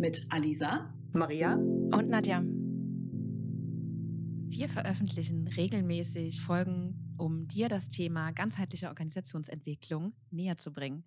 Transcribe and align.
Mit 0.00 0.24
Alisa, 0.30 0.94
Maria 1.12 1.54
und 1.54 2.08
Nadja. 2.08 2.44
Wir 4.46 4.68
veröffentlichen 4.68 5.48
regelmäßig 5.48 6.40
Folgen, 6.40 7.16
um 7.18 7.48
dir 7.48 7.68
das 7.68 7.88
Thema 7.88 8.30
ganzheitliche 8.30 8.88
Organisationsentwicklung 8.88 10.12
näher 10.30 10.56
zu 10.56 10.72
bringen. 10.72 11.04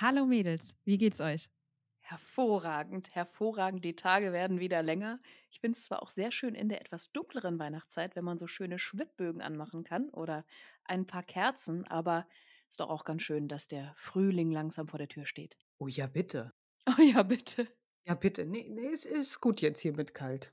Hallo 0.00 0.26
Mädels, 0.26 0.76
wie 0.84 0.96
geht's 0.96 1.20
euch? 1.20 1.50
Hervorragend, 1.98 3.12
hervorragend. 3.16 3.84
Die 3.84 3.96
Tage 3.96 4.32
werden 4.32 4.60
wieder 4.60 4.84
länger. 4.84 5.18
Ich 5.50 5.58
finde 5.58 5.76
es 5.76 5.86
zwar 5.86 6.00
auch 6.00 6.10
sehr 6.10 6.30
schön 6.30 6.54
in 6.54 6.68
der 6.68 6.80
etwas 6.80 7.10
dunkleren 7.10 7.58
Weihnachtszeit, 7.58 8.14
wenn 8.14 8.24
man 8.24 8.38
so 8.38 8.46
schöne 8.46 8.78
Schwibbögen 8.78 9.42
anmachen 9.42 9.82
kann 9.82 10.08
oder 10.10 10.44
ein 10.84 11.04
paar 11.04 11.24
Kerzen, 11.24 11.84
aber 11.88 12.28
ist 12.68 12.78
doch 12.78 12.90
auch 12.90 13.02
ganz 13.02 13.22
schön, 13.22 13.48
dass 13.48 13.66
der 13.66 13.92
Frühling 13.96 14.52
langsam 14.52 14.86
vor 14.86 14.98
der 14.98 15.08
Tür 15.08 15.26
steht. 15.26 15.58
Oh 15.78 15.88
ja, 15.88 16.06
bitte. 16.06 16.52
Oh 16.86 17.02
ja, 17.02 17.24
bitte. 17.24 17.66
Ja, 18.06 18.14
bitte. 18.14 18.44
Nee, 18.46 18.66
nee, 18.68 18.88
es 18.92 19.04
ist 19.06 19.40
gut 19.40 19.60
jetzt 19.62 19.80
hier 19.80 19.94
mit 19.96 20.12
kalt. 20.14 20.52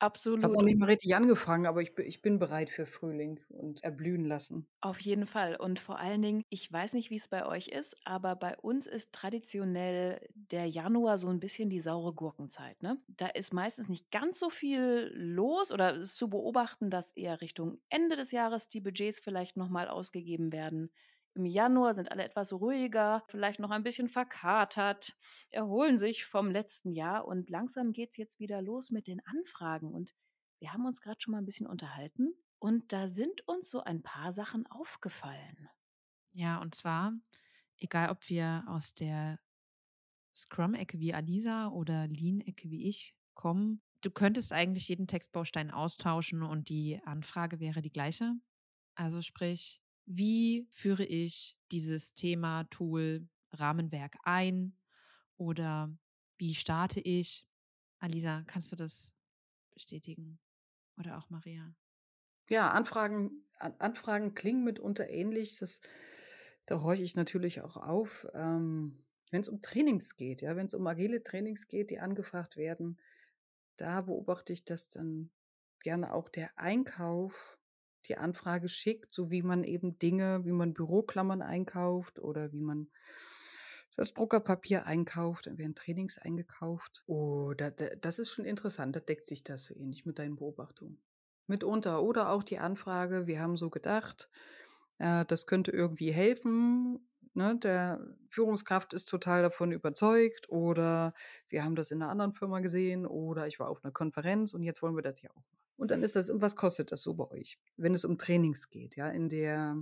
Absolut. 0.00 0.38
Ich 0.38 0.44
habe 0.44 0.54
noch 0.54 0.62
nicht 0.62 0.78
mal 0.78 0.86
richtig 0.88 1.14
angefangen, 1.16 1.66
aber 1.66 1.82
ich, 1.82 1.98
ich 1.98 2.22
bin 2.22 2.38
bereit 2.40 2.70
für 2.70 2.86
Frühling 2.86 3.40
und 3.50 3.82
erblühen 3.84 4.24
lassen. 4.26 4.68
Auf 4.80 5.00
jeden 5.00 5.26
Fall. 5.26 5.56
Und 5.56 5.80
vor 5.80 5.98
allen 5.98 6.22
Dingen, 6.22 6.44
ich 6.50 6.72
weiß 6.72 6.92
nicht, 6.92 7.10
wie 7.10 7.16
es 7.16 7.26
bei 7.26 7.44
euch 7.44 7.66
ist, 7.66 7.96
aber 8.04 8.36
bei 8.36 8.56
uns 8.58 8.86
ist 8.86 9.12
traditionell 9.12 10.20
der 10.34 10.66
Januar 10.66 11.18
so 11.18 11.26
ein 11.28 11.40
bisschen 11.40 11.68
die 11.68 11.80
saure 11.80 12.14
Gurkenzeit. 12.14 12.80
Ne? 12.80 13.02
Da 13.08 13.26
ist 13.26 13.52
meistens 13.52 13.88
nicht 13.88 14.08
ganz 14.12 14.38
so 14.38 14.50
viel 14.50 15.10
los 15.16 15.72
oder 15.72 15.96
ist 15.96 16.16
zu 16.16 16.30
beobachten, 16.30 16.90
dass 16.90 17.10
eher 17.10 17.40
Richtung 17.40 17.80
Ende 17.88 18.14
des 18.14 18.30
Jahres 18.30 18.68
die 18.68 18.80
Budgets 18.80 19.18
vielleicht 19.18 19.56
nochmal 19.56 19.88
ausgegeben 19.88 20.52
werden. 20.52 20.92
Im 21.38 21.46
Januar 21.46 21.94
sind 21.94 22.10
alle 22.10 22.24
etwas 22.24 22.52
ruhiger, 22.52 23.22
vielleicht 23.28 23.60
noch 23.60 23.70
ein 23.70 23.84
bisschen 23.84 24.08
verkatert, 24.08 25.16
erholen 25.50 25.96
sich 25.96 26.24
vom 26.24 26.50
letzten 26.50 26.90
Jahr 26.90 27.28
und 27.28 27.48
langsam 27.48 27.92
geht 27.92 28.10
es 28.10 28.16
jetzt 28.16 28.40
wieder 28.40 28.60
los 28.60 28.90
mit 28.90 29.06
den 29.06 29.24
Anfragen. 29.24 29.94
Und 29.94 30.16
wir 30.58 30.72
haben 30.72 30.84
uns 30.84 31.00
gerade 31.00 31.20
schon 31.20 31.30
mal 31.30 31.38
ein 31.38 31.44
bisschen 31.44 31.68
unterhalten 31.68 32.34
und 32.58 32.92
da 32.92 33.06
sind 33.06 33.46
uns 33.46 33.70
so 33.70 33.84
ein 33.84 34.02
paar 34.02 34.32
Sachen 34.32 34.66
aufgefallen. 34.66 35.68
Ja, 36.32 36.60
und 36.60 36.74
zwar, 36.74 37.12
egal 37.76 38.10
ob 38.10 38.28
wir 38.28 38.64
aus 38.66 38.94
der 38.94 39.38
Scrum-Ecke 40.34 40.98
wie 40.98 41.14
Alisa 41.14 41.68
oder 41.68 42.08
Lean-Ecke 42.08 42.68
wie 42.68 42.88
ich 42.88 43.14
kommen, 43.34 43.80
du 44.00 44.10
könntest 44.10 44.52
eigentlich 44.52 44.88
jeden 44.88 45.06
Textbaustein 45.06 45.70
austauschen 45.70 46.42
und 46.42 46.68
die 46.68 47.00
Anfrage 47.04 47.60
wäre 47.60 47.80
die 47.80 47.92
gleiche. 47.92 48.34
Also 48.96 49.22
sprich, 49.22 49.80
wie 50.08 50.66
führe 50.70 51.04
ich 51.04 51.58
dieses 51.70 52.14
Thema 52.14 52.64
Tool 52.64 53.28
Rahmenwerk 53.52 54.16
ein 54.22 54.74
oder 55.36 55.94
wie 56.38 56.54
starte 56.54 57.00
ich? 57.00 57.46
Alisa, 57.98 58.42
kannst 58.46 58.72
du 58.72 58.76
das 58.76 59.12
bestätigen? 59.72 60.38
Oder 60.98 61.18
auch 61.18 61.28
Maria? 61.28 61.74
Ja, 62.48 62.70
Anfragen, 62.70 63.44
Anfragen 63.58 64.34
klingen 64.34 64.64
mitunter 64.64 65.10
ähnlich. 65.10 65.58
Das, 65.58 65.82
da 66.64 66.80
horche 66.80 67.02
ich 67.02 67.14
natürlich 67.14 67.60
auch 67.60 67.76
auf. 67.76 68.26
Ähm, 68.32 69.04
wenn 69.30 69.42
es 69.42 69.48
um 69.48 69.60
Trainings 69.60 70.16
geht, 70.16 70.40
ja, 70.40 70.56
wenn 70.56 70.66
es 70.66 70.74
um 70.74 70.86
agile 70.86 71.22
Trainings 71.22 71.68
geht, 71.68 71.90
die 71.90 72.00
angefragt 72.00 72.56
werden, 72.56 72.98
da 73.76 74.00
beobachte 74.00 74.54
ich, 74.54 74.64
dass 74.64 74.88
dann 74.88 75.30
gerne 75.82 76.14
auch 76.14 76.30
der 76.30 76.58
Einkauf 76.58 77.58
die 78.08 78.16
Anfrage 78.16 78.68
schickt, 78.68 79.12
so 79.12 79.30
wie 79.30 79.42
man 79.42 79.64
eben 79.64 79.98
Dinge, 79.98 80.44
wie 80.44 80.52
man 80.52 80.74
Büroklammern 80.74 81.42
einkauft 81.42 82.18
oder 82.18 82.52
wie 82.52 82.60
man 82.60 82.88
das 83.96 84.14
Druckerpapier 84.14 84.86
einkauft, 84.86 85.46
werden 85.46 85.74
Trainings 85.74 86.18
eingekauft. 86.18 87.02
Oh, 87.06 87.52
da, 87.56 87.70
da, 87.70 87.86
das 88.00 88.18
ist 88.20 88.30
schon 88.30 88.44
interessant, 88.44 88.94
da 88.94 89.00
deckt 89.00 89.26
sich 89.26 89.42
das 89.42 89.64
so 89.64 89.74
ähnlich 89.74 90.06
mit 90.06 90.18
deinen 90.18 90.36
Beobachtungen. 90.36 91.02
Mitunter 91.48 92.02
oder 92.02 92.30
auch 92.30 92.44
die 92.44 92.58
Anfrage, 92.58 93.26
wir 93.26 93.40
haben 93.40 93.56
so 93.56 93.70
gedacht, 93.70 94.28
äh, 94.98 95.24
das 95.24 95.46
könnte 95.46 95.72
irgendwie 95.72 96.12
helfen. 96.12 97.04
Ne, 97.34 97.56
der 97.56 98.00
Führungskraft 98.28 98.92
ist 98.94 99.06
total 99.06 99.42
davon 99.42 99.70
überzeugt 99.70 100.48
oder 100.48 101.14
wir 101.48 101.62
haben 101.62 101.76
das 101.76 101.90
in 101.90 102.02
einer 102.02 102.10
anderen 102.10 102.32
Firma 102.32 102.60
gesehen 102.60 103.06
oder 103.06 103.46
ich 103.46 103.60
war 103.60 103.68
auf 103.68 103.84
einer 103.84 103.92
Konferenz 103.92 104.54
und 104.54 104.62
jetzt 104.62 104.82
wollen 104.82 104.96
wir 104.96 105.02
das 105.02 105.22
ja 105.22 105.30
auch 105.30 105.36
machen. 105.36 105.57
Und 105.78 105.92
dann 105.92 106.02
ist 106.02 106.16
das, 106.16 106.30
was 106.34 106.56
kostet 106.56 106.92
das 106.92 107.02
so 107.02 107.14
bei 107.14 107.30
euch? 107.30 107.58
Wenn 107.76 107.94
es 107.94 108.04
um 108.04 108.18
Trainings 108.18 108.68
geht, 108.68 108.96
ja, 108.96 109.08
in 109.08 109.28
der 109.28 109.76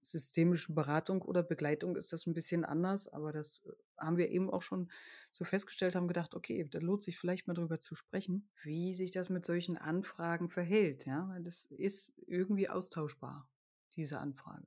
systemischen 0.00 0.74
Beratung 0.74 1.22
oder 1.22 1.42
Begleitung 1.42 1.96
ist 1.96 2.12
das 2.12 2.26
ein 2.26 2.34
bisschen 2.34 2.64
anders, 2.64 3.08
aber 3.08 3.32
das 3.32 3.62
äh, 3.66 3.72
haben 3.98 4.16
wir 4.16 4.28
eben 4.30 4.50
auch 4.50 4.62
schon 4.62 4.90
so 5.32 5.44
festgestellt, 5.44 5.94
haben 5.94 6.08
gedacht, 6.08 6.34
okay, 6.34 6.64
da 6.70 6.78
lohnt 6.78 7.02
sich 7.02 7.18
vielleicht 7.18 7.46
mal 7.46 7.54
drüber 7.54 7.80
zu 7.80 7.94
sprechen, 7.94 8.48
wie 8.62 8.94
sich 8.94 9.10
das 9.10 9.28
mit 9.28 9.44
solchen 9.44 9.76
Anfragen 9.76 10.48
verhält, 10.48 11.06
ja, 11.06 11.28
weil 11.28 11.42
das 11.42 11.64
ist 11.66 12.12
irgendwie 12.26 12.68
austauschbar, 12.68 13.48
diese 13.96 14.18
Anfrage. 14.18 14.66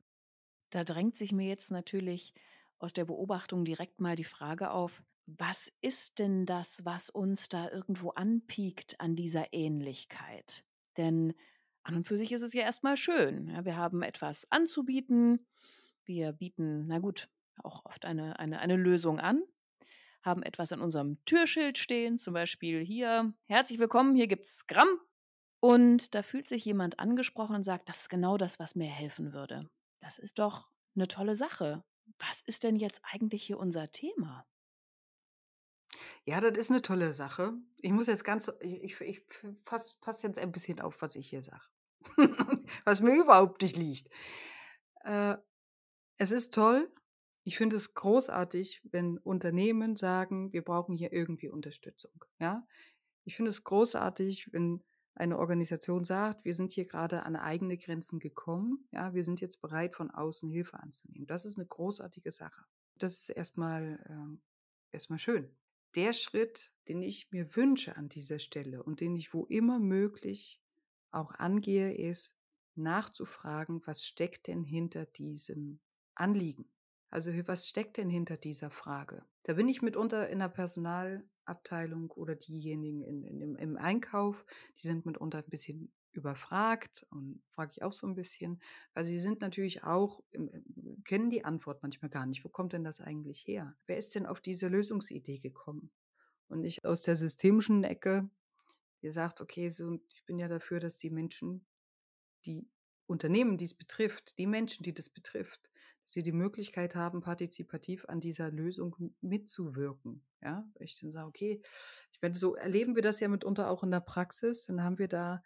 Da 0.71 0.83
drängt 0.83 1.17
sich 1.17 1.31
mir 1.31 1.47
jetzt 1.47 1.71
natürlich 1.71 2.33
aus 2.79 2.93
der 2.93 3.05
Beobachtung 3.05 3.63
direkt 3.63 4.01
mal 4.01 4.15
die 4.15 4.23
Frage 4.23 4.71
auf, 4.71 5.03
was 5.27 5.71
ist 5.81 6.19
denn 6.19 6.45
das, 6.45 6.85
was 6.85 7.09
uns 7.09 7.49
da 7.49 7.69
irgendwo 7.69 8.11
anpiekt 8.11 8.99
an 8.99 9.15
dieser 9.15 9.53
Ähnlichkeit? 9.53 10.63
Denn 10.95 11.33
an 11.83 11.95
und 11.95 12.07
für 12.07 12.17
sich 12.17 12.31
ist 12.31 12.41
es 12.41 12.53
ja 12.53 12.61
erstmal 12.63 12.97
schön. 12.97 13.49
Ja, 13.49 13.65
wir 13.65 13.75
haben 13.75 14.01
etwas 14.01 14.49
anzubieten. 14.51 15.45
Wir 16.05 16.31
bieten, 16.31 16.87
na 16.87 16.99
gut, 16.99 17.29
auch 17.63 17.83
oft 17.85 18.05
eine, 18.05 18.39
eine, 18.39 18.59
eine 18.59 18.77
Lösung 18.77 19.19
an, 19.19 19.43
haben 20.21 20.43
etwas 20.43 20.71
an 20.71 20.81
unserem 20.81 21.23
Türschild 21.25 21.77
stehen, 21.77 22.17
zum 22.17 22.33
Beispiel 22.33 22.83
hier, 22.83 23.33
herzlich 23.45 23.79
willkommen, 23.79 24.15
hier 24.15 24.27
gibt 24.27 24.45
es 24.45 24.65
Gramm. 24.67 24.99
Und 25.59 26.15
da 26.15 26.21
fühlt 26.21 26.47
sich 26.47 26.63
jemand 26.65 26.99
angesprochen 26.99 27.55
und 27.55 27.63
sagt, 27.63 27.89
das 27.89 28.01
ist 28.01 28.09
genau 28.09 28.37
das, 28.37 28.59
was 28.59 28.75
mir 28.75 28.87
helfen 28.87 29.33
würde. 29.33 29.69
Das 29.99 30.19
ist 30.19 30.39
doch 30.39 30.69
eine 30.95 31.07
tolle 31.07 31.35
Sache. 31.35 31.83
Was 32.19 32.41
ist 32.41 32.63
denn 32.63 32.77
jetzt 32.77 33.01
eigentlich 33.03 33.43
hier 33.43 33.59
unser 33.59 33.87
Thema? 33.91 34.45
Ja, 36.27 36.41
das 36.41 36.57
ist 36.57 36.71
eine 36.71 36.81
tolle 36.81 37.13
Sache. 37.13 37.53
Ich 37.79 37.93
muss 37.93 38.07
jetzt 38.07 38.25
ganz, 38.25 38.51
ich, 38.59 38.99
ich 38.99 39.23
fasse 39.63 39.95
pass 40.01 40.21
jetzt 40.23 40.37
ein 40.37 40.51
bisschen 40.51 40.81
auf, 40.81 41.01
was 41.01 41.15
ich 41.15 41.29
hier 41.29 41.41
sage. 41.41 41.63
was 42.83 42.99
mir 42.99 43.15
überhaupt 43.15 43.61
nicht 43.61 43.77
liegt. 43.77 44.09
Äh, 45.05 45.37
es 46.17 46.31
ist 46.31 46.53
toll. 46.53 46.91
Ich 47.45 47.57
finde 47.57 47.77
es 47.77 47.93
großartig, 47.93 48.81
wenn 48.91 49.19
Unternehmen 49.19 49.95
sagen, 49.95 50.51
wir 50.51 50.63
brauchen 50.65 50.97
hier 50.97 51.13
irgendwie 51.13 51.47
Unterstützung. 51.47 52.25
Ja, 52.39 52.67
ich 53.23 53.37
finde 53.37 53.51
es 53.51 53.63
großartig, 53.63 54.51
wenn 54.51 54.83
eine 55.15 55.39
Organisation 55.39 56.03
sagt, 56.03 56.43
wir 56.43 56.53
sind 56.53 56.73
hier 56.73 56.85
gerade 56.85 57.23
an 57.23 57.37
eigene 57.37 57.77
Grenzen 57.77 58.19
gekommen. 58.19 58.85
Ja, 58.91 59.13
wir 59.13 59.23
sind 59.23 59.39
jetzt 59.39 59.61
bereit, 59.61 59.95
von 59.95 60.11
außen 60.11 60.49
Hilfe 60.49 60.77
anzunehmen. 60.77 61.25
Das 61.25 61.45
ist 61.45 61.57
eine 61.57 61.67
großartige 61.67 62.31
Sache. 62.31 62.65
Das 62.97 63.13
ist 63.13 63.29
erstmal, 63.29 63.97
äh, 64.09 64.91
erstmal 64.91 65.19
schön 65.19 65.55
der 65.95 66.13
Schritt, 66.13 66.71
den 66.87 67.01
ich 67.01 67.31
mir 67.31 67.55
wünsche 67.55 67.95
an 67.97 68.09
dieser 68.09 68.39
Stelle 68.39 68.83
und 68.83 69.01
den 69.01 69.15
ich 69.15 69.33
wo 69.33 69.45
immer 69.45 69.79
möglich 69.79 70.61
auch 71.11 71.31
angehe, 71.31 71.93
ist 71.93 72.37
nachzufragen, 72.75 73.81
was 73.85 74.03
steckt 74.03 74.47
denn 74.47 74.63
hinter 74.63 75.05
diesem 75.05 75.79
Anliegen? 76.15 76.65
Also 77.09 77.31
was 77.47 77.67
steckt 77.67 77.97
denn 77.97 78.09
hinter 78.09 78.37
dieser 78.37 78.69
Frage? 78.69 79.25
Da 79.43 79.53
bin 79.53 79.69
ich 79.69 79.81
mitunter 79.81 80.29
in 80.29 80.39
der 80.39 80.49
Personalabteilung 80.49 82.11
oder 82.11 82.35
diejenigen 82.35 83.01
in, 83.01 83.23
in, 83.23 83.41
im, 83.41 83.55
im 83.55 83.77
Einkauf, 83.77 84.45
die 84.77 84.87
sind 84.87 85.05
mitunter 85.05 85.39
ein 85.39 85.49
bisschen 85.49 85.91
überfragt 86.17 87.05
und 87.09 87.41
frage 87.47 87.71
ich 87.71 87.83
auch 87.83 87.91
so 87.91 88.07
ein 88.07 88.15
bisschen, 88.15 88.61
weil 88.93 89.03
sie 89.03 89.17
sind 89.17 89.41
natürlich 89.41 89.83
auch, 89.83 90.21
kennen 91.05 91.29
die 91.29 91.45
Antwort 91.45 91.83
manchmal 91.83 92.09
gar 92.09 92.25
nicht. 92.25 92.43
Wo 92.43 92.49
kommt 92.49 92.73
denn 92.73 92.83
das 92.83 92.99
eigentlich 92.99 93.47
her? 93.47 93.75
Wer 93.85 93.97
ist 93.97 94.15
denn 94.15 94.25
auf 94.25 94.41
diese 94.41 94.67
Lösungsidee 94.67 95.37
gekommen? 95.37 95.91
Und 96.49 96.63
ich 96.63 96.83
aus 96.85 97.01
der 97.01 97.15
systemischen 97.15 97.83
Ecke, 97.83 98.29
ihr 99.01 99.11
sagt, 99.11 99.41
okay, 99.41 99.69
so, 99.69 99.99
ich 100.09 100.25
bin 100.25 100.37
ja 100.37 100.47
dafür, 100.47 100.79
dass 100.79 100.97
die 100.97 101.09
Menschen, 101.09 101.65
die 102.45 102.67
Unternehmen, 103.05 103.57
die 103.57 103.65
es 103.65 103.73
betrifft, 103.73 104.37
die 104.37 104.47
Menschen, 104.47 104.83
die 104.83 104.93
das 104.93 105.09
betrifft, 105.09 105.69
sie 106.05 106.23
die 106.23 106.31
Möglichkeit 106.31 106.95
haben, 106.95 107.21
partizipativ 107.21 108.05
an 108.07 108.19
dieser 108.19 108.49
Lösung 108.49 109.13
mitzuwirken. 109.21 110.25
Ja, 110.41 110.69
ich 110.79 110.99
dann 110.99 111.11
sage, 111.11 111.27
okay, 111.27 111.61
ich 112.13 112.21
meine, 112.21 112.33
so 112.33 112.55
erleben 112.55 112.95
wir 112.95 113.01
das 113.01 113.19
ja 113.19 113.27
mitunter 113.27 113.69
auch 113.69 113.83
in 113.83 113.91
der 113.91 113.99
Praxis. 113.99 114.65
Dann 114.65 114.83
haben 114.83 114.99
wir 114.99 115.07
da 115.07 115.43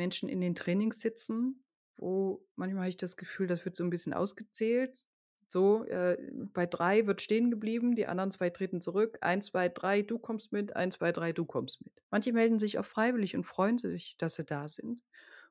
Menschen 0.00 0.28
in 0.30 0.40
den 0.40 0.54
Trainings 0.54 1.00
sitzen, 1.00 1.62
wo 1.98 2.42
manchmal 2.56 2.84
habe 2.84 2.88
ich 2.88 2.96
das 2.96 3.18
Gefühl, 3.18 3.46
das 3.46 3.64
wird 3.66 3.76
so 3.76 3.84
ein 3.84 3.90
bisschen 3.90 4.14
ausgezählt. 4.14 5.06
So, 5.48 5.84
äh, 5.84 6.16
bei 6.54 6.64
drei 6.64 7.06
wird 7.06 7.20
stehen 7.20 7.50
geblieben, 7.50 7.96
die 7.96 8.06
anderen 8.06 8.30
zwei 8.30 8.50
treten 8.50 8.80
zurück. 8.80 9.18
Eins, 9.20 9.46
zwei, 9.46 9.68
drei, 9.68 10.00
du 10.00 10.18
kommst 10.18 10.52
mit, 10.52 10.76
eins, 10.76 10.94
zwei, 10.94 11.12
drei, 11.12 11.32
du 11.32 11.44
kommst 11.44 11.84
mit. 11.84 11.92
Manche 12.10 12.32
melden 12.32 12.58
sich 12.58 12.78
auch 12.78 12.84
freiwillig 12.84 13.36
und 13.36 13.44
freuen 13.44 13.76
sich, 13.76 14.16
dass 14.16 14.36
sie 14.36 14.44
da 14.44 14.68
sind. 14.68 15.02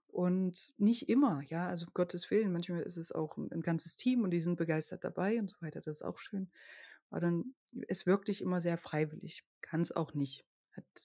Und 0.07 0.73
nicht 0.77 1.09
immer, 1.09 1.41
ja, 1.45 1.67
also 1.67 1.85
um 1.85 1.93
Gottes 1.93 2.31
Willen, 2.31 2.51
manchmal 2.51 2.81
ist 2.81 2.97
es 2.97 3.11
auch 3.11 3.37
ein, 3.37 3.51
ein 3.51 3.61
ganzes 3.61 3.95
Team 3.95 4.23
und 4.23 4.31
die 4.31 4.39
sind 4.39 4.55
begeistert 4.55 5.03
dabei 5.03 5.37
und 5.37 5.49
so 5.49 5.57
weiter, 5.61 5.81
das 5.81 5.97
ist 5.97 6.01
auch 6.01 6.17
schön. 6.17 6.49
Aber 7.11 7.19
dann, 7.19 7.53
es 7.87 8.05
wirkt 8.05 8.27
dich 8.27 8.41
immer 8.41 8.61
sehr 8.61 8.77
freiwillig. 8.77 9.43
Kann 9.61 9.81
es 9.81 9.95
auch 9.95 10.13
nicht. 10.13 10.45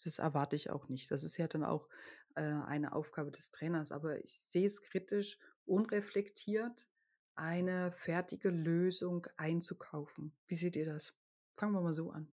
Das 0.04 0.18
erwarte 0.18 0.56
ich 0.56 0.70
auch 0.70 0.88
nicht. 0.88 1.10
Das 1.10 1.24
ist 1.24 1.36
ja 1.36 1.48
dann 1.48 1.64
auch 1.64 1.88
äh, 2.34 2.42
eine 2.42 2.92
Aufgabe 2.92 3.30
des 3.30 3.50
Trainers. 3.50 3.92
Aber 3.92 4.22
ich 4.22 4.32
sehe 4.32 4.66
es 4.66 4.82
kritisch, 4.82 5.38
unreflektiert, 5.64 6.88
eine 7.36 7.92
fertige 7.92 8.50
Lösung 8.50 9.26
einzukaufen. 9.36 10.36
Wie 10.46 10.54
seht 10.54 10.76
ihr 10.76 10.86
das? 10.86 11.14
Fangen 11.54 11.72
wir 11.72 11.80
mal 11.80 11.92
so 11.92 12.10
an. 12.10 12.32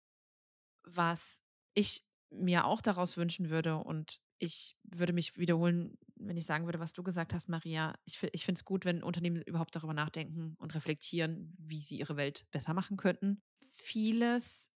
Was 0.85 1.43
ich 1.75 2.07
mir 2.31 2.65
auch 2.65 2.81
daraus 2.81 3.17
wünschen 3.17 3.51
würde 3.51 3.77
und 3.77 4.21
ich 4.39 4.77
würde 4.83 5.13
mich 5.13 5.39
wiederholen, 5.39 5.99
wenn 6.17 6.37
ich 6.37 6.47
sagen 6.47 6.67
würde, 6.67 6.81
was 6.81 6.93
du 6.93 7.03
gesagt 7.03 7.33
hast, 7.33 7.49
Maria. 7.49 7.99
Ich, 8.05 8.23
ich 8.33 8.45
finde 8.45 8.59
es 8.59 8.65
gut, 8.65 8.85
wenn 8.85 9.03
Unternehmen 9.03 9.43
überhaupt 9.43 9.75
darüber 9.75 9.95
nachdenken 9.95 10.55
und 10.59 10.75
reflektieren, 10.75 11.55
wie 11.59 11.81
sie 11.81 11.99
ihre 11.99 12.17
Welt 12.17 12.47
besser 12.51 12.75
machen 12.75 12.97
könnten. 12.97 13.43
Vieles 13.71 14.71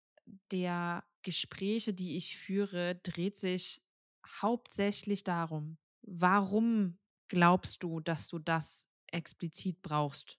der 0.51 1.05
Gespräche, 1.23 1.93
die 1.93 2.17
ich 2.17 2.39
führe, 2.39 2.97
dreht 3.03 3.39
sich 3.39 3.83
hauptsächlich 4.41 5.25
darum, 5.25 5.79
warum 6.03 6.99
glaubst 7.29 7.83
du, 7.83 8.01
dass 8.01 8.29
du 8.29 8.39
das 8.39 8.89
explizit 9.07 9.83
brauchst? 9.83 10.39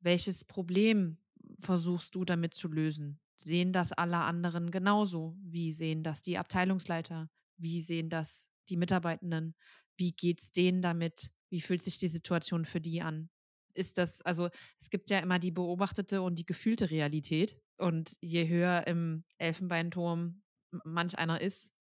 Welches 0.00 0.44
Problem 0.44 1.18
versuchst 1.60 2.14
du 2.14 2.24
damit 2.24 2.54
zu 2.54 2.68
lösen? 2.68 3.20
Sehen 3.36 3.72
das 3.72 3.92
alle 3.92 4.18
anderen 4.18 4.70
genauso? 4.70 5.36
Wie 5.42 5.72
sehen 5.72 6.02
das 6.02 6.22
die 6.22 6.38
Abteilungsleiter? 6.38 7.30
Wie 7.56 7.82
sehen 7.82 8.08
das 8.08 8.50
die 8.68 8.76
Mitarbeitenden? 8.76 9.54
Wie 9.96 10.12
geht 10.12 10.40
es 10.40 10.52
denen 10.52 10.82
damit? 10.82 11.32
Wie 11.50 11.60
fühlt 11.60 11.82
sich 11.82 11.98
die 11.98 12.08
Situation 12.08 12.64
für 12.64 12.80
die 12.80 13.02
an? 13.02 13.30
Ist 13.74 13.98
das, 13.98 14.22
also 14.22 14.48
es 14.78 14.90
gibt 14.90 15.10
ja 15.10 15.18
immer 15.20 15.38
die 15.38 15.50
beobachtete 15.50 16.22
und 16.22 16.38
die 16.38 16.46
gefühlte 16.46 16.90
Realität. 16.90 17.60
Und 17.76 18.16
je 18.20 18.48
höher 18.48 18.86
im 18.86 19.24
Elfenbeinturm 19.38 20.42
manch 20.84 21.18
einer 21.18 21.40
ist, 21.40 21.74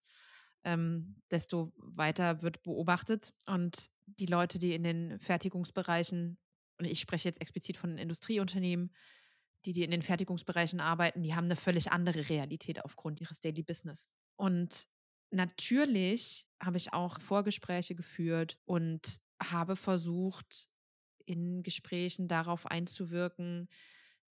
ähm, 0.70 1.22
desto 1.32 1.74
weiter 1.78 2.42
wird 2.42 2.64
beobachtet. 2.64 3.34
Und 3.46 3.90
die 4.06 4.26
Leute, 4.26 4.60
die 4.60 4.74
in 4.74 4.84
den 4.84 5.20
Fertigungsbereichen, 5.20 6.38
und 6.78 6.86
ich 6.86 7.00
spreche 7.00 7.28
jetzt 7.28 7.42
explizit 7.42 7.78
von 7.78 7.98
Industrieunternehmen, 7.98 8.94
die, 9.66 9.74
die 9.74 9.84
in 9.84 9.92
den 9.92 10.02
Fertigungsbereichen 10.02 10.80
arbeiten, 10.80 11.22
die 11.22 11.36
haben 11.36 11.46
eine 11.46 11.58
völlig 11.58 11.92
andere 11.92 12.30
Realität 12.30 12.84
aufgrund 12.86 13.20
ihres 13.20 13.42
Daily 13.42 13.64
Business. 13.64 14.08
Und 14.38 14.88
Natürlich 15.32 16.48
habe 16.62 16.78
ich 16.78 16.94
auch 16.94 17.20
Vorgespräche 17.22 17.96
geführt 17.96 18.58
und 18.66 19.20
habe 19.42 19.76
versucht, 19.76 20.68
in 21.26 21.62
Gesprächen 21.62 22.28
darauf 22.28 22.66
einzuwirken, 22.66 23.70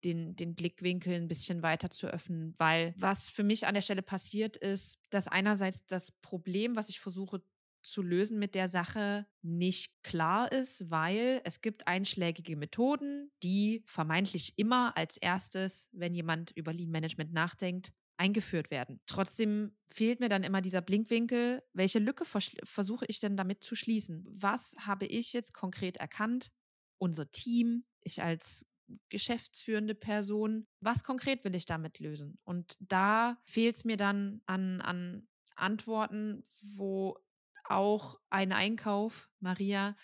den, 0.03 0.35
den 0.35 0.55
Blickwinkel 0.55 1.13
ein 1.13 1.27
bisschen 1.27 1.61
weiter 1.61 1.89
zu 1.89 2.07
öffnen, 2.07 2.53
weil 2.57 2.93
was 2.97 3.29
für 3.29 3.43
mich 3.43 3.67
an 3.67 3.73
der 3.73 3.81
Stelle 3.81 4.01
passiert 4.01 4.57
ist, 4.57 4.99
dass 5.09 5.27
einerseits 5.27 5.85
das 5.85 6.11
Problem, 6.11 6.75
was 6.75 6.89
ich 6.89 6.99
versuche 6.99 7.41
zu 7.83 8.01
lösen 8.01 8.37
mit 8.37 8.55
der 8.55 8.67
Sache 8.67 9.25
nicht 9.41 10.03
klar 10.03 10.51
ist, 10.51 10.89
weil 10.89 11.41
es 11.45 11.61
gibt 11.61 11.87
einschlägige 11.87 12.55
Methoden, 12.55 13.31
die 13.43 13.83
vermeintlich 13.85 14.53
immer 14.57 14.95
als 14.95 15.17
erstes, 15.17 15.89
wenn 15.91 16.13
jemand 16.13 16.51
über 16.51 16.73
Lean 16.73 16.91
Management 16.91 17.33
nachdenkt, 17.33 17.91
eingeführt 18.17 18.69
werden. 18.69 19.01
Trotzdem 19.07 19.75
fehlt 19.87 20.19
mir 20.19 20.29
dann 20.29 20.43
immer 20.43 20.61
dieser 20.61 20.81
Blinkwinkel. 20.81 21.63
Welche 21.73 21.97
Lücke 21.97 22.23
vers 22.23 22.51
versuche 22.63 23.05
ich 23.07 23.19
denn 23.19 23.35
damit 23.35 23.63
zu 23.63 23.75
schließen? 23.75 24.23
Was 24.29 24.75
habe 24.85 25.07
ich 25.07 25.33
jetzt 25.33 25.53
konkret 25.53 25.97
erkannt? 25.97 26.51
Unser 26.99 27.31
Team, 27.31 27.83
ich 28.03 28.21
als 28.21 28.70
geschäftsführende 29.09 29.95
Person, 29.95 30.67
was 30.79 31.03
konkret 31.03 31.43
will 31.43 31.55
ich 31.55 31.65
damit 31.65 31.99
lösen? 31.99 32.37
Und 32.43 32.77
da 32.79 33.37
fehlt 33.45 33.75
es 33.75 33.85
mir 33.85 33.97
dann 33.97 34.41
an, 34.45 34.81
an 34.81 35.27
Antworten, 35.55 36.43
wo 36.75 37.17
auch 37.65 38.19
ein 38.29 38.51
Einkauf, 38.51 39.29
Maria, 39.39 39.95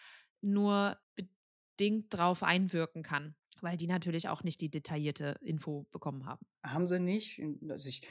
nur 0.42 0.98
bedingt 1.16 2.13
drauf 2.13 2.44
einwirken 2.44 3.04
kann 3.04 3.36
weil 3.62 3.78
die 3.78 3.88
natürlich 3.88 4.30
auch 4.30 4.44
nicht 4.44 4.62
die 4.62 4.69
detaillierte 4.69 5.38
Info 5.42 5.88
bekommen 5.92 6.25
haben. 6.25 6.45
Haben 6.63 6.88
sie 6.88 7.00
nicht. 7.00 7.42
Also 7.69 7.89
ich, 7.89 8.01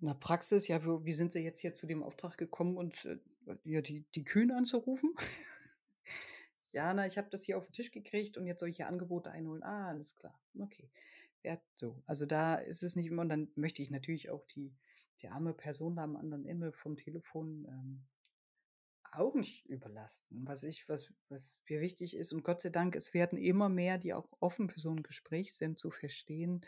in 0.00 0.06
der 0.06 0.14
Praxis, 0.14 0.68
ja, 0.68 0.80
wie, 0.84 1.12
sind 1.12 1.32
sie 1.32 1.40
jetzt 1.40 1.60
hier 1.60 1.74
zu 1.74 1.86
dem 1.86 2.02
Auftrag 2.02 2.36
gekommen 2.38 2.76
und 2.76 3.04
äh, 3.04 3.18
ja, 3.64 3.80
die, 3.80 4.04
die 4.14 4.24
Kühen 4.24 4.50
anzurufen? 4.50 5.14
ja, 6.72 6.92
na, 6.94 7.06
ich 7.06 7.18
habe 7.18 7.28
das 7.30 7.42
hier 7.42 7.58
auf 7.58 7.64
den 7.64 7.72
Tisch 7.72 7.90
gekriegt 7.90 8.36
und 8.36 8.46
jetzt 8.46 8.60
soll 8.60 8.68
ich 8.68 8.76
hier 8.76 8.88
Angebote 8.88 9.30
einholen. 9.30 9.62
Ah, 9.62 9.88
alles 9.88 10.16
klar. 10.16 10.38
Okay. 10.58 10.90
Ja, 11.42 11.60
so. 11.74 12.02
Also 12.06 12.26
da 12.26 12.56
ist 12.56 12.82
es 12.82 12.96
nicht 12.96 13.06
immer, 13.06 13.22
und 13.22 13.28
dann 13.28 13.50
möchte 13.54 13.82
ich 13.82 13.90
natürlich 13.90 14.30
auch 14.30 14.44
die, 14.46 14.74
die 15.22 15.28
arme 15.28 15.54
Person 15.54 15.96
da 15.96 16.04
am 16.04 16.16
anderen 16.16 16.44
Ende 16.44 16.72
vom 16.72 16.96
Telefon 16.96 17.66
ähm, 17.68 18.06
auch 19.12 19.34
nicht 19.34 19.66
überlasten. 19.66 20.46
Was 20.46 20.62
ich, 20.62 20.88
was, 20.88 21.12
was 21.28 21.62
mir 21.68 21.80
wichtig 21.80 22.14
ist, 22.14 22.32
und 22.32 22.44
Gott 22.44 22.60
sei 22.60 22.70
Dank, 22.70 22.94
es 22.94 23.14
werden 23.14 23.38
immer 23.38 23.68
mehr, 23.68 23.98
die 23.98 24.14
auch 24.14 24.28
offen 24.40 24.68
für 24.68 24.80
so 24.80 24.90
ein 24.90 25.02
Gespräch 25.02 25.54
sind, 25.54 25.78
zu 25.78 25.90
verstehen, 25.90 26.64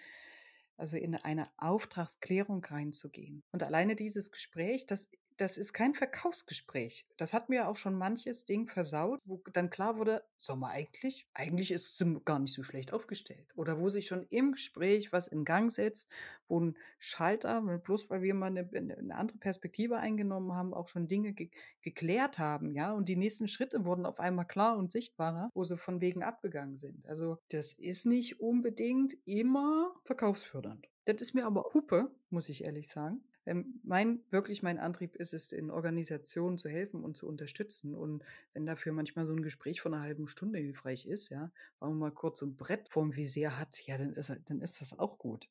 also 0.76 0.96
in 0.96 1.14
eine 1.14 1.46
Auftragsklärung 1.58 2.64
reinzugehen. 2.64 3.44
Und 3.52 3.62
alleine 3.62 3.94
dieses 3.94 4.31
Gespräch, 4.31 4.87
das 4.87 5.10
das 5.37 5.56
ist 5.56 5.73
kein 5.73 5.94
Verkaufsgespräch. 5.94 7.06
Das 7.17 7.32
hat 7.34 7.49
mir 7.49 7.69
auch 7.69 7.76
schon 7.76 7.94
manches 7.94 8.44
Ding 8.44 8.67
versaut, 8.67 9.20
wo 9.25 9.43
dann 9.52 9.70
klar 9.70 9.96
wurde, 9.96 10.23
sag 10.38 10.56
mal 10.56 10.70
eigentlich, 10.70 11.26
eigentlich 11.34 11.70
ist 11.70 12.00
es 12.00 12.25
gar 12.25 12.38
nicht 12.38 12.52
so 12.52 12.62
schlecht 12.62 12.93
aufgestellt. 12.93 13.46
Oder 13.56 13.79
wo 13.79 13.88
sich 13.88 14.06
schon 14.06 14.26
im 14.31 14.52
Gespräch 14.52 15.12
was 15.12 15.29
in 15.29 15.44
Gang 15.44 15.70
setzt, 15.70 16.08
wo 16.49 16.61
ein 16.61 16.76
Schalter, 16.99 17.61
bloß 17.79 18.11
weil 18.11 18.23
wir 18.23 18.34
mal 18.34 18.46
eine, 18.46 18.69
eine 18.73 19.14
andere 19.14 19.38
Perspektive 19.38 19.99
eingenommen 19.99 20.52
haben, 20.52 20.75
auch 20.75 20.88
schon 20.88 21.08
Dinge 21.08 21.32
ge 21.32 21.50
geklärt 21.82 22.38
haben, 22.38 22.70
ja, 22.70 22.93
und 22.93 23.08
die 23.08 23.17
nächsten 23.17 23.49
Schritte 23.49 23.85
wurden 23.85 24.06
auf 24.06 24.20
einmal 24.20 24.46
klar 24.46 24.78
und 24.78 24.93
sichtbarer, 24.93 25.50
wo 25.52 25.64
sie 25.64 25.76
von 25.76 26.00
wegen 26.00 26.23
abgegangen 26.23 26.78
sind. 26.78 27.05
Also 27.06 27.38
das 27.49 27.73
ist 27.73 28.06
nicht 28.06 28.40
unbedingt 28.40 29.17
immer 29.25 29.93
verkaufsfördernd. 30.05 30.88
Das 31.04 31.21
ist 31.21 31.35
mir 31.35 31.47
aber 31.47 31.71
Hupe, 31.75 32.14
muss 32.30 32.49
ich 32.49 32.64
ehrlich 32.64 32.88
sagen. 32.88 33.25
Ähm, 33.46 33.80
mein, 33.82 34.20
wirklich 34.30 34.62
mein 34.62 34.78
Antrieb 34.78 35.16
ist 35.16 35.34
es, 35.34 35.52
in 35.52 35.70
Organisationen 35.70 36.58
zu 36.58 36.68
helfen 36.68 37.02
und 37.02 37.16
zu 37.16 37.26
unterstützen. 37.26 37.94
Und 37.94 38.22
wenn 38.52 38.66
dafür 38.66 38.92
manchmal 38.92 39.26
so 39.26 39.32
ein 39.32 39.42
Gespräch 39.42 39.80
von 39.80 39.94
einer 39.94 40.02
halben 40.02 40.28
Stunde 40.28 40.58
hilfreich 40.58 41.06
ist, 41.06 41.28
ja, 41.30 41.50
weil 41.78 41.90
man 41.90 41.99
mal 41.99 42.11
kurz 42.12 42.38
so 42.40 42.46
ein 42.46 42.56
Brett 42.56 42.88
vorm 42.88 43.16
Visier 43.16 43.58
hat, 43.58 43.80
ja, 43.87 43.99
dann 43.99 44.12
ist, 44.12 44.32
dann 44.46 44.61
ist 44.61 44.80
das 44.80 44.99
auch 44.99 45.18
gut. 45.18 45.49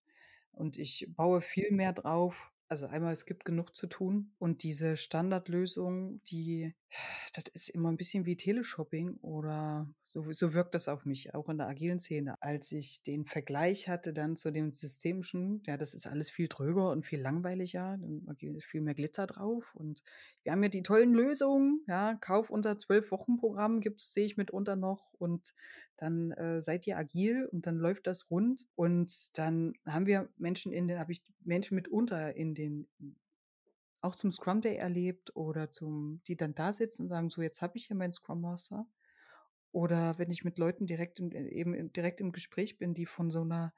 Und 0.53 0.77
ich 0.77 1.07
baue 1.15 1.41
viel 1.41 1.71
mehr 1.71 1.93
drauf, 1.93 2.51
also 2.71 2.87
einmal, 2.87 3.11
es 3.11 3.25
gibt 3.25 3.43
genug 3.43 3.75
zu 3.75 3.85
tun 3.85 4.31
und 4.39 4.63
diese 4.63 4.95
Standardlösung, 4.95 6.21
die, 6.23 6.73
das 7.33 7.43
ist 7.53 7.69
immer 7.69 7.91
ein 7.91 7.97
bisschen 7.97 8.25
wie 8.25 8.37
Teleshopping 8.37 9.17
oder 9.17 9.93
so, 10.05 10.31
so 10.31 10.53
wirkt 10.53 10.73
das 10.73 10.87
auf 10.87 11.03
mich, 11.05 11.35
auch 11.35 11.49
in 11.49 11.57
der 11.57 11.67
agilen 11.67 11.99
Szene. 11.99 12.41
Als 12.41 12.71
ich 12.71 13.03
den 13.03 13.25
Vergleich 13.25 13.89
hatte 13.89 14.13
dann 14.13 14.37
zu 14.37 14.51
dem 14.51 14.71
systemischen, 14.71 15.61
ja, 15.65 15.75
das 15.75 15.93
ist 15.93 16.07
alles 16.07 16.29
viel 16.29 16.47
tröger 16.47 16.91
und 16.91 17.05
viel 17.05 17.19
langweiliger, 17.19 17.97
dann 17.97 18.55
ist 18.55 18.63
viel 18.63 18.79
mehr 18.79 18.95
Glitzer 18.95 19.27
drauf 19.27 19.75
und 19.75 20.01
wir 20.43 20.51
haben 20.51 20.63
ja 20.63 20.69
die 20.69 20.83
tollen 20.83 21.13
Lösungen, 21.13 21.83
ja, 21.87 22.15
kauf 22.15 22.49
unser 22.49 22.77
Zwölf-Wochen-Programm, 22.77 23.79
gibt's, 23.79 24.13
sehe 24.13 24.25
ich 24.25 24.37
mitunter 24.37 24.75
noch 24.75 25.13
und 25.19 25.53
dann 25.97 26.31
äh, 26.31 26.61
seid 26.61 26.87
ihr 26.87 26.97
agil 26.97 27.47
und 27.51 27.67
dann 27.67 27.77
läuft 27.77 28.07
das 28.07 28.31
rund 28.31 28.67
und 28.75 29.37
dann 29.37 29.73
haben 29.87 30.07
wir 30.07 30.29
Menschen 30.37 30.71
in 30.71 30.87
den, 30.87 30.99
habe 30.99 31.11
ich 31.11 31.21
Menschen 31.43 31.75
mitunter 31.75 32.35
in 32.35 32.55
den 32.55 32.87
auch 34.01 34.15
zum 34.15 34.31
Scrum 34.31 34.61
Day 34.61 34.75
erlebt 34.77 35.35
oder 35.35 35.71
zum, 35.71 36.21
die 36.27 36.35
dann 36.35 36.55
da 36.55 36.73
sitzen 36.73 37.03
und 37.03 37.09
sagen, 37.09 37.29
so 37.29 37.41
jetzt 37.41 37.61
habe 37.61 37.77
ich 37.77 37.85
hier 37.85 37.95
meinen 37.95 38.13
Scrum 38.13 38.41
Master. 38.41 38.87
Oder 39.71 40.17
wenn 40.17 40.31
ich 40.31 40.43
mit 40.43 40.57
Leuten 40.57 40.87
direkt 40.87 41.19
im, 41.19 41.31
eben 41.31 41.93
direkt 41.93 42.19
im 42.19 42.31
Gespräch 42.31 42.77
bin, 42.77 42.93
die 42.93 43.05
von 43.05 43.29
so 43.29 43.41
einer 43.41 43.73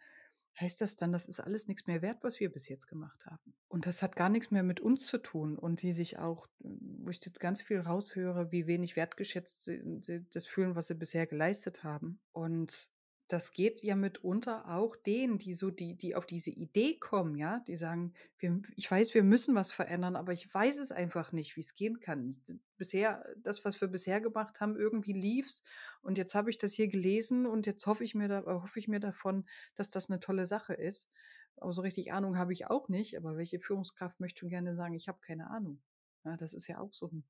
heißt 0.59 0.81
das 0.81 0.95
dann, 0.95 1.11
das 1.11 1.25
ist 1.25 1.39
alles 1.39 1.67
nichts 1.67 1.87
mehr 1.87 2.01
wert, 2.01 2.23
was 2.23 2.39
wir 2.39 2.51
bis 2.51 2.67
jetzt 2.69 2.87
gemacht 2.87 3.25
haben. 3.25 3.55
Und 3.67 3.85
das 3.85 4.01
hat 4.01 4.15
gar 4.15 4.29
nichts 4.29 4.51
mehr 4.51 4.63
mit 4.63 4.79
uns 4.79 5.07
zu 5.07 5.17
tun. 5.17 5.57
Und 5.57 5.81
die 5.81 5.93
sich 5.93 6.19
auch, 6.19 6.47
wo 6.59 7.09
ich 7.09 7.21
ganz 7.39 7.61
viel 7.61 7.79
raushöre, 7.79 8.51
wie 8.51 8.67
wenig 8.67 8.95
wertgeschätzt 8.95 9.63
sie, 9.65 9.81
sie 10.01 10.25
das 10.29 10.45
fühlen, 10.45 10.75
was 10.75 10.87
sie 10.87 10.95
bisher 10.95 11.25
geleistet 11.25 11.83
haben. 11.83 12.19
Und 12.31 12.91
das 13.33 13.51
geht 13.51 13.81
ja 13.81 13.95
mitunter 13.95 14.69
auch 14.69 14.95
denen, 14.95 15.39
die 15.39 15.55
so, 15.55 15.71
die, 15.71 15.97
die 15.97 16.15
auf 16.15 16.27
diese 16.27 16.51
Idee 16.51 16.99
kommen, 16.99 17.35
ja, 17.35 17.61
die 17.61 17.75
sagen, 17.75 18.13
wir, 18.37 18.61
ich 18.75 18.89
weiß, 18.89 19.15
wir 19.15 19.23
müssen 19.23 19.55
was 19.55 19.71
verändern, 19.71 20.15
aber 20.15 20.33
ich 20.33 20.53
weiß 20.53 20.77
es 20.77 20.91
einfach 20.91 21.31
nicht, 21.31 21.55
wie 21.55 21.61
es 21.61 21.73
gehen 21.73 21.99
kann. 21.99 22.37
Bisher, 22.77 23.25
das, 23.37 23.65
was 23.65 23.81
wir 23.81 23.87
bisher 23.87 24.21
gemacht 24.21 24.61
haben, 24.61 24.75
irgendwie 24.75 25.13
lief's 25.13 25.63
und 26.03 26.19
jetzt 26.19 26.35
habe 26.35 26.51
ich 26.51 26.59
das 26.59 26.73
hier 26.73 26.87
gelesen 26.89 27.47
und 27.47 27.65
jetzt 27.65 27.87
hoffe 27.87 28.03
ich 28.03 28.13
mir 28.13 28.27
da, 28.27 28.43
hoffe 28.45 28.77
ich 28.77 28.87
mir 28.87 28.99
davon, 28.99 29.45
dass 29.73 29.89
das 29.89 30.11
eine 30.11 30.19
tolle 30.19 30.45
Sache 30.45 30.75
ist. 30.75 31.09
Aber 31.57 31.73
so 31.73 31.81
richtig 31.81 32.13
Ahnung 32.13 32.37
habe 32.37 32.53
ich 32.53 32.67
auch 32.67 32.87
nicht, 32.87 33.17
aber 33.17 33.35
welche 33.35 33.59
Führungskraft 33.59 34.19
möchte 34.19 34.41
schon 34.41 34.49
gerne 34.49 34.75
sagen, 34.75 34.93
ich 34.93 35.07
habe 35.07 35.19
keine 35.21 35.49
Ahnung. 35.49 35.81
Ja, 36.23 36.37
das 36.37 36.53
ist 36.53 36.67
ja 36.67 36.79
auch 36.79 36.93
so 36.93 37.07
ein 37.07 37.23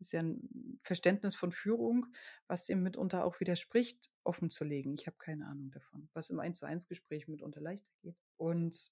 ist 0.00 0.12
ja 0.12 0.20
ein 0.20 0.78
Verständnis 0.82 1.34
von 1.36 1.52
Führung, 1.52 2.06
was 2.46 2.64
dem 2.64 2.82
mitunter 2.82 3.24
auch 3.24 3.40
widerspricht, 3.40 4.10
offen 4.24 4.50
zu 4.50 4.64
legen. 4.64 4.94
Ich 4.94 5.06
habe 5.06 5.16
keine 5.18 5.46
Ahnung 5.46 5.70
davon, 5.70 6.08
was 6.14 6.30
im 6.30 6.40
1 6.40 6.58
zu 6.58 6.66
1 6.66 6.88
Gespräch 6.88 7.28
mitunter 7.28 7.60
leichter 7.60 7.90
geht. 8.02 8.16
Und 8.36 8.90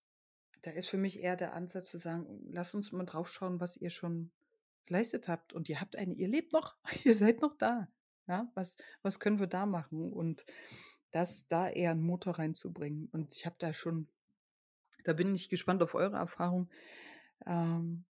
da 0.62 0.70
ist 0.70 0.88
für 0.88 0.98
mich 0.98 1.20
eher 1.20 1.36
der 1.36 1.54
Ansatz 1.54 1.90
zu 1.90 1.98
sagen, 1.98 2.26
lass 2.50 2.74
uns 2.74 2.92
mal 2.92 3.04
drauf 3.04 3.28
schauen, 3.30 3.60
was 3.60 3.76
ihr 3.76 3.90
schon 3.90 4.30
geleistet 4.86 5.28
habt. 5.28 5.52
Und 5.52 5.68
ihr 5.68 5.80
habt 5.80 5.96
eine, 5.96 6.14
ihr 6.14 6.28
lebt 6.28 6.52
noch, 6.52 6.76
ihr 7.04 7.14
seid 7.14 7.40
noch 7.40 7.54
da. 7.56 7.88
Ja, 8.26 8.50
was, 8.54 8.76
was 9.02 9.20
können 9.20 9.38
wir 9.38 9.46
da 9.46 9.64
machen? 9.64 10.12
Und 10.12 10.44
das 11.10 11.46
da 11.46 11.68
eher 11.68 11.92
einen 11.92 12.02
Motor 12.02 12.38
reinzubringen. 12.38 13.08
Und 13.12 13.34
ich 13.34 13.46
habe 13.46 13.56
da 13.58 13.72
schon, 13.72 14.08
da 15.04 15.14
bin 15.14 15.34
ich 15.34 15.48
gespannt 15.48 15.82
auf 15.82 15.94
eure 15.94 16.16
Erfahrung. 16.16 16.68
Ähm, 17.46 18.04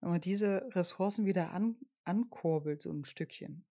wenn 0.00 0.10
man 0.10 0.20
diese 0.20 0.68
Ressourcen 0.74 1.26
wieder 1.26 1.52
an, 1.52 1.76
ankurbelt, 2.04 2.82
so 2.82 2.90
ein 2.90 3.04
Stückchen. 3.04 3.64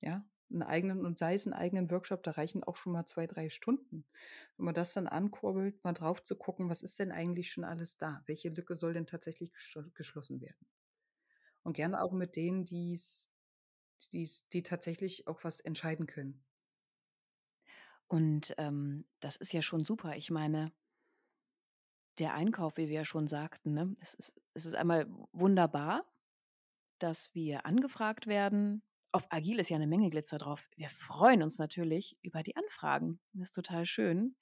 Ja, 0.00 0.24
einen 0.50 0.62
eigenen 0.62 1.04
und 1.04 1.18
sei 1.18 1.34
es 1.34 1.46
einen 1.46 1.54
eigenen 1.54 1.90
Workshop, 1.90 2.22
da 2.22 2.32
reichen 2.32 2.64
auch 2.64 2.76
schon 2.76 2.92
mal 2.92 3.06
zwei, 3.06 3.26
drei 3.26 3.50
Stunden. 3.50 4.04
Wenn 4.56 4.64
man 4.64 4.74
das 4.74 4.92
dann 4.92 5.06
ankurbelt, 5.06 5.82
mal 5.84 5.92
drauf 5.92 6.24
zu 6.24 6.36
gucken, 6.36 6.68
was 6.68 6.82
ist 6.82 6.98
denn 6.98 7.12
eigentlich 7.12 7.52
schon 7.52 7.64
alles 7.64 7.96
da? 7.96 8.22
Welche 8.26 8.48
Lücke 8.48 8.74
soll 8.74 8.94
denn 8.94 9.06
tatsächlich 9.06 9.52
geschlossen 9.52 10.40
werden? 10.40 10.66
Und 11.62 11.74
gerne 11.74 12.02
auch 12.02 12.12
mit 12.12 12.36
denen, 12.36 12.64
die's, 12.64 13.30
die's, 14.12 14.48
die 14.48 14.62
tatsächlich 14.62 15.26
auch 15.28 15.44
was 15.44 15.60
entscheiden 15.60 16.06
können. 16.06 16.42
Und 18.08 18.54
ähm, 18.58 19.04
das 19.20 19.36
ist 19.36 19.52
ja 19.52 19.62
schon 19.62 19.84
super. 19.84 20.16
Ich 20.16 20.30
meine, 20.30 20.72
der 22.18 22.34
Einkauf, 22.34 22.76
wie 22.76 22.88
wir 22.88 22.96
ja 22.96 23.04
schon 23.04 23.28
sagten, 23.28 23.72
ne, 23.72 23.94
es, 24.00 24.14
ist, 24.14 24.40
es 24.54 24.66
ist 24.66 24.74
einmal 24.74 25.06
wunderbar, 25.32 26.04
dass 27.02 27.34
wir 27.34 27.66
angefragt 27.66 28.26
werden. 28.26 28.82
Auf 29.12 29.26
Agil 29.30 29.58
ist 29.58 29.70
ja 29.70 29.76
eine 29.76 29.86
Menge 29.86 30.10
Glitzer 30.10 30.38
drauf. 30.38 30.68
Wir 30.76 30.88
freuen 30.88 31.42
uns 31.42 31.58
natürlich 31.58 32.16
über 32.22 32.42
die 32.42 32.56
Anfragen. 32.56 33.20
Das 33.32 33.48
ist 33.48 33.54
total 33.54 33.86
schön, 33.86 34.36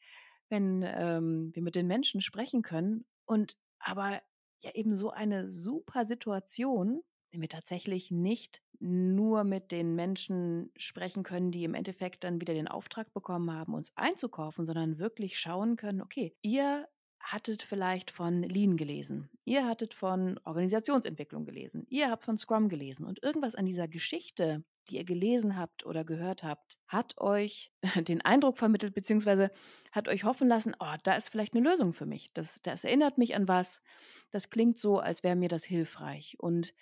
wenn 0.48 0.82
ähm, 0.82 1.50
wir 1.54 1.62
mit 1.62 1.74
den 1.74 1.86
Menschen 1.86 2.20
sprechen 2.20 2.62
können. 2.62 3.06
Und 3.24 3.56
aber 3.78 4.20
ja 4.62 4.70
eben 4.74 4.96
so 4.96 5.10
eine 5.10 5.50
super 5.50 6.04
Situation, 6.04 7.02
wenn 7.30 7.40
wir 7.40 7.48
tatsächlich 7.48 8.10
nicht 8.10 8.62
nur 8.80 9.44
mit 9.44 9.72
den 9.72 9.94
Menschen 9.94 10.70
sprechen 10.76 11.22
können, 11.22 11.50
die 11.50 11.64
im 11.64 11.74
Endeffekt 11.74 12.24
dann 12.24 12.40
wieder 12.40 12.54
den 12.54 12.68
Auftrag 12.68 13.12
bekommen 13.12 13.52
haben, 13.52 13.74
uns 13.74 13.92
einzukaufen, 13.96 14.66
sondern 14.66 14.98
wirklich 14.98 15.38
schauen 15.38 15.76
können, 15.76 16.00
okay, 16.00 16.36
ihr 16.42 16.86
hattet 17.32 17.62
vielleicht 17.62 18.10
von 18.10 18.42
Lean 18.42 18.76
gelesen, 18.76 19.28
ihr 19.44 19.66
hattet 19.66 19.92
von 19.92 20.38
Organisationsentwicklung 20.44 21.44
gelesen, 21.44 21.86
ihr 21.88 22.10
habt 22.10 22.24
von 22.24 22.38
Scrum 22.38 22.68
gelesen 22.68 23.04
und 23.04 23.22
irgendwas 23.22 23.54
an 23.54 23.66
dieser 23.66 23.86
Geschichte, 23.86 24.64
die 24.88 24.96
ihr 24.96 25.04
gelesen 25.04 25.56
habt 25.56 25.84
oder 25.84 26.04
gehört 26.04 26.42
habt, 26.42 26.78
hat 26.86 27.18
euch 27.18 27.70
den 27.96 28.22
Eindruck 28.22 28.56
vermittelt, 28.56 28.94
beziehungsweise 28.94 29.50
hat 29.92 30.08
euch 30.08 30.24
hoffen 30.24 30.48
lassen, 30.48 30.74
oh, 30.80 30.94
da 31.02 31.14
ist 31.14 31.28
vielleicht 31.28 31.54
eine 31.54 31.68
Lösung 31.68 31.92
für 31.92 32.06
mich. 32.06 32.32
Das, 32.32 32.60
das 32.62 32.84
erinnert 32.84 33.18
mich 33.18 33.36
an 33.36 33.46
was. 33.46 33.82
Das 34.30 34.48
klingt 34.48 34.78
so, 34.78 34.98
als 34.98 35.22
wäre 35.22 35.36
mir 35.36 35.48
das 35.48 35.64
hilfreich. 35.64 36.36
Und 36.38 36.74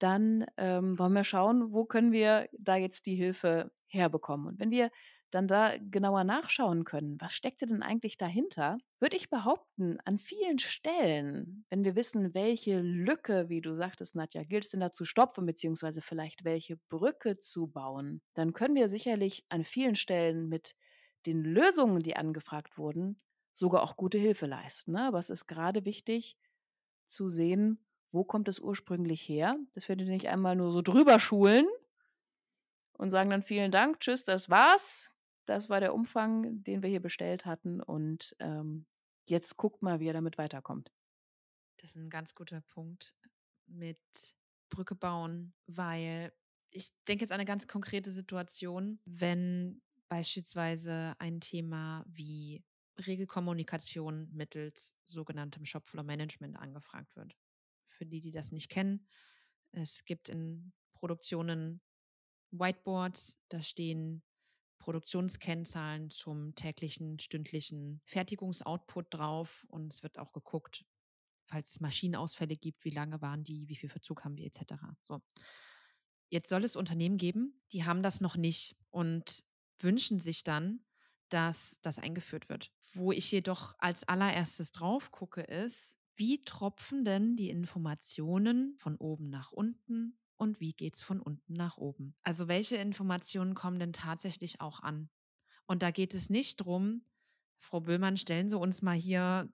dann 0.00 0.44
ähm, 0.56 0.98
wollen 0.98 1.12
wir 1.12 1.24
schauen, 1.24 1.72
wo 1.72 1.84
können 1.84 2.12
wir 2.12 2.48
da 2.58 2.76
jetzt 2.76 3.06
die 3.06 3.14
Hilfe 3.14 3.70
herbekommen. 3.86 4.48
Und 4.48 4.60
wenn 4.60 4.70
wir 4.70 4.90
dann 5.34 5.48
da 5.48 5.74
genauer 5.78 6.24
nachschauen 6.24 6.84
können, 6.84 7.20
was 7.20 7.32
steckte 7.32 7.66
denn 7.66 7.82
eigentlich 7.82 8.16
dahinter, 8.16 8.78
würde 9.00 9.16
ich 9.16 9.30
behaupten, 9.30 9.98
an 10.04 10.18
vielen 10.18 10.58
Stellen, 10.58 11.64
wenn 11.70 11.84
wir 11.84 11.96
wissen, 11.96 12.34
welche 12.34 12.80
Lücke, 12.80 13.48
wie 13.48 13.60
du 13.60 13.74
sagtest, 13.74 14.14
Nadja, 14.14 14.42
gilt 14.42 14.64
es 14.64 14.70
denn 14.70 14.80
da 14.80 14.90
zu 14.90 15.04
stopfen, 15.04 15.46
beziehungsweise 15.46 16.00
vielleicht 16.00 16.44
welche 16.44 16.76
Brücke 16.88 17.38
zu 17.38 17.66
bauen, 17.66 18.22
dann 18.34 18.52
können 18.52 18.76
wir 18.76 18.88
sicherlich 18.88 19.44
an 19.48 19.64
vielen 19.64 19.96
Stellen 19.96 20.48
mit 20.48 20.74
den 21.26 21.42
Lösungen, 21.42 22.00
die 22.00 22.16
angefragt 22.16 22.78
wurden, 22.78 23.20
sogar 23.52 23.82
auch 23.82 23.96
gute 23.96 24.18
Hilfe 24.18 24.46
leisten. 24.46 24.92
Ne? 24.92 25.06
Aber 25.06 25.18
es 25.18 25.30
ist 25.30 25.46
gerade 25.46 25.84
wichtig 25.84 26.36
zu 27.06 27.28
sehen, 27.28 27.84
wo 28.10 28.24
kommt 28.24 28.48
es 28.48 28.60
ursprünglich 28.60 29.28
her, 29.28 29.56
dass 29.72 29.88
wir 29.88 29.96
nicht 29.96 30.28
einmal 30.28 30.54
nur 30.56 30.72
so 30.72 30.82
drüber 30.82 31.18
schulen 31.18 31.66
und 32.92 33.10
sagen 33.10 33.30
dann 33.30 33.42
vielen 33.42 33.72
Dank, 33.72 34.00
tschüss, 34.00 34.24
das 34.24 34.48
war's. 34.48 35.13
Das 35.46 35.68
war 35.68 35.80
der 35.80 35.94
Umfang, 35.94 36.62
den 36.62 36.82
wir 36.82 36.90
hier 36.90 37.02
bestellt 37.02 37.44
hatten. 37.44 37.80
Und 37.80 38.34
ähm, 38.38 38.86
jetzt 39.26 39.56
guckt 39.56 39.82
mal, 39.82 40.00
wie 40.00 40.08
er 40.08 40.14
damit 40.14 40.38
weiterkommt. 40.38 40.92
Das 41.78 41.90
ist 41.90 41.96
ein 41.96 42.10
ganz 42.10 42.34
guter 42.34 42.60
Punkt 42.62 43.14
mit 43.66 43.98
Brücke 44.70 44.94
bauen, 44.94 45.54
weil 45.66 46.32
ich 46.70 46.92
denke 47.06 47.22
jetzt 47.22 47.32
an 47.32 47.40
eine 47.40 47.46
ganz 47.46 47.68
konkrete 47.68 48.10
Situation, 48.10 49.00
wenn 49.04 49.82
beispielsweise 50.08 51.14
ein 51.18 51.40
Thema 51.40 52.04
wie 52.08 52.64
Regelkommunikation 53.06 54.28
mittels 54.32 54.96
sogenanntem 55.04 55.64
Shopfloor 55.64 56.04
Management 56.04 56.56
angefragt 56.56 57.16
wird. 57.16 57.36
Für 57.88 58.06
die, 58.06 58.20
die 58.20 58.30
das 58.30 58.52
nicht 58.52 58.70
kennen, 58.70 59.06
es 59.72 60.04
gibt 60.04 60.28
in 60.28 60.72
Produktionen 60.94 61.80
Whiteboards, 62.50 63.38
da 63.48 63.62
stehen 63.62 64.22
Produktionskennzahlen 64.84 66.10
zum 66.10 66.54
täglichen, 66.54 67.18
stündlichen 67.18 68.02
Fertigungsoutput 68.04 69.06
drauf 69.14 69.64
und 69.70 69.90
es 69.90 70.02
wird 70.02 70.18
auch 70.18 70.30
geguckt, 70.32 70.84
falls 71.46 71.70
es 71.70 71.80
Maschinenausfälle 71.80 72.54
gibt, 72.54 72.84
wie 72.84 72.90
lange 72.90 73.22
waren 73.22 73.44
die, 73.44 73.66
wie 73.70 73.76
viel 73.76 73.88
Verzug 73.88 74.24
haben 74.24 74.36
wir 74.36 74.44
etc. 74.44 74.74
So. 75.02 75.22
Jetzt 76.28 76.50
soll 76.50 76.64
es 76.64 76.76
Unternehmen 76.76 77.16
geben, 77.16 77.62
die 77.72 77.84
haben 77.84 78.02
das 78.02 78.20
noch 78.20 78.36
nicht 78.36 78.76
und 78.90 79.44
wünschen 79.78 80.20
sich 80.20 80.44
dann, 80.44 80.84
dass 81.30 81.80
das 81.80 81.98
eingeführt 81.98 82.50
wird. 82.50 82.70
Wo 82.92 83.10
ich 83.10 83.32
jedoch 83.32 83.74
als 83.78 84.06
allererstes 84.06 84.70
drauf 84.70 85.10
gucke, 85.10 85.40
ist, 85.40 85.96
wie 86.14 86.42
tropfen 86.44 87.06
denn 87.06 87.36
die 87.36 87.48
Informationen 87.48 88.76
von 88.76 88.96
oben 88.96 89.30
nach 89.30 89.50
unten 89.50 90.18
und 90.36 90.60
wie 90.60 90.72
geht 90.72 90.94
es 90.94 91.02
von 91.02 91.20
unten 91.20 91.54
nach 91.54 91.76
oben. 91.76 92.14
Also 92.22 92.48
welche 92.48 92.76
Informationen 92.76 93.54
kommen 93.54 93.78
denn 93.78 93.92
tatsächlich 93.92 94.60
auch 94.60 94.80
an? 94.80 95.08
Und 95.66 95.82
da 95.82 95.90
geht 95.90 96.14
es 96.14 96.30
nicht 96.30 96.56
drum, 96.56 97.04
Frau 97.58 97.80
Böhmann, 97.80 98.16
stellen 98.16 98.48
Sie 98.48 98.58
uns 98.58 98.82
mal 98.82 98.96
hier 98.96 99.48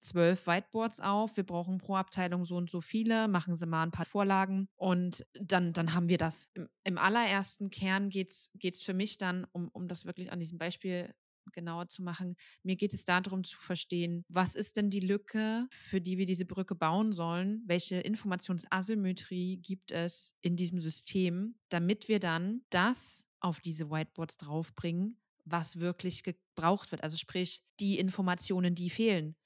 zwölf 0.00 0.46
Whiteboards 0.46 1.00
auf. 1.00 1.36
Wir 1.36 1.44
brauchen 1.44 1.78
pro 1.78 1.96
Abteilung 1.96 2.44
so 2.44 2.56
und 2.56 2.70
so 2.70 2.80
viele. 2.80 3.28
Machen 3.28 3.56
Sie 3.56 3.66
mal 3.66 3.82
ein 3.82 3.90
paar 3.90 4.04
Vorlagen 4.04 4.68
und 4.76 5.26
dann, 5.34 5.72
dann 5.72 5.94
haben 5.94 6.08
wir 6.08 6.18
das. 6.18 6.50
Im, 6.54 6.68
im 6.84 6.98
allerersten 6.98 7.70
Kern 7.70 8.10
geht 8.10 8.30
es 8.30 8.82
für 8.82 8.94
mich 8.94 9.16
dann, 9.16 9.46
um, 9.52 9.68
um 9.68 9.88
das 9.88 10.04
wirklich 10.04 10.30
an 10.30 10.40
diesem 10.40 10.58
Beispiel 10.58 11.14
genauer 11.52 11.88
zu 11.88 12.02
machen. 12.02 12.36
Mir 12.62 12.76
geht 12.76 12.94
es 12.94 13.04
darum 13.04 13.44
zu 13.44 13.58
verstehen, 13.58 14.24
was 14.28 14.54
ist 14.54 14.76
denn 14.76 14.90
die 14.90 15.00
Lücke, 15.00 15.66
für 15.70 16.00
die 16.00 16.18
wir 16.18 16.26
diese 16.26 16.44
Brücke 16.44 16.74
bauen 16.74 17.12
sollen? 17.12 17.62
Welche 17.66 17.96
Informationsasymmetrie 17.96 19.58
gibt 19.58 19.92
es 19.92 20.34
in 20.42 20.56
diesem 20.56 20.80
System, 20.80 21.56
damit 21.68 22.08
wir 22.08 22.20
dann 22.20 22.62
das 22.70 23.26
auf 23.40 23.60
diese 23.60 23.90
Whiteboards 23.90 24.38
draufbringen, 24.38 25.18
was 25.44 25.80
wirklich 25.80 26.22
gebraucht 26.22 26.90
wird? 26.90 27.02
Also 27.02 27.16
sprich, 27.16 27.62
die 27.80 27.98
Informationen, 27.98 28.74
die 28.74 28.90
fehlen 28.90 29.36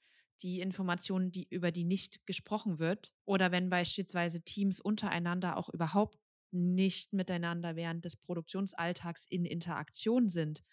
die 0.41 0.61
Informationen, 0.61 1.31
die, 1.31 1.47
über 1.49 1.71
die 1.71 1.83
nicht 1.83 2.25
gesprochen 2.25 2.79
wird. 2.79 3.13
Oder 3.25 3.51
wenn 3.51 3.69
beispielsweise 3.69 4.41
Teams 4.41 4.79
untereinander 4.79 5.57
auch 5.57 5.69
überhaupt 5.69 6.17
nicht 6.51 7.13
miteinander 7.13 7.75
während 7.75 8.05
des 8.05 8.15
Produktionsalltags 8.15 9.25
in 9.29 9.45
Interaktion 9.45 10.29
sind, 10.29 10.63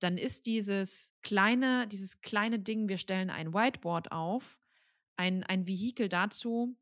dann 0.00 0.18
ist 0.18 0.46
dieses 0.46 1.14
kleine, 1.22 1.86
dieses 1.86 2.20
kleine 2.20 2.58
Ding, 2.58 2.88
wir 2.88 2.98
stellen 2.98 3.30
ein 3.30 3.54
Whiteboard 3.54 4.12
auf, 4.12 4.58
ein, 5.16 5.44
ein 5.44 5.66
Vehikel 5.66 6.08
dazu, 6.08 6.76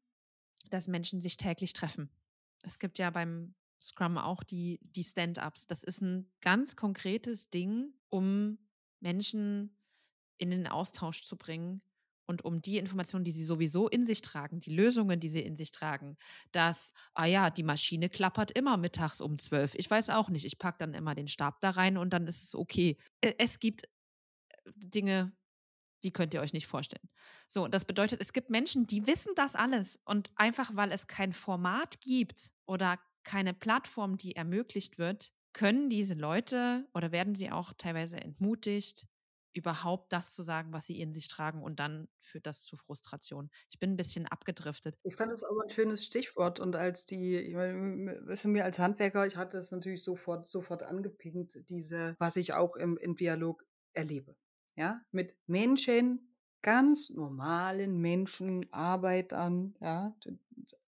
dass 0.70 0.88
Menschen 0.88 1.20
sich 1.20 1.36
täglich 1.36 1.72
treffen. 1.72 2.10
Es 2.62 2.78
gibt 2.78 2.98
ja 2.98 3.10
beim 3.10 3.54
Scrum 3.80 4.18
auch 4.18 4.42
die, 4.42 4.80
die 4.82 5.04
Stand-ups. 5.04 5.66
Das 5.66 5.82
ist 5.82 6.00
ein 6.00 6.30
ganz 6.40 6.76
konkretes 6.76 7.50
Ding, 7.50 7.92
um 8.08 8.58
Menschen 9.00 9.76
in 10.38 10.50
den 10.50 10.66
Austausch 10.66 11.22
zu 11.22 11.36
bringen, 11.36 11.82
und 12.28 12.44
um 12.44 12.60
die 12.60 12.76
Informationen, 12.76 13.24
die 13.24 13.32
sie 13.32 13.44
sowieso 13.44 13.88
in 13.88 14.04
sich 14.04 14.20
tragen, 14.22 14.60
die 14.60 14.74
Lösungen, 14.74 15.18
die 15.18 15.30
sie 15.30 15.40
in 15.40 15.56
sich 15.56 15.70
tragen, 15.70 16.16
dass, 16.52 16.92
ah 17.14 17.24
ja, 17.24 17.50
die 17.50 17.62
Maschine 17.62 18.08
klappert 18.10 18.50
immer 18.50 18.76
mittags 18.76 19.20
um 19.20 19.38
zwölf. 19.38 19.74
Ich 19.74 19.90
weiß 19.90 20.10
auch 20.10 20.28
nicht, 20.28 20.44
ich 20.44 20.58
packe 20.58 20.78
dann 20.80 20.94
immer 20.94 21.14
den 21.14 21.28
Stab 21.28 21.58
da 21.60 21.70
rein 21.70 21.96
und 21.96 22.12
dann 22.12 22.26
ist 22.26 22.44
es 22.44 22.54
okay. 22.54 22.98
Es 23.38 23.58
gibt 23.58 23.86
äh, 24.48 24.72
Dinge, 24.76 25.32
die 26.04 26.12
könnt 26.12 26.34
ihr 26.34 26.40
euch 26.40 26.52
nicht 26.52 26.66
vorstellen. 26.66 27.08
So, 27.48 27.66
das 27.66 27.84
bedeutet, 27.84 28.20
es 28.20 28.32
gibt 28.32 28.50
Menschen, 28.50 28.86
die 28.86 29.06
wissen 29.06 29.32
das 29.34 29.54
alles 29.54 29.98
und 30.04 30.30
einfach 30.36 30.76
weil 30.76 30.92
es 30.92 31.06
kein 31.06 31.32
Format 31.32 32.00
gibt 32.00 32.52
oder 32.66 32.98
keine 33.24 33.54
Plattform, 33.54 34.16
die 34.16 34.36
ermöglicht 34.36 34.98
wird, 34.98 35.32
können 35.52 35.90
diese 35.90 36.14
Leute 36.14 36.86
oder 36.94 37.10
werden 37.10 37.34
sie 37.34 37.50
auch 37.50 37.72
teilweise 37.76 38.18
entmutigt, 38.18 39.07
überhaupt 39.52 40.12
das 40.12 40.34
zu 40.34 40.42
sagen, 40.42 40.72
was 40.72 40.86
sie 40.86 41.00
in 41.00 41.12
sich 41.12 41.28
tragen 41.28 41.62
und 41.62 41.80
dann 41.80 42.08
führt 42.20 42.46
das 42.46 42.64
zu 42.64 42.76
Frustration. 42.76 43.50
Ich 43.70 43.78
bin 43.78 43.92
ein 43.92 43.96
bisschen 43.96 44.26
abgedriftet. 44.26 44.96
Ich 45.02 45.16
fand 45.16 45.32
das 45.32 45.44
aber 45.44 45.62
ein 45.62 45.68
schönes 45.68 46.04
Stichwort 46.04 46.60
und 46.60 46.76
als 46.76 47.04
die, 47.04 47.36
ich 47.36 47.54
meine, 47.54 48.20
wissen 48.26 48.54
wir 48.54 48.64
als 48.64 48.78
Handwerker, 48.78 49.26
ich 49.26 49.36
hatte 49.36 49.58
es 49.58 49.70
natürlich 49.70 50.02
sofort, 50.02 50.46
sofort 50.46 50.82
angepinkt, 50.82 51.68
diese, 51.70 52.16
was 52.18 52.36
ich 52.36 52.54
auch 52.54 52.76
im, 52.76 52.96
im 52.98 53.16
Dialog 53.16 53.64
erlebe. 53.94 54.36
Ja, 54.76 55.00
mit 55.10 55.36
Menschen 55.46 56.28
ganz 56.62 57.10
normalen 57.10 57.98
Menschen, 57.98 58.66
Arbeitern, 58.72 59.76
ja, 59.80 60.16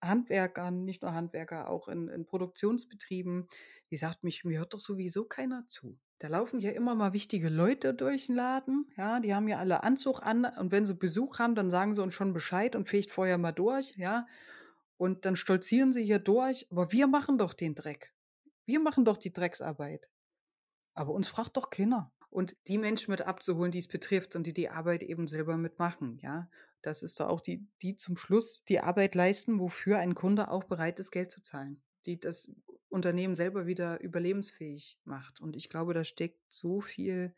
Handwerkern, 0.03 0.85
nicht 0.85 1.03
nur 1.03 1.15
Handwerker, 1.15 1.69
auch 1.69 1.89
in, 1.89 2.09
in 2.09 2.27
Produktionsbetrieben, 2.27 3.47
die 3.91 3.97
sagt 3.97 4.25
mich, 4.25 4.45
mir 4.45 4.59
hört 4.59 4.75
doch 4.75 4.81
sowieso 4.81 5.25
keiner 5.25 5.67
zu. 5.67 5.99
Da 6.21 6.29
laufen 6.29 6.61
ja 6.61 6.71
immer 6.73 6.95
mal 6.95 7.15
wichtige 7.15 7.49
Leute 7.49 7.95
durch 7.95 8.27
den 8.27 8.37
Laden, 8.37 8.87
ja, 8.99 9.21
die 9.21 9.35
haben 9.35 9.49
ja 9.49 9.59
alle 9.59 9.83
Anzug 9.85 10.21
an 10.21 10.45
und 10.45 10.71
wenn 10.71 10.85
sie 10.85 10.95
Besuch 10.95 11.39
haben, 11.39 11.55
dann 11.55 11.71
sagen 11.71 11.95
sie 11.95 12.03
uns 12.03 12.13
schon 12.13 12.35
Bescheid 12.35 12.77
und 12.77 12.87
fegt 12.87 13.11
vorher 13.11 13.39
mal 13.39 13.53
durch, 13.53 13.95
ja. 13.97 14.27
Und 14.99 15.25
dann 15.25 15.35
stolzieren 15.35 15.95
sie 15.95 16.05
hier 16.05 16.19
durch, 16.19 16.67
aber 16.71 16.93
wir 16.93 17.07
machen 17.07 17.39
doch 17.39 17.55
den 17.55 17.75
Dreck. 17.75 18.13
Wir 18.67 18.81
machen 18.81 19.07
doch 19.07 19.17
die 19.17 19.33
Drecksarbeit. 19.33 20.11
Aber 20.93 21.15
uns 21.15 21.27
fragt 21.27 21.57
doch 21.57 21.71
keiner 21.71 22.13
und 22.29 22.55
die 22.69 22.77
Menschen 22.77 23.13
mit 23.13 23.23
abzuholen, 23.23 23.73
die 23.73 23.79
es 23.79 23.89
betrifft 23.89 24.37
und 24.37 24.47
die 24.47 24.53
die 24.53 24.69
Arbeit 24.69 25.03
eben 25.03 25.27
selber 25.27 25.57
mitmachen, 25.57 26.19
ja. 26.19 26.51
Das 26.83 27.03
ist 27.03 27.21
da 27.21 27.29
auch 27.29 27.41
die, 27.41 27.67
die 27.81 27.97
zum 27.97 28.19
Schluss 28.19 28.63
die 28.65 28.81
Arbeit 28.81 29.15
leisten, 29.15 29.59
wofür 29.59 29.99
ein 29.99 30.15
Kunde 30.15 30.51
auch 30.51 30.65
bereit 30.65 31.01
ist, 31.01 31.13
Geld 31.13 31.31
zu 31.31 31.41
zahlen. 31.41 31.83
Die 32.05 32.21
das 32.21 32.51
Unternehmen 32.91 33.35
selber 33.35 33.67
wieder 33.67 34.01
überlebensfähig 34.01 34.99
macht. 35.05 35.41
Und 35.41 35.57
ich 35.57 35.71
glaube, 35.71 35.95
da 35.95 36.05
steckt 36.05 36.41
so 36.49 36.81
viel 36.81 37.35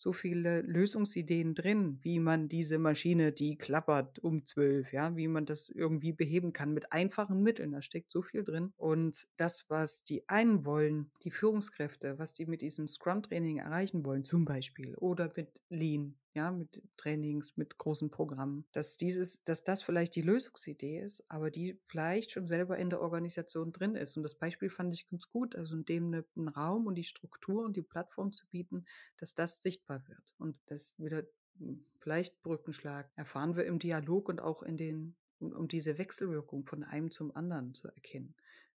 so 0.00 0.12
viele 0.12 0.62
Lösungsideen 0.62 1.54
drin, 1.54 1.98
wie 2.02 2.20
man 2.20 2.48
diese 2.48 2.78
Maschine, 2.78 3.32
die 3.32 3.58
klappert 3.58 4.18
um 4.18 4.46
zwölf, 4.46 4.92
ja, 4.92 5.14
wie 5.16 5.28
man 5.28 5.44
das 5.44 5.68
irgendwie 5.68 6.12
beheben 6.12 6.52
kann 6.52 6.72
mit 6.72 6.92
einfachen 6.92 7.42
Mitteln. 7.42 7.72
Da 7.72 7.82
steckt 7.82 8.10
so 8.10 8.22
viel 8.22 8.42
drin. 8.42 8.72
Und 8.78 9.28
das, 9.36 9.66
was 9.68 10.02
die 10.02 10.26
einen 10.28 10.64
wollen, 10.64 11.10
die 11.22 11.30
Führungskräfte, 11.30 12.18
was 12.18 12.32
die 12.32 12.46
mit 12.46 12.62
diesem 12.62 12.86
Scrum-Training 12.86 13.58
erreichen 13.58 14.04
wollen, 14.04 14.24
zum 14.24 14.46
Beispiel, 14.46 14.94
oder 14.96 15.30
mit 15.36 15.60
Lean, 15.68 16.16
ja, 16.32 16.50
mit 16.52 16.82
Trainings, 16.96 17.56
mit 17.56 17.76
großen 17.78 18.10
Programmen, 18.10 18.64
dass 18.72 18.96
dieses, 18.96 19.42
dass 19.44 19.64
das 19.64 19.82
vielleicht 19.82 20.14
die 20.14 20.22
Lösungsidee 20.22 21.00
ist, 21.00 21.24
aber 21.28 21.50
die 21.50 21.80
vielleicht 21.88 22.30
schon 22.30 22.46
selber 22.46 22.78
in 22.78 22.90
der 22.90 23.00
Organisation 23.00 23.72
drin 23.72 23.96
ist. 23.96 24.16
Und 24.16 24.22
das 24.22 24.36
Beispiel 24.36 24.70
fand 24.70 24.94
ich 24.94 25.08
ganz 25.08 25.28
gut, 25.28 25.56
also 25.56 25.76
in 25.76 25.84
dem 25.84 26.10
ne, 26.10 26.24
einen 26.36 26.48
Raum 26.48 26.86
und 26.86 26.94
die 26.94 27.04
Struktur 27.04 27.64
und 27.64 27.76
die 27.76 27.82
Plattform 27.82 28.32
zu 28.32 28.46
bieten, 28.48 28.84
dass 29.16 29.34
das 29.34 29.62
sichtbar 29.62 30.06
wird 30.08 30.34
und 30.38 30.56
das 30.66 30.94
wieder 30.98 31.24
hm, 31.58 31.84
vielleicht 31.98 32.40
Brückenschlag 32.42 33.10
erfahren 33.16 33.56
wir 33.56 33.64
im 33.64 33.78
Dialog 33.78 34.28
und 34.28 34.40
auch 34.40 34.62
in 34.62 34.76
den 34.76 35.16
um, 35.40 35.52
um 35.52 35.68
diese 35.68 35.98
Wechselwirkung 35.98 36.66
von 36.66 36.84
einem 36.84 37.10
zum 37.10 37.34
anderen 37.34 37.74
zu 37.74 37.88
erkennen. 37.88 38.34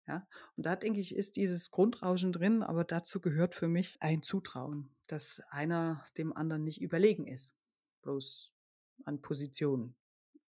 Ja, 0.09 0.27
und 0.57 0.67
da 0.67 0.75
denke 0.75 1.01
ich, 1.01 1.15
ist 1.15 1.37
dieses 1.37 1.71
Grundrauschen 1.71 2.33
drin, 2.33 2.63
aber 2.63 2.85
dazu 2.85 3.21
gehört 3.21 3.55
für 3.55 3.69
mich 3.69 3.97
ein 4.01 4.23
Zutrauen, 4.23 4.91
dass 5.07 5.41
einer 5.51 6.05
dem 6.17 6.37
anderen 6.37 6.65
nicht 6.65 6.81
überlegen 6.81 7.27
ist, 7.27 7.57
bloß 8.03 8.53
an 9.05 9.21
Positionen 9.21 9.95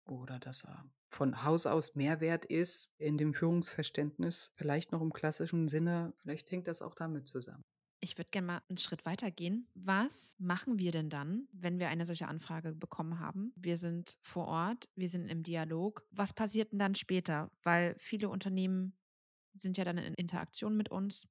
oder 0.05 0.39
dass 0.39 0.63
er 0.63 0.89
von 1.09 1.43
Haus 1.43 1.65
aus 1.65 1.95
Mehrwert 1.95 2.45
ist 2.45 2.93
in 2.97 3.17
dem 3.17 3.33
Führungsverständnis, 3.33 4.51
vielleicht 4.55 4.93
noch 4.93 5.01
im 5.01 5.11
klassischen 5.11 5.67
Sinne, 5.67 6.13
vielleicht 6.15 6.49
hängt 6.51 6.67
das 6.67 6.81
auch 6.81 6.95
damit 6.95 7.27
zusammen. 7.27 7.65
Ich 8.03 8.17
würde 8.17 8.31
gerne 8.31 8.47
mal 8.47 8.61
einen 8.67 8.77
Schritt 8.77 9.05
weiter 9.05 9.29
gehen. 9.29 9.67
Was 9.75 10.35
machen 10.39 10.79
wir 10.79 10.91
denn 10.91 11.09
dann, 11.09 11.47
wenn 11.51 11.77
wir 11.77 11.89
eine 11.89 12.05
solche 12.05 12.27
Anfrage 12.27 12.73
bekommen 12.73 13.19
haben? 13.19 13.53
Wir 13.55 13.77
sind 13.77 14.17
vor 14.21 14.47
Ort, 14.47 14.89
wir 14.95 15.07
sind 15.07 15.27
im 15.27 15.43
Dialog. 15.43 16.03
Was 16.09 16.33
passiert 16.33 16.71
denn 16.71 16.79
dann 16.79 16.95
später? 16.95 17.51
Weil 17.61 17.95
viele 17.99 18.29
Unternehmen 18.29 18.97
sind 19.53 19.77
ja 19.77 19.83
dann 19.83 19.97
in 19.97 20.13
Interaktion 20.13 20.75
mit 20.75 20.89
uns 20.89 21.27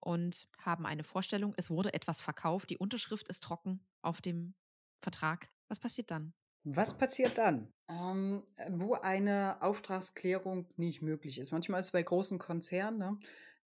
und 0.00 0.48
haben 0.58 0.86
eine 0.86 1.04
Vorstellung, 1.04 1.54
es 1.56 1.70
wurde 1.70 1.94
etwas 1.94 2.20
verkauft, 2.20 2.70
die 2.70 2.78
Unterschrift 2.78 3.28
ist 3.28 3.42
trocken 3.42 3.84
auf 4.02 4.20
dem 4.20 4.54
Vertrag. 4.96 5.50
Was 5.68 5.78
passiert 5.78 6.10
dann? 6.10 6.32
Was 6.64 6.96
passiert 6.96 7.38
dann? 7.38 7.72
Ähm, 7.88 8.42
wo 8.70 8.94
eine 8.94 9.62
Auftragsklärung 9.62 10.68
nicht 10.76 11.00
möglich 11.00 11.38
ist. 11.38 11.52
Manchmal 11.52 11.80
ist 11.80 11.86
es 11.86 11.92
bei 11.92 12.02
großen 12.02 12.38
Konzernen, 12.38 12.98
ne, 12.98 13.18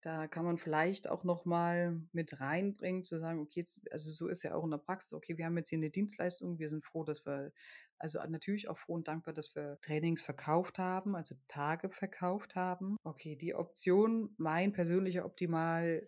da 0.04 0.28
kann 0.28 0.44
man 0.44 0.58
vielleicht 0.58 1.08
auch 1.08 1.24
noch 1.24 1.46
mal 1.46 1.98
mit 2.12 2.38
reinbringen, 2.38 3.04
zu 3.04 3.18
sagen, 3.18 3.40
okay, 3.40 3.60
jetzt, 3.60 3.90
also 3.90 4.10
so 4.10 4.28
ist 4.28 4.42
ja 4.42 4.54
auch 4.54 4.62
in 4.62 4.70
der 4.70 4.76
Praxis, 4.76 5.14
okay, 5.14 5.38
wir 5.38 5.46
haben 5.46 5.56
jetzt 5.56 5.70
hier 5.70 5.78
eine 5.78 5.88
Dienstleistung, 5.88 6.58
wir 6.58 6.68
sind 6.68 6.84
froh, 6.84 7.04
dass 7.04 7.24
wir, 7.24 7.52
also 7.98 8.18
natürlich 8.28 8.68
auch 8.68 8.76
froh 8.76 8.92
und 8.92 9.08
dankbar, 9.08 9.32
dass 9.32 9.54
wir 9.54 9.78
Trainings 9.80 10.20
verkauft 10.20 10.78
haben, 10.78 11.16
also 11.16 11.36
Tage 11.48 11.88
verkauft 11.88 12.54
haben. 12.54 12.98
Okay, 13.02 13.34
die 13.34 13.54
Option, 13.54 14.34
mein 14.36 14.74
persönlicher 14.74 15.24
optimal, 15.24 16.06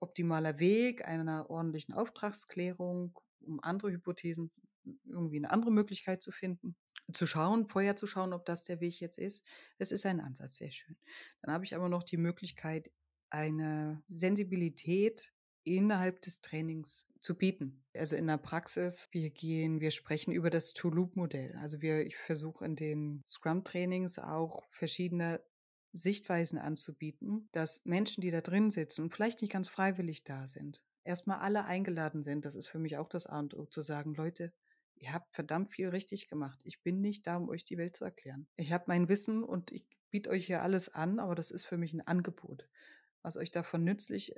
optimaler 0.00 0.58
Weg 0.58 1.06
einer 1.06 1.48
ordentlichen 1.48 1.94
Auftragsklärung, 1.94 3.16
um 3.42 3.60
andere 3.62 3.92
Hypothesen, 3.92 4.50
irgendwie 5.04 5.36
eine 5.36 5.50
andere 5.50 5.70
Möglichkeit 5.70 6.20
zu 6.20 6.32
finden, 6.32 6.74
zu 7.12 7.28
schauen, 7.28 7.68
vorher 7.68 7.94
zu 7.94 8.08
schauen, 8.08 8.32
ob 8.32 8.44
das 8.44 8.64
der 8.64 8.80
Weg 8.80 8.98
jetzt 8.98 9.18
ist. 9.18 9.46
Das 9.78 9.92
ist 9.92 10.04
ein 10.04 10.18
Ansatz, 10.18 10.56
sehr 10.56 10.72
schön. 10.72 10.96
Dann 11.42 11.54
habe 11.54 11.64
ich 11.64 11.76
aber 11.76 11.88
noch 11.88 12.02
die 12.02 12.16
Möglichkeit, 12.16 12.90
eine 13.30 14.02
Sensibilität 14.06 15.32
innerhalb 15.64 16.22
des 16.22 16.40
Trainings 16.40 17.06
zu 17.20 17.36
bieten. 17.36 17.84
Also 17.92 18.14
in 18.14 18.28
der 18.28 18.38
Praxis, 18.38 19.08
wir 19.10 19.30
gehen, 19.30 19.80
wir 19.80 19.90
sprechen 19.90 20.32
über 20.32 20.48
das 20.48 20.72
Two-Loop-Modell. 20.72 21.56
Also 21.60 21.82
wir, 21.82 22.06
ich 22.06 22.16
versuche 22.16 22.64
in 22.64 22.76
den 22.76 23.22
Scrum-Trainings 23.26 24.18
auch 24.18 24.62
verschiedene 24.70 25.42
Sichtweisen 25.92 26.58
anzubieten, 26.58 27.48
dass 27.52 27.84
Menschen, 27.84 28.20
die 28.20 28.30
da 28.30 28.42
drin 28.42 28.70
sitzen 28.70 29.02
und 29.02 29.12
vielleicht 29.12 29.40
nicht 29.42 29.52
ganz 29.52 29.68
freiwillig 29.68 30.24
da 30.24 30.46
sind, 30.46 30.84
erstmal 31.04 31.38
alle 31.38 31.64
eingeladen 31.64 32.22
sind. 32.22 32.44
Das 32.44 32.54
ist 32.54 32.66
für 32.66 32.78
mich 32.78 32.96
auch 32.96 33.08
das 33.08 33.26
A 33.26 33.38
und 33.40 33.54
O, 33.54 33.66
zu 33.66 33.82
sagen, 33.82 34.14
Leute, 34.14 34.52
ihr 34.94 35.12
habt 35.12 35.34
verdammt 35.34 35.72
viel 35.72 35.88
richtig 35.88 36.28
gemacht. 36.28 36.60
Ich 36.64 36.82
bin 36.82 37.00
nicht 37.00 37.26
da, 37.26 37.36
um 37.36 37.48
euch 37.48 37.64
die 37.64 37.78
Welt 37.78 37.96
zu 37.96 38.04
erklären. 38.04 38.46
Ich 38.56 38.72
habe 38.72 38.84
mein 38.86 39.08
Wissen 39.08 39.42
und 39.42 39.72
ich 39.72 39.86
biete 40.10 40.30
euch 40.30 40.46
hier 40.46 40.62
alles 40.62 40.88
an, 40.90 41.18
aber 41.18 41.34
das 41.34 41.50
ist 41.50 41.64
für 41.64 41.76
mich 41.76 41.92
ein 41.92 42.06
Angebot 42.06 42.68
was 43.26 43.36
euch 43.36 43.50
davon 43.50 43.82
nützlich 43.82 44.32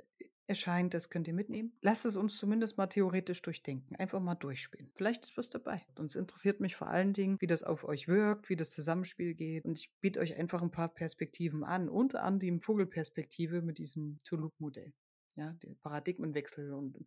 erscheint, 0.47 0.95
das 0.95 1.11
könnt 1.11 1.27
ihr 1.27 1.33
mitnehmen. 1.35 1.77
Lasst 1.81 2.05
es 2.05 2.17
uns 2.17 2.37
zumindest 2.37 2.75
mal 2.79 2.87
theoretisch 2.87 3.43
durchdenken. 3.43 3.95
Einfach 3.97 4.19
mal 4.19 4.33
durchspielen. 4.33 4.89
Vielleicht 4.95 5.23
ist 5.25 5.37
was 5.37 5.51
dabei. 5.51 5.85
Und 5.95 6.07
es 6.07 6.15
interessiert 6.15 6.59
mich 6.59 6.75
vor 6.75 6.87
allen 6.87 7.13
Dingen, 7.13 7.37
wie 7.39 7.45
das 7.45 7.61
auf 7.61 7.83
euch 7.83 8.07
wirkt, 8.07 8.49
wie 8.49 8.55
das 8.55 8.71
Zusammenspiel 8.71 9.35
geht. 9.35 9.63
Und 9.65 9.77
ich 9.77 9.93
biete 10.01 10.19
euch 10.19 10.35
einfach 10.37 10.63
ein 10.63 10.71
paar 10.71 10.91
Perspektiven 10.91 11.63
an. 11.63 11.87
Unter 11.87 12.23
anderem 12.23 12.61
Vogelperspektive 12.61 13.61
mit 13.61 13.77
diesem 13.77 14.17
Two-Loop-Modell. 14.23 14.91
Ja, 15.35 15.53
der 15.61 15.75
Paradigmenwechsel 15.83 16.73
und 16.73 16.97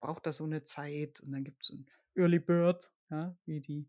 braucht 0.00 0.26
das 0.26 0.38
so 0.38 0.44
eine 0.44 0.64
Zeit. 0.64 1.20
Und 1.20 1.30
dann 1.30 1.44
gibt 1.44 1.62
es 1.62 1.70
ein 1.70 1.86
Early 2.16 2.40
Bird, 2.40 2.90
ja, 3.10 3.38
wie 3.44 3.60
die 3.60 3.88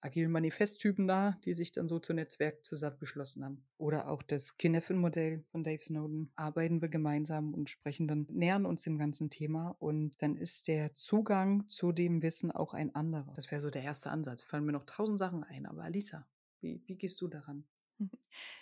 agilen 0.00 0.30
Manifesttypen 0.30 1.06
da, 1.06 1.38
die 1.44 1.54
sich 1.54 1.72
dann 1.72 1.88
so 1.88 1.98
zu 1.98 2.12
Netzwerk 2.12 2.64
zusammengeschlossen 2.64 3.44
haben. 3.44 3.64
Oder 3.76 4.10
auch 4.10 4.22
das 4.22 4.56
Kinefen-Modell 4.56 5.44
von 5.50 5.64
Dave 5.64 5.82
Snowden. 5.82 6.30
Arbeiten 6.36 6.80
wir 6.80 6.88
gemeinsam 6.88 7.54
und 7.54 7.70
sprechen 7.70 8.08
dann, 8.08 8.26
nähern 8.30 8.66
uns 8.66 8.82
dem 8.82 8.98
ganzen 8.98 9.30
Thema 9.30 9.76
und 9.78 10.20
dann 10.22 10.36
ist 10.36 10.68
der 10.68 10.94
Zugang 10.94 11.68
zu 11.68 11.92
dem 11.92 12.22
Wissen 12.22 12.50
auch 12.50 12.74
ein 12.74 12.94
anderer. 12.94 13.32
Das 13.34 13.50
wäre 13.50 13.60
so 13.60 13.70
der 13.70 13.82
erste 13.82 14.10
Ansatz. 14.10 14.42
Fallen 14.42 14.64
mir 14.64 14.72
noch 14.72 14.86
tausend 14.86 15.18
Sachen 15.18 15.44
ein, 15.44 15.66
aber 15.66 15.82
Alisa, 15.82 16.26
wie, 16.60 16.82
wie 16.86 16.96
gehst 16.96 17.20
du 17.20 17.28
daran? 17.28 17.64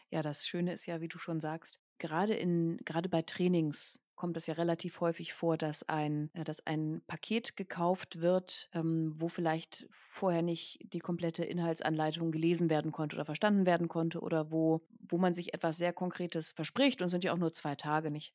Ja, 0.08 0.22
das 0.22 0.46
Schöne 0.46 0.72
ist 0.72 0.86
ja, 0.86 1.00
wie 1.00 1.08
du 1.08 1.18
schon 1.18 1.40
sagst, 1.40 1.82
gerade 1.98 2.32
in, 2.34 2.78
gerade 2.84 3.08
bei 3.08 3.22
Trainings 3.22 4.05
kommt 4.16 4.36
es 4.36 4.46
ja 4.46 4.54
relativ 4.54 5.00
häufig 5.00 5.32
vor, 5.32 5.56
dass 5.56 5.88
ein, 5.88 6.30
äh, 6.34 6.42
dass 6.42 6.66
ein 6.66 7.02
Paket 7.06 7.56
gekauft 7.56 8.20
wird, 8.20 8.68
ähm, 8.72 9.12
wo 9.14 9.28
vielleicht 9.28 9.86
vorher 9.90 10.42
nicht 10.42 10.78
die 10.92 10.98
komplette 10.98 11.44
Inhaltsanleitung 11.44 12.32
gelesen 12.32 12.70
werden 12.70 12.92
konnte 12.92 13.16
oder 13.16 13.24
verstanden 13.24 13.66
werden 13.66 13.88
konnte 13.88 14.20
oder 14.20 14.50
wo, 14.50 14.80
wo 14.98 15.18
man 15.18 15.34
sich 15.34 15.54
etwas 15.54 15.78
sehr 15.78 15.92
Konkretes 15.92 16.52
verspricht 16.52 17.02
und 17.02 17.08
sind 17.08 17.24
ja 17.24 17.32
auch 17.32 17.38
nur 17.38 17.52
zwei 17.52 17.74
Tage 17.76 18.10
nicht. 18.10 18.34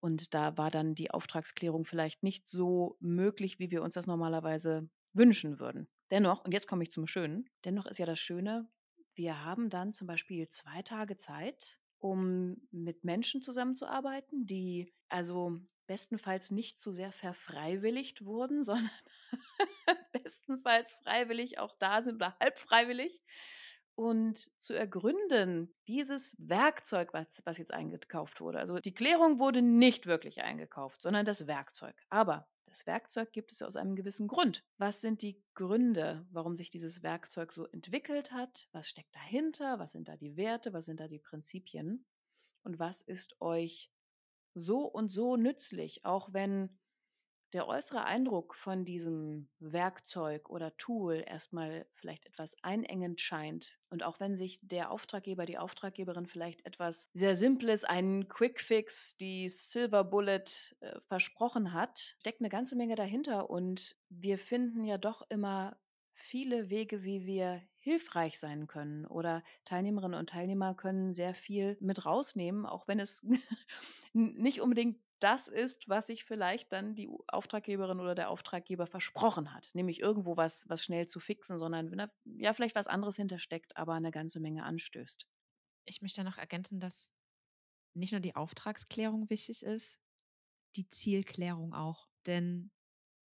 Und 0.00 0.34
da 0.34 0.56
war 0.56 0.70
dann 0.70 0.94
die 0.94 1.10
Auftragsklärung 1.10 1.84
vielleicht 1.84 2.22
nicht 2.22 2.46
so 2.48 2.96
möglich, 3.00 3.58
wie 3.58 3.70
wir 3.70 3.82
uns 3.82 3.94
das 3.94 4.06
normalerweise 4.06 4.88
wünschen 5.12 5.58
würden. 5.58 5.88
Dennoch, 6.10 6.44
und 6.44 6.52
jetzt 6.52 6.68
komme 6.68 6.84
ich 6.84 6.92
zum 6.92 7.06
Schönen, 7.06 7.48
dennoch 7.64 7.86
ist 7.86 7.98
ja 7.98 8.06
das 8.06 8.20
Schöne, 8.20 8.68
wir 9.14 9.44
haben 9.44 9.70
dann 9.70 9.92
zum 9.92 10.06
Beispiel 10.06 10.46
zwei 10.48 10.82
Tage 10.82 11.16
Zeit, 11.16 11.80
um 12.10 12.56
mit 12.70 13.04
Menschen 13.04 13.42
zusammenzuarbeiten, 13.42 14.46
die 14.46 14.92
also 15.08 15.60
bestenfalls 15.86 16.50
nicht 16.50 16.78
zu 16.78 16.92
sehr 16.92 17.12
verfreiwilligt 17.12 18.24
wurden, 18.24 18.62
sondern 18.62 18.90
bestenfalls 20.12 20.94
freiwillig 21.02 21.58
auch 21.58 21.74
da 21.76 22.02
sind 22.02 22.16
oder 22.16 22.36
halb 22.40 22.58
freiwillig. 22.58 23.22
Und 23.98 24.50
zu 24.60 24.74
ergründen, 24.74 25.74
dieses 25.88 26.36
Werkzeug, 26.38 27.14
was, 27.14 27.40
was 27.46 27.56
jetzt 27.56 27.72
eingekauft 27.72 28.42
wurde, 28.42 28.58
also 28.58 28.78
die 28.78 28.92
Klärung 28.92 29.38
wurde 29.38 29.62
nicht 29.62 30.04
wirklich 30.04 30.42
eingekauft, 30.42 31.00
sondern 31.00 31.24
das 31.24 31.46
Werkzeug. 31.46 31.96
Aber 32.10 32.46
das 32.76 32.86
Werkzeug 32.86 33.32
gibt 33.32 33.52
es 33.52 33.62
aus 33.62 33.76
einem 33.76 33.96
gewissen 33.96 34.28
Grund. 34.28 34.62
Was 34.76 35.00
sind 35.00 35.22
die 35.22 35.42
Gründe, 35.54 36.26
warum 36.30 36.56
sich 36.56 36.68
dieses 36.68 37.02
Werkzeug 37.02 37.52
so 37.52 37.64
entwickelt 37.68 38.32
hat? 38.32 38.68
Was 38.72 38.86
steckt 38.86 39.16
dahinter? 39.16 39.78
Was 39.78 39.92
sind 39.92 40.08
da 40.08 40.16
die 40.16 40.36
Werte? 40.36 40.74
Was 40.74 40.84
sind 40.84 41.00
da 41.00 41.08
die 41.08 41.18
Prinzipien? 41.18 42.04
Und 42.64 42.78
was 42.78 43.00
ist 43.00 43.40
euch 43.40 43.90
so 44.52 44.80
und 44.80 45.10
so 45.10 45.36
nützlich, 45.36 46.04
auch 46.04 46.34
wenn 46.34 46.78
der 47.56 47.68
äußere 47.68 48.04
Eindruck 48.04 48.54
von 48.54 48.84
diesem 48.84 49.48
Werkzeug 49.60 50.50
oder 50.50 50.76
Tool 50.76 51.24
erstmal 51.26 51.86
vielleicht 51.94 52.26
etwas 52.26 52.54
einengend 52.62 53.22
scheint 53.22 53.78
und 53.88 54.02
auch 54.02 54.20
wenn 54.20 54.36
sich 54.36 54.58
der 54.60 54.90
Auftraggeber, 54.90 55.46
die 55.46 55.56
Auftraggeberin 55.56 56.26
vielleicht 56.26 56.66
etwas 56.66 57.08
sehr 57.14 57.34
Simples, 57.34 57.84
einen 57.84 58.28
Quickfix, 58.28 59.16
die 59.16 59.48
Silver 59.48 60.04
Bullet 60.04 60.44
äh, 60.80 61.00
versprochen 61.08 61.72
hat, 61.72 62.16
steckt 62.20 62.40
eine 62.40 62.50
ganze 62.50 62.76
Menge 62.76 62.94
dahinter 62.94 63.48
und 63.48 63.96
wir 64.10 64.36
finden 64.36 64.84
ja 64.84 64.98
doch 64.98 65.22
immer 65.30 65.78
viele 66.12 66.68
Wege, 66.68 67.04
wie 67.04 67.24
wir 67.24 67.62
hilfreich 67.78 68.38
sein 68.38 68.66
können. 68.66 69.06
Oder 69.06 69.44
Teilnehmerinnen 69.64 70.18
und 70.18 70.28
Teilnehmer 70.28 70.74
können 70.74 71.12
sehr 71.12 71.34
viel 71.34 71.76
mit 71.80 72.04
rausnehmen, 72.04 72.66
auch 72.66 72.88
wenn 72.88 72.98
es 72.98 73.24
nicht 74.12 74.60
unbedingt 74.60 74.98
das 75.20 75.48
ist, 75.48 75.88
was 75.88 76.08
sich 76.08 76.24
vielleicht 76.24 76.72
dann 76.72 76.94
die 76.94 77.08
Auftraggeberin 77.28 78.00
oder 78.00 78.14
der 78.14 78.30
Auftraggeber 78.30 78.86
versprochen 78.86 79.54
hat. 79.54 79.70
Nämlich 79.74 80.00
irgendwo 80.00 80.36
was, 80.36 80.68
was 80.68 80.84
schnell 80.84 81.06
zu 81.06 81.20
fixen, 81.20 81.58
sondern 81.58 81.90
wenn 81.90 81.98
da 81.98 82.06
ja 82.24 82.52
vielleicht 82.52 82.74
was 82.74 82.86
anderes 82.86 83.16
hintersteckt, 83.16 83.76
aber 83.76 83.94
eine 83.94 84.10
ganze 84.10 84.40
Menge 84.40 84.64
anstößt. 84.64 85.26
Ich 85.86 86.02
möchte 86.02 86.24
noch 86.24 86.38
ergänzen, 86.38 86.80
dass 86.80 87.12
nicht 87.94 88.12
nur 88.12 88.20
die 88.20 88.36
Auftragsklärung 88.36 89.30
wichtig 89.30 89.62
ist, 89.62 89.98
die 90.76 90.88
Zielklärung 90.90 91.72
auch. 91.72 92.08
Denn 92.26 92.70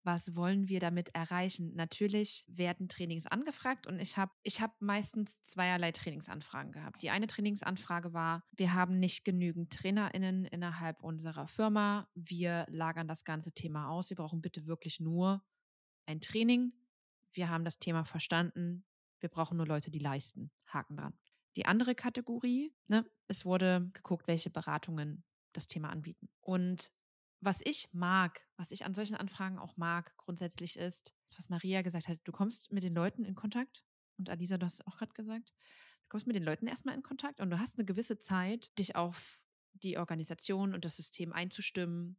was 0.07 0.37
wollen 0.37 0.69
wir 0.69 0.79
damit 0.79 1.13
erreichen? 1.13 1.75
Natürlich 1.75 2.45
werden 2.47 2.87
Trainings 2.87 3.27
angefragt 3.27 3.87
und 3.87 3.99
ich 3.99 4.15
habe 4.15 4.31
ich 4.41 4.61
hab 4.61 4.81
meistens 4.81 5.43
zweierlei 5.43 5.91
Trainingsanfragen 5.91 6.71
gehabt. 6.71 7.01
Die 7.01 7.09
eine 7.09 7.27
Trainingsanfrage 7.27 8.13
war, 8.13 8.45
wir 8.55 8.73
haben 8.73 8.99
nicht 8.99 9.25
genügend 9.25 9.73
Trainerinnen 9.73 10.45
innerhalb 10.45 11.03
unserer 11.03 11.49
Firma. 11.49 12.07
Wir 12.15 12.65
lagern 12.69 13.09
das 13.09 13.25
ganze 13.25 13.51
Thema 13.51 13.89
aus. 13.89 14.09
Wir 14.09 14.15
brauchen 14.15 14.41
bitte 14.41 14.65
wirklich 14.65 15.01
nur 15.01 15.43
ein 16.05 16.21
Training. 16.21 16.73
Wir 17.33 17.49
haben 17.49 17.65
das 17.65 17.77
Thema 17.77 18.05
verstanden. 18.05 18.85
Wir 19.19 19.27
brauchen 19.27 19.57
nur 19.57 19.67
Leute, 19.67 19.91
die 19.91 19.99
leisten. 19.99 20.51
Haken 20.67 20.95
dran. 20.95 21.19
Die 21.57 21.65
andere 21.65 21.95
Kategorie, 21.95 22.73
ne, 22.87 23.05
es 23.27 23.43
wurde 23.43 23.89
geguckt, 23.91 24.29
welche 24.29 24.51
Beratungen 24.51 25.25
das 25.51 25.67
Thema 25.67 25.89
anbieten. 25.89 26.29
Und 26.39 26.93
was 27.39 27.61
ich 27.63 27.89
mag, 27.93 28.41
was 28.57 28.71
ich 28.71 28.85
an 28.85 28.93
solchen 28.93 29.15
Anfragen 29.15 29.59
auch 29.59 29.77
mag, 29.77 30.15
grundsätzlich 30.17 30.77
ist, 30.77 31.13
was 31.35 31.49
Maria 31.49 31.81
gesagt 31.81 32.07
hat, 32.07 32.19
du 32.23 32.31
kommst 32.31 32.71
mit 32.71 32.83
den 32.83 32.95
Leuten 32.95 33.25
in 33.25 33.35
Kontakt. 33.35 33.83
Und 34.17 34.29
Alisa, 34.29 34.57
du 34.57 34.65
hast 34.65 34.75
es 34.75 34.87
auch 34.87 34.97
gerade 34.97 35.13
gesagt. 35.13 35.53
Du 36.03 36.09
kommst 36.09 36.25
mit 36.25 36.35
den 36.35 36.43
Leuten 36.43 36.67
erstmal 36.67 36.95
in 36.95 37.03
Kontakt 37.03 37.39
und 37.39 37.51
du 37.51 37.59
hast 37.59 37.77
eine 37.77 37.85
gewisse 37.85 38.17
Zeit, 38.17 38.77
dich 38.79 38.95
auf 38.95 39.43
die 39.73 39.97
Organisation 39.97 40.73
und 40.73 40.85
das 40.85 40.95
System 40.95 41.33
einzustimmen. 41.33 42.17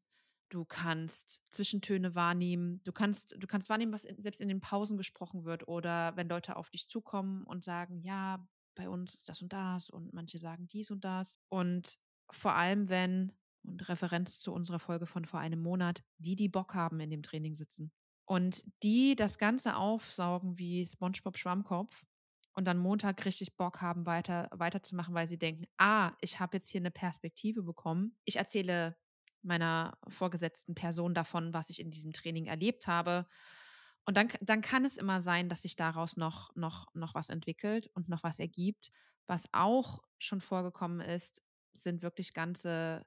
Du 0.51 0.65
kannst 0.65 1.43
Zwischentöne 1.53 2.15
wahrnehmen. 2.15 2.81
Du 2.85 2.93
kannst, 2.93 3.37
du 3.39 3.47
kannst 3.47 3.69
wahrnehmen, 3.69 3.93
was 3.93 4.03
selbst 4.03 4.41
in 4.41 4.49
den 4.49 4.61
Pausen 4.61 4.97
gesprochen 4.97 5.45
wird 5.45 5.67
oder 5.67 6.17
wenn 6.17 6.29
Leute 6.29 6.57
auf 6.57 6.71
dich 6.71 6.89
zukommen 6.89 7.45
und 7.45 7.65
sagen, 7.65 8.01
ja, 8.01 8.47
bei 8.75 8.89
uns 8.89 9.15
ist 9.15 9.29
das 9.29 9.43
und 9.43 9.53
das 9.53 9.91
und 9.91 10.15
manche 10.15 10.39
sagen 10.39 10.69
dies 10.69 10.91
und 10.91 11.05
das. 11.05 11.41
Und 11.49 11.99
vor 12.31 12.55
allem, 12.55 12.89
wenn 12.89 13.33
und 13.65 13.89
Referenz 13.89 14.39
zu 14.39 14.53
unserer 14.53 14.79
Folge 14.79 15.07
von 15.07 15.25
vor 15.25 15.41
einem 15.41 15.61
Monat, 15.61 16.03
die, 16.19 16.37
die 16.37 16.49
Bock 16.49 16.75
haben, 16.75 17.01
in 17.01 17.11
dem 17.11 17.23
Training 17.23 17.55
sitzen. 17.55 17.93
Und 18.25 18.65
die 18.83 19.17
das 19.17 19.39
Ganze 19.39 19.77
aufsaugen 19.77 20.59
wie 20.59 20.85
SpongeBob 20.85 21.39
Schwammkopf 21.39 22.05
und 22.53 22.67
dann 22.67 22.77
Montag 22.79 23.25
richtig 23.25 23.57
Bock 23.57 23.81
haben, 23.81 24.05
weiter, 24.05 24.49
weiterzumachen, 24.53 25.15
weil 25.15 25.27
sie 25.27 25.39
denken, 25.39 25.65
ah, 25.79 26.13
ich 26.21 26.41
habe 26.41 26.57
jetzt 26.57 26.69
hier 26.69 26.81
eine 26.81 26.91
Perspektive 26.91 27.63
bekommen. 27.63 28.17
Ich 28.25 28.37
erzähle 28.37 28.97
meiner 29.43 29.97
vorgesetzten 30.09 30.75
Person 30.75 31.15
davon, 31.15 31.55
was 31.55 31.71
ich 31.71 31.81
in 31.81 31.91
diesem 31.91 32.13
Training 32.13 32.47
erlebt 32.47 32.87
habe. 32.87 33.27
Und 34.05 34.17
dann, 34.17 34.29
dann 34.41 34.61
kann 34.61 34.85
es 34.85 34.97
immer 34.97 35.21
sein, 35.21 35.49
dass 35.49 35.63
sich 35.63 35.77
daraus 35.77 36.17
noch, 36.17 36.55
noch, 36.57 36.95
noch 36.95 37.15
was 37.15 37.29
entwickelt 37.29 37.91
und 37.95 38.09
noch 38.09 38.23
was 38.23 38.39
ergibt. 38.39 38.91
Was 39.27 39.49
auch 39.53 40.03
schon 40.19 40.41
vorgekommen 40.41 41.01
ist, 41.01 41.43
sind 41.75 42.03
wirklich 42.03 42.35
ganze 42.35 43.07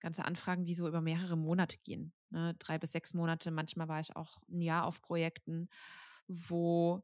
ganze 0.00 0.24
Anfragen, 0.24 0.64
die 0.64 0.74
so 0.74 0.86
über 0.88 1.00
mehrere 1.00 1.36
Monate 1.36 1.78
gehen. 1.78 2.12
Ne? 2.30 2.54
Drei 2.58 2.78
bis 2.78 2.92
sechs 2.92 3.14
Monate. 3.14 3.50
Manchmal 3.50 3.88
war 3.88 4.00
ich 4.00 4.14
auch 4.16 4.38
ein 4.48 4.62
Jahr 4.62 4.84
auf 4.84 5.00
Projekten, 5.00 5.68
wo 6.26 7.02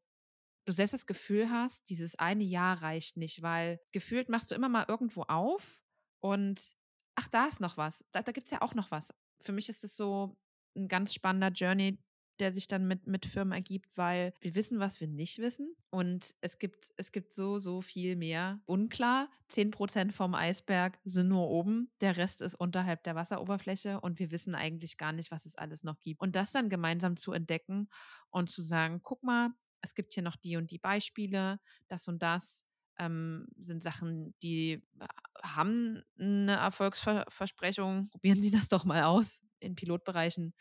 du 0.65 0.73
selbst 0.73 0.95
das 0.95 1.07
Gefühl 1.07 1.51
hast, 1.51 1.89
dieses 1.91 2.19
eine 2.19 2.45
Jahr 2.45 2.83
reicht 2.83 3.17
nicht, 3.17 3.43
weil 3.43 3.81
gefühlt 3.93 4.29
machst 4.29 4.51
du 4.51 4.55
immer 4.55 4.69
mal 4.69 4.87
irgendwo 4.89 5.23
auf 5.23 5.81
und 6.21 6.77
ach, 7.17 7.29
da 7.29 7.47
ist 7.47 7.61
noch 7.61 7.77
was. 7.77 8.05
Da, 8.13 8.23
da 8.23 8.33
gibt 8.33 8.47
es 8.47 8.51
ja 8.51 8.63
auch 8.63 8.75
noch 8.75 8.91
was. 8.91 9.15
Für 9.41 9.53
mich 9.53 9.69
ist 9.69 9.85
es 9.85 9.97
so 9.97 10.37
ein 10.77 10.89
ganz 10.89 11.13
spannender 11.13 11.51
Journey, 11.51 11.99
der 12.41 12.53
sich 12.53 12.67
dann 12.67 12.87
mit, 12.87 13.07
mit 13.07 13.27
Firmen 13.27 13.53
ergibt, 13.53 13.97
weil 13.97 14.33
wir 14.41 14.55
wissen, 14.55 14.79
was 14.81 15.01
wir 15.01 15.09
nicht 15.09 15.39
wissen. 15.39 15.75
Und 15.91 16.35
es 16.41 16.59
gibt, 16.59 16.91
es 16.97 17.13
gibt 17.13 17.33
so, 17.33 17.59
so 17.59 17.81
viel 17.81 18.17
mehr. 18.17 18.61
Unklar, 18.67 19.29
10% 19.51 20.13
vom 20.13 20.35
Eisberg 20.35 20.99
sind 21.05 21.29
nur 21.29 21.49
oben, 21.49 21.91
der 22.01 22.17
Rest 22.17 22.43
ist 22.43 22.55
unterhalb 22.55 23.05
der 23.05 23.15
Wasseroberfläche 23.15 24.01
und 24.01 24.19
wir 24.19 24.31
wissen 24.31 24.55
eigentlich 24.55 24.97
gar 24.97 25.13
nicht, 25.13 25.31
was 25.31 25.47
es 25.47 25.57
alles 25.57 25.85
noch 25.85 26.01
gibt. 26.03 26.21
Und 26.21 26.35
das 26.35 26.53
dann 26.53 26.69
gemeinsam 26.69 27.17
zu 27.17 27.33
entdecken 27.33 27.89
und 28.31 28.51
zu 28.51 28.63
sagen, 28.63 29.01
guck 29.03 29.23
mal, 29.23 29.51
es 29.81 29.95
gibt 29.95 30.13
hier 30.15 30.23
noch 30.23 30.37
die 30.37 30.57
und 30.57 30.71
die 30.71 30.79
Beispiele, 30.79 31.61
das 31.89 32.09
und 32.09 32.23
das. 32.23 32.67
Ähm, 32.97 33.49
sind 33.59 33.83
Sachen, 33.83 34.35
die 34.41 34.75
äh, 35.01 35.07
haben 35.43 36.05
eine 36.17 36.53
Erfolgsversprechung. 36.53 38.09
Probieren 38.11 38.41
Sie 38.41 38.53
das 38.53 38.69
doch 38.69 38.85
mal 38.85 39.03
aus 39.03 39.43
in 39.61 39.75
Pilotbereichen. 39.75 40.55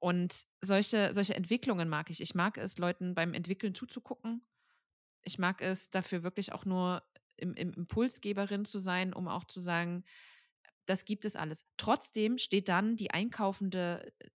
Und 0.00 0.44
solche, 0.60 1.12
solche 1.12 1.34
Entwicklungen 1.34 1.88
mag 1.88 2.10
ich. 2.10 2.20
Ich 2.20 2.34
mag 2.34 2.58
es, 2.58 2.78
Leuten 2.78 3.14
beim 3.14 3.34
Entwickeln 3.34 3.74
zuzugucken. 3.74 4.44
Ich 5.22 5.38
mag 5.38 5.60
es, 5.60 5.90
dafür 5.90 6.22
wirklich 6.22 6.52
auch 6.52 6.64
nur 6.64 7.02
im, 7.36 7.54
im 7.54 7.72
Impulsgeberin 7.72 8.64
zu 8.64 8.78
sein, 8.78 9.12
um 9.12 9.28
auch 9.28 9.44
zu 9.44 9.60
sagen, 9.60 10.04
das 10.86 11.04
gibt 11.04 11.24
es 11.24 11.36
alles. 11.36 11.66
Trotzdem 11.76 12.38
steht 12.38 12.68
dann 12.68 12.96
die 12.96 13.10
einkaufende 13.10 14.12
äh, 14.18 14.28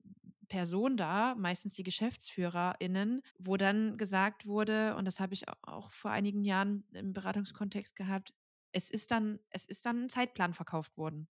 Person 0.48 0.96
da, 0.96 1.36
meistens 1.36 1.74
die 1.74 1.84
GeschäftsführerInnen, 1.84 3.24
wo 3.40 3.58
dann 3.58 3.98
gesagt 3.98 4.46
wurde, 4.46 4.96
und 4.96 5.06
das 5.06 5.20
habe 5.20 5.34
ich 5.34 5.46
auch 5.64 5.90
vor 5.90 6.12
einigen 6.12 6.44
Jahren 6.44 6.86
im 6.94 7.14
Beratungskontext 7.14 7.96
gehabt, 7.96 8.34
es 8.72 8.92
ist 8.92 9.12
dann, 9.12 9.40
es 9.50 9.66
ist 9.66 9.86
dann 9.86 10.04
ein 10.04 10.10
Zeitplan 10.10 10.54
verkauft 10.54 10.98
worden. 10.98 11.28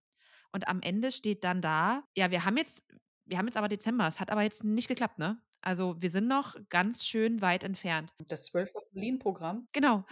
Und 0.56 0.68
am 0.68 0.80
Ende 0.80 1.12
steht 1.12 1.44
dann 1.44 1.60
da, 1.60 2.02
ja, 2.16 2.30
wir 2.30 2.46
haben 2.46 2.56
jetzt, 2.56 2.82
wir 3.26 3.36
haben 3.36 3.44
jetzt 3.44 3.58
aber 3.58 3.68
Dezember, 3.68 4.06
es 4.06 4.20
hat 4.20 4.30
aber 4.30 4.40
jetzt 4.40 4.64
nicht 4.64 4.88
geklappt, 4.88 5.18
ne? 5.18 5.38
Also 5.60 5.96
wir 6.00 6.08
sind 6.08 6.28
noch 6.28 6.56
ganz 6.70 7.04
schön 7.04 7.42
weit 7.42 7.62
entfernt. 7.62 8.08
Das 8.26 8.46
zwölf 8.46 8.74
Wochen 8.74 8.98
Lean-Programm? 8.98 9.66
Genau. 9.72 10.06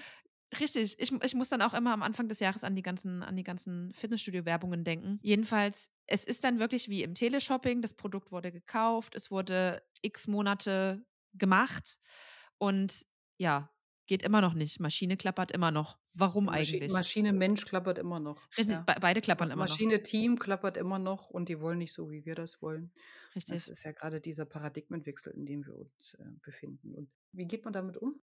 Richtig. 0.61 1.00
Ich, 1.00 1.11
ich 1.11 1.35
muss 1.35 1.48
dann 1.48 1.62
auch 1.62 1.72
immer 1.72 1.94
am 1.94 2.02
Anfang 2.02 2.28
des 2.28 2.40
Jahres 2.40 2.62
an 2.62 2.76
die 2.76 2.83
ganzen, 2.83 3.22
an 3.22 3.37
die 3.37 3.42
ganzen 3.42 3.90
Fitnessstudio-Werbungen 3.94 4.85
denken. 4.85 5.18
Jedenfalls, 5.22 5.88
es 6.07 6.26
ist 6.26 6.44
dann 6.44 6.59
wirklich 6.59 6.90
wie 6.90 7.02
im 7.02 7.14
Teleshopping. 7.14 7.80
Das 7.80 7.94
Produkt 7.94 8.30
wurde 8.30 8.52
gekauft, 8.52 9.14
es 9.14 9.30
wurde 9.30 9.83
x 10.02 10.28
Monate 10.28 11.07
gemacht 11.33 11.98
und 12.59 13.07
ja, 13.38 13.74
geht 14.06 14.22
immer 14.22 14.40
noch 14.40 14.54
nicht. 14.54 14.80
Maschine 14.80 15.16
klappert 15.16 15.50
immer 15.52 15.70
noch. 15.70 15.98
Warum 16.14 16.46
Maschi 16.46 16.76
eigentlich? 16.76 16.92
Maschine 16.92 17.32
Mensch 17.32 17.64
klappert 17.64 17.98
immer 17.98 18.20
noch. 18.20 18.46
Richtig, 18.56 18.74
Ja. 18.74 18.80
be 18.82 18.94
beide 19.00 19.20
klappern 19.20 19.50
immer 19.50 19.64
noch. 19.64 19.70
Maschine 19.70 20.02
Team 20.02 20.38
klappert 20.38 20.76
immer 20.76 20.98
noch 20.98 21.30
und 21.30 21.48
die 21.48 21.60
wollen 21.60 21.78
nicht 21.78 21.92
so, 21.92 22.10
wie 22.10 22.24
wir 22.24 22.34
das 22.34 22.60
wollen. 22.62 22.92
Das 23.34 23.50
Richtig. 23.50 23.68
ist 23.68 23.84
ja 23.84 23.92
gerade 23.92 24.20
dieser 24.20 24.44
Paradigmenwechsel, 24.44 25.32
in 25.34 25.46
dem 25.46 25.66
wir 25.66 25.74
uns 25.76 26.14
äh, 26.14 26.24
befinden. 26.42 26.94
Und 26.94 27.10
wie 27.32 27.46
geht 27.46 27.64
man 27.64 27.72
damit 27.72 27.96
um? 27.96 28.20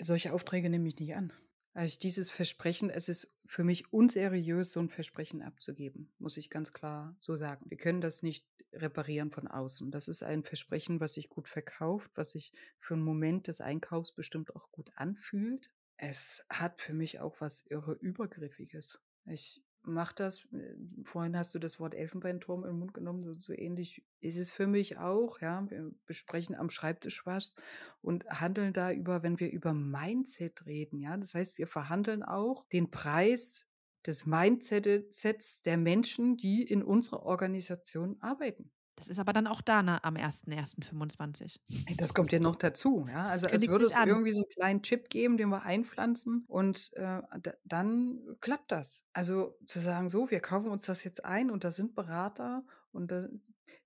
Solche 0.00 0.32
Aufträge 0.32 0.70
nehme 0.70 0.88
ich 0.88 0.96
nicht 0.98 1.14
an. 1.14 1.32
Also 1.74 1.98
dieses 1.98 2.30
Versprechen, 2.30 2.90
es 2.90 3.08
ist 3.08 3.36
für 3.44 3.62
mich 3.62 3.92
unseriös, 3.92 4.72
so 4.72 4.80
ein 4.80 4.88
Versprechen 4.88 5.42
abzugeben, 5.42 6.12
muss 6.18 6.36
ich 6.36 6.50
ganz 6.50 6.72
klar 6.72 7.16
so 7.20 7.36
sagen. 7.36 7.66
Wir 7.68 7.76
können 7.76 8.00
das 8.00 8.22
nicht 8.22 8.44
reparieren 8.80 9.30
von 9.30 9.48
außen. 9.48 9.90
Das 9.90 10.08
ist 10.08 10.22
ein 10.22 10.44
Versprechen, 10.44 11.00
was 11.00 11.14
sich 11.14 11.28
gut 11.28 11.48
verkauft, 11.48 12.10
was 12.14 12.32
sich 12.32 12.52
für 12.78 12.94
einen 12.94 13.04
Moment 13.04 13.46
des 13.46 13.60
Einkaufs 13.60 14.12
bestimmt 14.12 14.54
auch 14.56 14.70
gut 14.72 14.90
anfühlt. 14.96 15.70
Es 15.96 16.44
hat 16.48 16.80
für 16.80 16.94
mich 16.94 17.20
auch 17.20 17.40
was 17.40 17.64
irre 17.66 17.94
Übergriffiges. 17.94 19.00
Ich 19.26 19.62
mache 19.82 20.14
das, 20.14 20.44
äh, 20.52 20.74
vorhin 21.04 21.36
hast 21.36 21.54
du 21.54 21.58
das 21.58 21.80
Wort 21.80 21.94
Elfenbeinturm 21.94 22.64
im 22.64 22.78
Mund 22.78 22.94
genommen, 22.94 23.20
so, 23.20 23.32
so 23.32 23.52
ähnlich 23.52 24.04
ist 24.20 24.38
es 24.38 24.50
für 24.50 24.66
mich 24.66 24.98
auch, 24.98 25.40
ja. 25.40 25.68
Wir 25.70 25.90
besprechen 26.06 26.54
am 26.54 26.70
Schreibtisch 26.70 27.26
was 27.26 27.54
und 28.00 28.26
handeln 28.26 28.72
da 28.72 28.92
über, 28.92 29.22
wenn 29.22 29.40
wir 29.40 29.50
über 29.50 29.74
Mindset 29.74 30.66
reden, 30.66 31.00
ja. 31.00 31.16
Das 31.16 31.34
heißt, 31.34 31.58
wir 31.58 31.66
verhandeln 31.66 32.22
auch 32.22 32.64
den 32.68 32.90
Preis 32.90 33.67
des 34.06 34.26
Mindsets 34.26 35.62
der 35.62 35.76
Menschen, 35.76 36.36
die 36.36 36.62
in 36.62 36.82
unserer 36.82 37.22
Organisation 37.24 38.16
arbeiten. 38.20 38.70
Das 38.98 39.06
ist 39.06 39.20
aber 39.20 39.32
dann 39.32 39.46
auch 39.46 39.60
da 39.60 39.80
ne, 39.80 40.02
am 40.02 40.16
1.1.25. 40.16 41.60
Ey, 41.86 41.96
Das 41.96 42.14
kommt 42.14 42.32
ja 42.32 42.40
noch 42.40 42.56
dazu, 42.56 43.06
ja. 43.08 43.26
Also 43.26 43.46
als 43.46 43.68
würde 43.68 43.84
es 43.84 43.94
an. 43.94 44.08
irgendwie 44.08 44.32
so 44.32 44.40
einen 44.40 44.48
kleinen 44.48 44.82
Chip 44.82 45.08
geben, 45.08 45.36
den 45.36 45.50
wir 45.50 45.62
einpflanzen 45.62 46.44
und 46.48 46.90
äh, 46.94 47.22
da, 47.40 47.52
dann 47.64 48.36
klappt 48.40 48.72
das. 48.72 49.04
Also 49.12 49.56
zu 49.66 49.78
sagen, 49.78 50.10
so, 50.10 50.32
wir 50.32 50.40
kaufen 50.40 50.70
uns 50.70 50.84
das 50.86 51.04
jetzt 51.04 51.24
ein 51.24 51.52
und 51.52 51.62
da 51.62 51.70
sind 51.70 51.94
Berater 51.94 52.64
und 52.90 53.12
da 53.12 53.28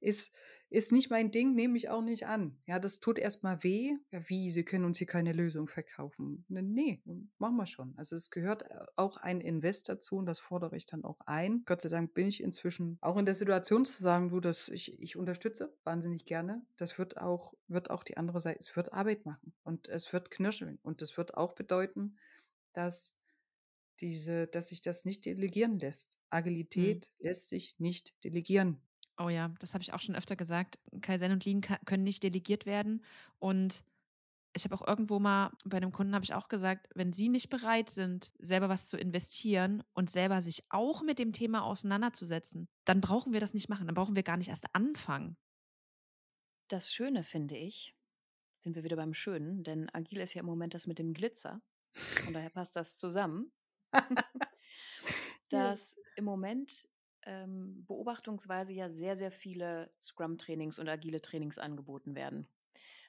ist, 0.01 0.33
ist 0.73 0.91
nicht 0.91 1.11
mein 1.11 1.31
Ding, 1.31 1.55
nehme 1.55 1.77
ich 1.77 1.91
auch 1.91 2.03
nicht 2.03 2.27
an. 2.27 2.59
Ja, 2.67 2.79
das 2.79 2.99
tut 2.99 3.19
erstmal 3.19 3.63
weh. 3.63 3.93
Ja, 4.11 4.29
wie, 4.29 4.49
Sie 4.51 4.65
können 4.65 4.85
uns 4.85 4.99
hier 4.99 5.07
keine 5.07 5.33
Lösung 5.33 5.69
verkaufen. 5.69 6.45
Ne, 6.49 6.63
nee, 6.63 7.03
machen 7.39 7.57
wir 7.57 7.67
schon. 7.67 7.95
Also 7.97 8.17
es 8.17 8.31
gehört 8.31 8.63
äh, 8.63 8.85
auch 8.97 9.19
ein 9.19 9.41
Invest 9.41 9.89
dazu 9.89 10.17
und 10.17 10.27
das 10.27 10.39
fordere 10.39 10.77
ich 10.77 10.87
dann 10.87 11.05
auch 11.05 11.21
ein. 11.27 11.63
Gott 11.67 11.83
sei 11.83 11.91
Dank 11.91 12.15
bin 12.15 12.27
ich 12.27 12.43
inzwischen 12.43 12.99
auch 13.03 13.19
in 13.19 13.27
der 13.27 13.35
Situation 13.35 13.85
zu 13.85 14.03
sagen, 14.03 14.31
du, 14.31 14.41
das, 14.41 14.69
ich, 14.71 15.01
ich 15.01 15.17
unterstütze 15.17 15.77
wahnsinnig 15.85 16.25
gerne. 16.25 16.65
Das 16.77 16.99
wird 16.99 17.19
auch, 17.19 17.55
wird 17.69 17.91
auch 17.91 18.03
die 18.03 18.17
andere 18.17 18.41
Seite, 18.41 18.59
es 18.59 18.75
wird 18.75 18.93
Arbeit 18.93 19.27
machen 19.27 19.53
und 19.65 19.89
es 19.89 20.13
wird 20.13 20.31
knirscheln. 20.31 20.79
Und 20.83 21.03
das 21.03 21.17
wird 21.19 21.35
auch 21.37 21.53
bedeuten, 21.53 22.17
dass 22.73 23.19
diese, 24.01 24.47
dass 24.47 24.71
sich 24.71 24.81
das 24.81 25.05
nicht 25.05 25.27
delegieren 25.27 25.79
lässt. 25.79 26.19
Mhm. 26.19 26.27
Agilität 26.31 27.11
lässt 27.19 27.49
sich 27.49 27.79
nicht 27.79 28.15
delegieren. 28.25 28.81
Oh 29.19 29.29
ja, 29.29 29.49
das 29.61 29.75
habe 29.75 29.83
ich 29.83 29.93
auch 29.93 30.01
schon 30.01 30.15
öfter 30.15 30.37
gesagt. 30.37 30.79
Kaizen 31.01 31.33
und 31.33 31.45
Lean 31.45 31.61
können 31.61 32.03
nicht 32.03 32.23
delegiert 32.23 32.67
werden. 32.67 33.05
Und 33.39 33.85
ich 34.55 34.65
habe 34.65 34.75
auch 34.75 34.87
irgendwo 34.87 35.19
mal 35.19 35.51
bei 35.65 35.79
einem 35.79 35.93
Kunden 35.93 36.15
habe 36.15 36.25
ich 36.25 36.35
auch 36.35 36.49
gesagt, 36.49 36.89
wenn 36.95 37.13
sie 37.13 37.29
nicht 37.29 37.49
bereit 37.49 37.91
sind, 37.91 38.33
selber 38.39 38.69
was 38.69 38.89
zu 38.89 38.99
investieren 38.99 39.83
und 39.95 40.11
selber 40.11 40.43
sich 40.43 40.65
auch 40.71 41.03
mit 41.03 41.19
dem 41.19 41.33
Thema 41.33 41.63
auseinanderzusetzen, 41.65 42.69
dann 42.85 43.01
brauchen 43.01 43.33
wir 43.33 43.41
das 43.41 43.55
nicht 43.55 43.69
machen. 43.69 43.87
Dann 43.87 43.95
brauchen 43.95 44.17
wir 44.17 44.23
gar 44.23 44.37
nicht 44.37 44.49
erst 44.49 44.75
anfangen. 44.75 45.37
Das 46.69 46.93
Schöne 46.93 47.23
finde 47.23 47.57
ich, 47.57 47.95
sind 48.59 48.77
wir 48.77 48.85
wieder 48.85 48.97
beim 48.97 49.15
Schönen, 49.15 49.63
denn 49.63 49.91
agil 49.95 50.21
ist 50.21 50.35
ja 50.35 50.41
im 50.41 50.47
Moment 50.47 50.75
das 50.75 50.87
mit 50.87 50.99
dem 50.99 51.13
Glitzer. 51.13 51.63
Von 51.95 52.33
daher 52.33 52.51
passt 52.51 52.77
das 52.77 52.99
zusammen. 52.99 53.53
dass 55.53 56.01
im 56.17 56.25
Moment 56.25 56.89
ähm, 57.27 57.85
beobachtungsweise 57.87 58.75
ja 58.75 58.91
sehr, 58.91 59.17
sehr 59.17 59.31
viele 59.31 59.91
Scrum-Trainings 60.01 60.79
und 60.79 60.89
agile 60.89 61.21
Trainings 61.21 61.59
angeboten 61.59 62.15
werden. 62.15 62.49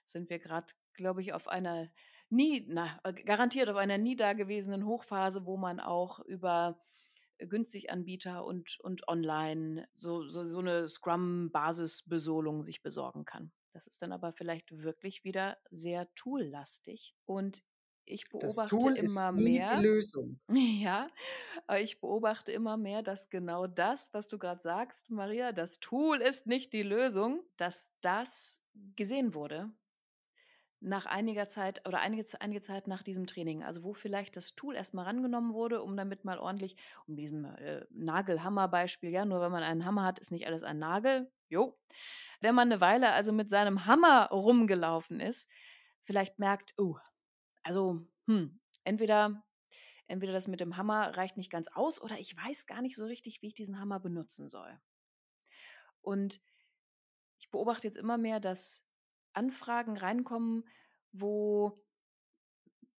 Sind 0.05 0.29
wir 0.29 0.39
gerade, 0.39 0.67
glaube 0.93 1.21
ich, 1.21 1.33
auf 1.33 1.47
einer 1.47 1.89
nie, 2.29 2.65
na, 2.67 2.99
äh, 3.03 3.13
garantiert 3.13 3.69
auf 3.69 3.77
einer 3.77 3.97
nie 3.97 4.15
dagewesenen 4.15 4.85
Hochphase, 4.85 5.45
wo 5.45 5.57
man 5.57 5.79
auch 5.79 6.19
über 6.19 6.79
günstig 7.37 7.91
Anbieter 7.91 8.45
und, 8.45 8.79
und 8.81 9.07
online 9.07 9.87
so, 9.93 10.27
so, 10.27 10.43
so 10.43 10.59
eine 10.59 10.87
Scrum-Basisbesolung 10.87 12.63
sich 12.63 12.81
besorgen 12.81 13.25
kann. 13.25 13.51
Das 13.71 13.87
ist 13.87 14.01
dann 14.01 14.11
aber 14.11 14.31
vielleicht 14.31 14.83
wirklich 14.83 15.23
wieder 15.23 15.57
sehr 15.69 16.13
toollastig. 16.15 17.15
Und 17.25 17.63
ich 18.05 18.25
Das 18.25 18.55
beobachte 18.55 18.69
Tool 18.69 18.97
ist 18.97 19.11
immer 19.11 19.31
nie 19.31 19.43
die 19.43 19.59
mehr, 19.59 19.81
Lösung. 19.81 20.39
ja, 20.51 21.07
aber 21.67 21.81
ich 21.81 21.99
beobachte 21.99 22.51
immer 22.51 22.77
mehr, 22.77 23.01
dass 23.01 23.29
genau 23.29 23.67
das, 23.67 24.13
was 24.13 24.27
du 24.27 24.37
gerade 24.37 24.61
sagst, 24.61 25.09
Maria, 25.09 25.51
das 25.51 25.79
Tool 25.79 26.17
ist 26.17 26.47
nicht 26.47 26.73
die 26.73 26.83
Lösung, 26.83 27.43
dass 27.57 27.93
das 28.01 28.65
gesehen 28.95 29.33
wurde 29.33 29.71
nach 30.83 31.05
einiger 31.05 31.47
Zeit 31.47 31.87
oder 31.87 31.99
einige, 32.01 32.23
einige 32.41 32.61
Zeit 32.61 32.87
nach 32.87 33.03
diesem 33.03 33.25
Training. 33.25 33.63
Also 33.63 33.83
wo 33.83 33.93
vielleicht 33.93 34.35
das 34.35 34.55
Tool 34.55 34.75
erstmal 34.75 35.05
rangenommen 35.05 35.53
wurde, 35.53 35.81
um 35.81 35.95
damit 35.95 36.25
mal 36.25 36.37
ordentlich, 36.37 36.75
um 37.07 37.15
diesem 37.15 37.45
äh, 37.45 37.85
Nagelhammer-Beispiel, 37.89 39.09
ja, 39.09 39.23
nur 39.25 39.41
wenn 39.41 39.51
man 39.51 39.63
einen 39.63 39.85
Hammer 39.85 40.03
hat, 40.03 40.19
ist 40.19 40.31
nicht 40.31 40.45
alles 40.45 40.63
ein 40.63 40.79
Nagel. 40.79 41.31
Jo. 41.47 41.77
Wenn 42.41 42.53
man 42.53 42.69
eine 42.69 42.81
Weile 42.81 43.13
also 43.13 43.31
mit 43.31 43.49
seinem 43.49 43.85
Hammer 43.85 44.27
rumgelaufen 44.27 45.21
ist, 45.21 45.49
vielleicht 46.01 46.37
merkt, 46.37 46.73
oh, 46.77 46.97
also, 47.63 48.05
hm, 48.27 48.59
entweder, 48.83 49.43
entweder 50.07 50.33
das 50.33 50.47
mit 50.47 50.59
dem 50.59 50.77
Hammer 50.77 51.15
reicht 51.17 51.37
nicht 51.37 51.51
ganz 51.51 51.67
aus 51.69 52.01
oder 52.01 52.19
ich 52.19 52.35
weiß 52.35 52.65
gar 52.65 52.81
nicht 52.81 52.95
so 52.95 53.05
richtig, 53.05 53.41
wie 53.41 53.47
ich 53.47 53.53
diesen 53.53 53.79
Hammer 53.79 53.99
benutzen 53.99 54.47
soll. 54.47 54.79
Und 56.01 56.41
ich 57.39 57.49
beobachte 57.49 57.87
jetzt 57.87 57.97
immer 57.97 58.17
mehr, 58.17 58.39
dass 58.39 58.85
Anfragen 59.33 59.97
reinkommen, 59.97 60.67
wo, 61.11 61.83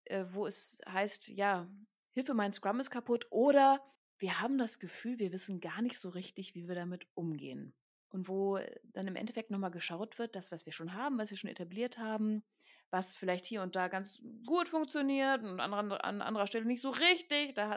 äh, 0.05 0.25
wo 0.29 0.47
es 0.47 0.81
heißt, 0.89 1.29
ja, 1.29 1.69
Hilfe, 2.13 2.35
mein 2.35 2.53
Scrum 2.53 2.81
ist 2.81 2.91
kaputt 2.91 3.27
oder 3.31 3.81
wir 4.19 4.41
haben 4.41 4.59
das 4.59 4.79
Gefühl, 4.79 5.19
wir 5.19 5.33
wissen 5.33 5.61
gar 5.61 5.83
nicht 5.83 5.99
so 5.99 6.09
richtig, 6.09 6.55
wie 6.55 6.69
wir 6.69 6.75
damit 6.75 7.07
umgehen. 7.15 7.75
Und 8.15 8.29
wo 8.29 8.61
dann 8.93 9.09
im 9.09 9.17
Endeffekt 9.17 9.51
nochmal 9.51 9.73
geschaut 9.73 10.21
wird, 10.21 10.37
das, 10.37 10.53
was 10.53 10.67
wir 10.67 10.73
schon 10.73 10.95
haben, 10.95 11.19
was 11.19 11.31
wir 11.31 11.37
schon 11.37 11.51
etabliert 11.51 11.99
haben, 11.99 12.45
was 12.91 13.17
vielleicht 13.17 13.45
hier 13.45 13.61
und 13.61 13.75
da 13.75 13.89
ganz 13.89 14.23
gut 14.47 14.69
funktioniert 14.69 15.43
und 15.43 15.59
an, 15.59 15.91
an 15.91 16.23
anderer 16.23 16.47
Stelle 16.47 16.65
nicht 16.65 16.81
so 16.81 16.91
richtig, 16.91 17.55
da 17.55 17.77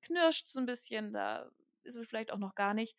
knirscht 0.00 0.48
es 0.48 0.56
ein 0.56 0.64
bisschen, 0.64 1.12
da 1.12 1.50
ist 1.82 1.96
es 1.96 2.06
vielleicht 2.06 2.32
auch 2.32 2.38
noch 2.38 2.54
gar 2.54 2.72
nicht. 2.72 2.96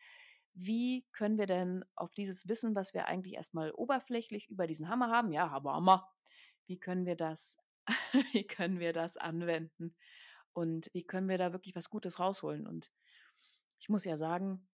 Wie 0.53 1.07
können 1.11 1.39
wir 1.39 1.47
denn 1.47 1.83
auf 1.95 2.13
dieses 2.13 2.47
Wissen, 2.47 2.75
was 2.75 2.93
wir 2.93 3.07
eigentlich 3.07 3.33
erstmal 3.33 3.71
oberflächlich 3.71 4.47
über 4.51 4.67
diesen 4.67 4.87
Hammer 4.87 5.09
haben, 5.09 5.31
ja, 5.31 5.49
Hammer, 5.49 5.73
Hammer, 5.73 6.07
wie 6.67 6.77
können 6.77 7.07
wir 7.07 7.15
das, 7.15 7.57
wie 8.33 8.45
können 8.45 8.79
wir 8.79 8.93
das 8.93 9.17
anwenden? 9.17 9.95
Und 10.53 10.91
wie 10.93 11.03
können 11.03 11.29
wir 11.29 11.39
da 11.39 11.51
wirklich 11.51 11.75
was 11.75 11.89
Gutes 11.89 12.19
rausholen? 12.19 12.67
Und 12.67 12.91
ich 13.79 13.89
muss 13.89 14.05
ja 14.05 14.17
sagen, 14.17 14.67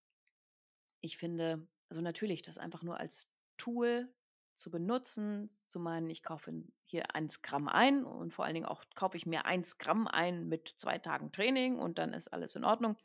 ich 0.99 1.15
finde, 1.15 1.69
also 1.91 1.99
natürlich, 1.99 2.41
das 2.41 2.57
einfach 2.57 2.83
nur 2.83 3.01
als 3.01 3.35
Tool 3.57 4.09
zu 4.55 4.71
benutzen, 4.71 5.49
zu 5.67 5.77
meinen, 5.77 6.09
ich 6.09 6.23
kaufe 6.23 6.63
hier 6.85 7.13
1 7.13 7.41
Gramm 7.41 7.67
ein 7.67 8.05
und 8.05 8.33
vor 8.33 8.45
allen 8.45 8.53
Dingen 8.53 8.65
auch 8.65 8.85
kaufe 8.95 9.17
ich 9.17 9.25
mir 9.25 9.45
1 9.45 9.77
Gramm 9.77 10.07
ein 10.07 10.47
mit 10.47 10.69
zwei 10.77 10.99
Tagen 10.99 11.33
Training 11.33 11.79
und 11.79 11.97
dann 11.97 12.13
ist 12.13 12.29
alles 12.29 12.55
in 12.55 12.63
Ordnung. 12.63 12.95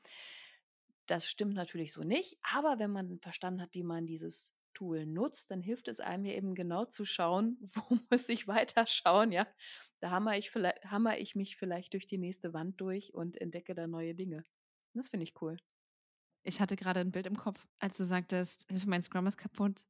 Das 1.07 1.27
stimmt 1.27 1.55
natürlich 1.55 1.93
so 1.93 2.05
nicht, 2.05 2.39
aber 2.43 2.79
wenn 2.79 2.93
man 2.93 3.19
verstanden 3.19 3.61
hat, 3.61 3.75
wie 3.75 3.83
man 3.83 4.07
dieses 4.07 4.57
Tool 4.73 5.05
nutzt, 5.05 5.51
dann 5.51 5.61
hilft 5.63 5.89
es 5.89 5.99
einem 5.99 6.25
ja 6.25 6.35
eben 6.35 6.55
genau 6.55 6.85
zu 6.85 7.05
schauen, 7.05 7.59
wo 7.75 7.99
muss 8.09 8.29
ich 8.29 8.47
weiter 8.47 8.87
schauen, 8.87 9.33
ja. 9.33 9.49
Da 9.99 10.13
hammer 10.13 10.39
ich, 10.39 10.49
vielleicht, 10.53 10.85
hammer 10.85 11.19
ich 11.19 11.35
mich 11.35 11.57
vielleicht 11.57 11.95
durch 11.95 12.07
die 12.07 12.19
nächste 12.19 12.55
Wand 12.55 12.81
durch 12.81 13.15
und 13.15 13.41
entdecke 13.41 13.75
da 13.75 13.89
neue 13.89 14.15
Dinge. 14.15 14.45
Das 14.95 15.09
finde 15.09 15.25
ich 15.25 15.41
cool. 15.43 15.57
Ich 16.47 16.61
hatte 16.61 16.77
gerade 16.77 17.01
ein 17.01 17.11
Bild 17.11 17.27
im 17.27 17.37
Kopf, 17.37 17.67
als 17.81 17.97
du 17.97 18.05
sagtest, 18.05 18.67
Hilfe, 18.71 18.89
mein 18.89 19.03
Scrum 19.03 19.27
ist 19.27 19.37
kaputt. 19.37 19.83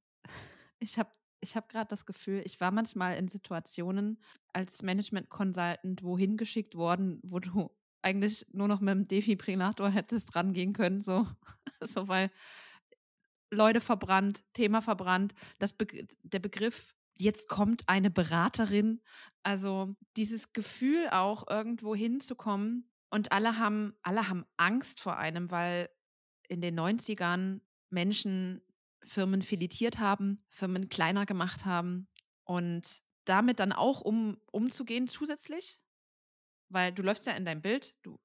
Ich 0.79 0.99
habe 0.99 1.11
ich 1.41 1.55
hab 1.55 1.69
gerade 1.69 1.89
das 1.89 2.07
Gefühl, 2.07 2.41
ich 2.47 2.61
war 2.63 2.71
manchmal 2.71 3.19
in 3.19 3.29
Situationen 3.29 4.19
als 4.55 4.83
Management-Consultant 4.83 6.03
wohin 6.03 6.39
geschickt 6.39 6.75
worden, 6.75 7.21
wo 7.23 7.41
du 7.41 7.71
eigentlich 8.01 8.47
nur 8.53 8.69
noch 8.69 8.81
mit 8.81 8.95
dem 8.95 9.07
Defibrillator 9.07 9.91
hättest 9.91 10.35
rangehen 10.35 10.73
können, 10.73 11.03
so, 11.03 11.27
so 11.83 12.09
weil 12.09 12.31
Leute 13.53 13.81
verbrannt, 13.81 14.45
Thema 14.55 14.81
verbrannt, 14.81 15.35
das 15.59 15.75
Be 15.75 16.09
der 16.23 16.39
Begriff, 16.39 16.95
jetzt 17.19 17.49
kommt 17.49 17.87
eine 17.87 18.11
Beraterin, 18.11 19.03
also 19.43 19.95
dieses 20.17 20.55
Gefühl 20.55 21.11
auch 21.11 21.47
irgendwo 21.49 21.95
hinzukommen 21.95 22.91
und 23.11 23.31
alle 23.31 23.59
haben, 23.59 23.95
alle 24.03 24.29
haben 24.29 24.47
Angst 24.57 25.01
vor 25.01 25.19
einem, 25.19 25.51
weil 25.51 25.91
in 26.49 26.61
den 26.61 26.79
90ern 26.79 27.61
Menschen 27.91 28.63
Firmen 29.03 29.43
filetiert 29.43 29.99
haben, 29.99 30.45
Firmen 30.49 30.89
kleiner 30.89 31.27
gemacht 31.27 31.65
haben 31.65 32.09
und 32.45 33.03
damit 33.25 33.61
dann 33.61 33.73
auch 33.73 34.01
um, 34.01 34.39
umzugehen 34.51 35.09
zusätzlich, 35.09 35.81
weil 36.69 36.93
du 36.93 37.03
läufst 37.03 37.27
ja 37.27 37.35
in 37.35 37.45
dein 37.45 37.63
Bild, 37.63 37.95
du 38.03 38.19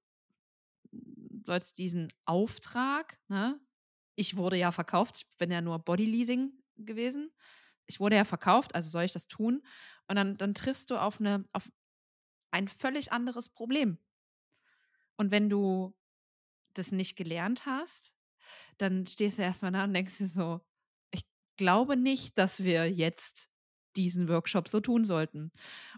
sollst 1.46 1.78
diesen 1.78 2.12
Auftrag, 2.26 3.20
ne? 3.28 3.60
Ich 4.16 4.36
wurde 4.38 4.58
ja 4.58 4.72
verkauft, 4.72 5.18
ich 5.18 5.38
bin 5.38 5.52
ja 5.52 5.62
nur 5.62 5.80
Bodyleasing 5.80 6.52
gewesen. 6.78 7.32
Ich 7.88 8.00
wurde 8.00 8.18
ja 8.18 8.26
verkauft, 8.26 8.76
also 8.76 8.90
soll 8.90 9.04
ich 9.04 9.14
das 9.14 9.28
tun? 9.28 9.64
Und 10.08 10.18
dann, 10.18 10.38
dann 10.38 10.54
triffst 10.54 10.92
du 10.92 10.98
auf, 10.98 11.20
eine, 11.20 11.46
auf 11.54 11.72
ein 12.52 12.68
völlig 12.68 13.12
anderes 13.12 13.50
Problem. 13.50 13.98
Und 15.18 15.32
wenn 15.32 15.50
du 15.50 15.96
das 16.74 16.92
nicht 16.92 17.16
gelernt 17.16 17.66
hast, 17.66 18.16
dann 18.78 19.06
stehst 19.06 19.38
du 19.38 19.44
erstmal 19.44 19.72
da 19.72 19.84
und 19.84 19.94
denkst 19.94 20.18
dir 20.18 20.28
so, 20.28 20.62
ich 21.12 21.24
glaube 21.58 21.98
nicht, 21.98 22.38
dass 22.38 22.64
wir 22.64 22.90
jetzt 22.92 23.50
diesen 23.96 24.30
Workshop 24.30 24.68
so 24.68 24.80
tun 24.80 25.04
sollten. 25.04 25.52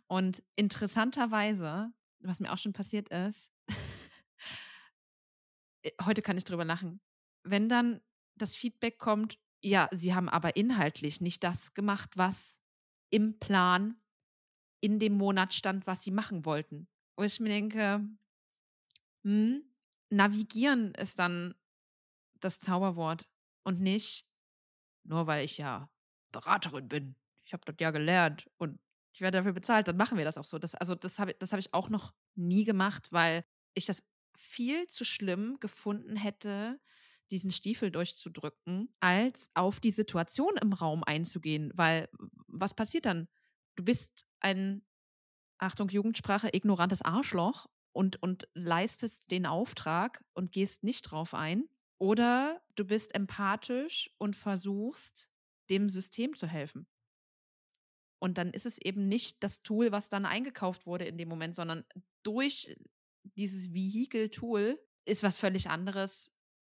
Und 0.07 0.43
interessanterweise, 0.55 1.91
was 2.19 2.39
mir 2.39 2.51
auch 2.51 2.57
schon 2.57 2.73
passiert 2.73 3.09
ist, 3.09 3.51
äh, 5.83 5.91
heute 6.03 6.21
kann 6.21 6.38
ich 6.38 6.43
drüber 6.43 6.65
lachen, 6.65 7.01
wenn 7.43 7.69
dann 7.69 8.01
das 8.36 8.55
Feedback 8.55 8.97
kommt, 8.97 9.38
ja, 9.62 9.88
sie 9.91 10.13
haben 10.13 10.27
aber 10.27 10.55
inhaltlich 10.55 11.21
nicht 11.21 11.43
das 11.43 11.73
gemacht, 11.73 12.17
was 12.17 12.59
im 13.09 13.39
Plan 13.39 13.95
in 14.81 14.99
dem 14.99 15.13
Monat 15.13 15.53
stand, 15.53 15.88
was 15.88 16.03
sie 16.03 16.12
machen 16.12 16.45
wollten. 16.45 16.88
Wo 17.15 17.23
ich 17.23 17.39
mir 17.39 17.49
denke, 17.49 18.05
hm, 19.23 19.63
navigieren 20.13 20.93
ist 20.95 21.19
dann 21.19 21.56
das 22.39 22.60
Zauberwort 22.60 23.28
und 23.63 23.80
nicht 23.80 24.28
nur 25.04 25.28
weil 25.28 25.45
ich 25.45 25.58
ja 25.58 25.89
Beraterin 26.32 26.88
bin. 26.88 27.15
Ich 27.45 27.54
habe 27.54 27.63
das 27.65 27.76
ja 27.80 27.91
gelernt 27.91 28.49
und 28.58 28.80
ich 29.13 29.21
werde 29.21 29.38
dafür 29.38 29.54
bezahlt, 29.54 29.88
dann 29.88 29.97
machen 29.97 30.17
wir 30.17 30.26
das 30.26 30.38
auch 30.38 30.45
so. 30.45 30.58
Das, 30.58 30.76
also 30.76 30.95
das 30.95 31.19
habe 31.19 31.36
das 31.38 31.52
hab 31.52 31.60
ich 31.60 31.73
auch 31.73 31.89
noch 31.89 32.13
nie 32.36 32.63
gemacht, 32.63 33.12
weil 33.12 33.45
ich 33.73 33.86
das 33.86 34.04
viel 34.36 34.88
zu 34.88 35.06
schlimm 35.06 35.58
gefunden 35.60 36.15
hätte, 36.15 36.80
diesen 37.30 37.52
Stiefel 37.52 37.91
durchzudrücken, 37.91 38.93
als 38.99 39.52
auf 39.54 39.80
die 39.80 39.91
Situation 39.91 40.56
im 40.62 40.73
Raum 40.73 41.04
einzugehen. 41.04 41.71
Weil 41.76 42.10
was 42.47 42.73
passiert 42.73 43.06
dann? 43.06 43.28
Du 43.76 43.84
bist 43.84 44.26
ein, 44.39 44.84
Achtung, 45.60 45.89
Jugendsprache, 45.89 46.49
ignorantes 46.52 47.02
Arschloch 47.04 47.67
und, 47.93 48.21
und 48.21 48.47
leistest 48.53 49.32
den 49.32 49.45
Auftrag 49.45 50.23
und 50.34 50.51
gehst 50.51 50.84
nicht 50.84 51.03
drauf 51.03 51.34
ein. 51.34 51.69
Oder 51.99 52.62
du 52.75 52.86
bist 52.86 53.15
empathisch 53.15 54.12
und 54.17 54.36
versuchst, 54.36 55.29
dem 55.69 55.88
System 55.88 56.36
zu 56.36 56.47
helfen. 56.47 56.88
Und 58.19 58.38
dann 58.38 58.51
ist 58.51 58.65
es 58.65 58.77
eben 58.77 59.08
nicht 59.08 59.43
das 59.43 59.63
Tool, 59.63 59.91
was 59.91 60.10
dann 60.10 60.25
eingekauft 60.25 60.86
wurde 60.86 61.06
in 61.06 61.17
dem 61.17 61.29
Moment, 61.29 61.56
sondern 61.56 61.86
durch 62.23 62.75
dieses 63.36 63.73
Vehikel-Tool 63.73 64.79
ist 65.06 65.23
was 65.23 65.38
völlig 65.38 65.69
anderes 65.69 66.34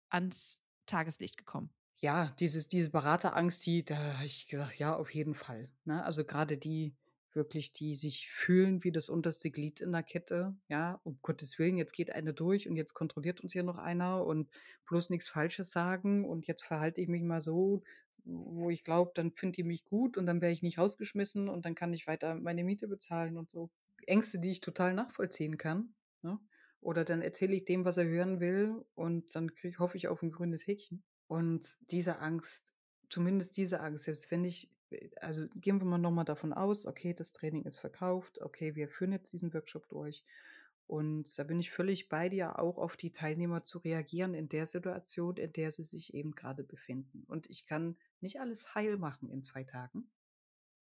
ans 0.09 0.65
Tageslicht 0.87 1.37
gekommen. 1.37 1.71
Ja, 1.99 2.35
dieses, 2.39 2.69
diese 2.69 2.91
Beraterangst, 2.91 3.65
die, 3.65 3.85
da 3.85 3.97
habe 3.97 4.27
ich 4.27 4.49
gesagt, 4.49 4.79
ja, 4.79 4.95
auf 4.95 5.15
jeden 5.15 5.35
Fall. 5.35 5.71
Ne? 5.85 6.05
Also 6.05 6.25
gerade 6.25 6.59
die 6.59 6.95
wirklich, 7.37 7.73
die 7.73 7.95
sich 7.95 8.29
fühlen 8.31 8.83
wie 8.83 8.91
das 8.91 9.09
unterste 9.09 9.51
Glied 9.51 9.81
in 9.81 9.93
der 9.93 10.03
Kette. 10.03 10.57
Ja, 10.69 11.01
um 11.05 11.19
Gottes 11.23 11.59
Willen, 11.59 11.77
jetzt 11.77 11.93
geht 11.93 12.13
eine 12.13 12.35
durch 12.35 12.69
und 12.69 12.77
jetzt 12.77 12.95
kontrolliert 12.95 13.41
uns 13.41 13.53
hier 13.53 13.63
noch 13.63 13.77
einer 13.77 14.25
und 14.25 14.51
bloß 14.89 15.11
nichts 15.11 15.29
Falsches 15.29 15.71
sagen 15.71 16.25
und 16.25 16.49
jetzt 16.49 16.65
verhalte 16.65 17.01
ich 17.01 17.09
mich 17.09 17.23
mal 17.23 17.41
so, 17.41 17.85
wo 18.25 18.71
ich 18.71 18.83
glaube, 18.83 19.13
dann 19.15 19.33
findet 19.33 19.59
ihr 19.59 19.65
mich 19.65 19.85
gut 19.85 20.19
und 20.19 20.27
dann 20.27 20.41
wäre 20.41 20.53
ich 20.53 20.63
nicht 20.63 20.79
rausgeschmissen 20.79 21.49
und 21.49 21.65
dann 21.65 21.77
kann 21.77 21.93
ich 21.93 22.07
weiter 22.09 22.35
meine 22.35 22.65
Miete 22.65 22.89
bezahlen 22.89 23.37
und 23.37 23.51
so. 23.51 23.71
Ängste, 24.07 24.39
die 24.39 24.51
ich 24.51 24.61
total 24.61 24.95
nachvollziehen 24.95 25.57
kann. 25.57 25.95
Ne? 26.23 26.39
Oder 26.81 27.05
dann 27.05 27.23
erzähle 27.23 27.55
ich 27.55 27.65
dem, 27.65 27.85
was 27.85 27.97
er 27.97 28.07
hören 28.07 28.41
will 28.41 28.85
und 28.95 29.35
dann 29.35 29.55
krieg, 29.55 29.79
hoffe 29.79 29.97
ich 29.97 30.09
auf 30.09 30.23
ein 30.23 30.31
grünes 30.31 30.67
Häkchen. 30.67 31.05
Und 31.27 31.77
diese 31.91 32.21
Angst, 32.21 32.73
zumindest 33.11 33.57
diese 33.57 33.81
Angst, 33.81 34.05
selbst 34.05 34.31
wenn 34.31 34.45
ich, 34.45 34.71
also 35.21 35.47
gehen 35.55 35.81
wir 35.81 35.87
mal 35.87 35.99
nochmal 35.99 36.25
davon 36.25 36.53
aus, 36.53 36.87
okay, 36.87 37.15
das 37.15 37.33
Training 37.33 37.65
ist 37.65 37.79
verkauft, 37.79 38.41
okay, 38.41 38.75
wir 38.75 38.89
führen 38.89 39.13
jetzt 39.13 39.33
diesen 39.33 39.53
Workshop 39.53 39.89
durch. 39.89 40.25
Und 40.87 41.37
da 41.37 41.43
bin 41.43 41.59
ich 41.59 41.73
völlig 41.73 42.09
bei 42.09 42.29
dir, 42.29 42.61
auch 42.61 42.79
auf 42.79 42.97
die 42.97 43.11
Teilnehmer 43.11 43.65
zu 43.65 43.79
reagieren 43.79 44.35
in 44.35 44.49
der 44.49 44.67
Situation, 44.67 45.37
in 45.37 45.53
der 45.53 45.73
sie 45.73 45.83
sich 45.83 46.15
eben 46.15 46.33
gerade 46.33 46.63
befinden. 46.63 47.25
Und 47.27 47.51
ich 47.51 47.67
kann 47.67 47.97
nicht 48.21 48.41
alles 48.41 48.75
heil 48.77 48.97
machen 48.97 49.29
in 49.29 49.43
zwei 49.43 49.65
Tagen. 49.65 50.09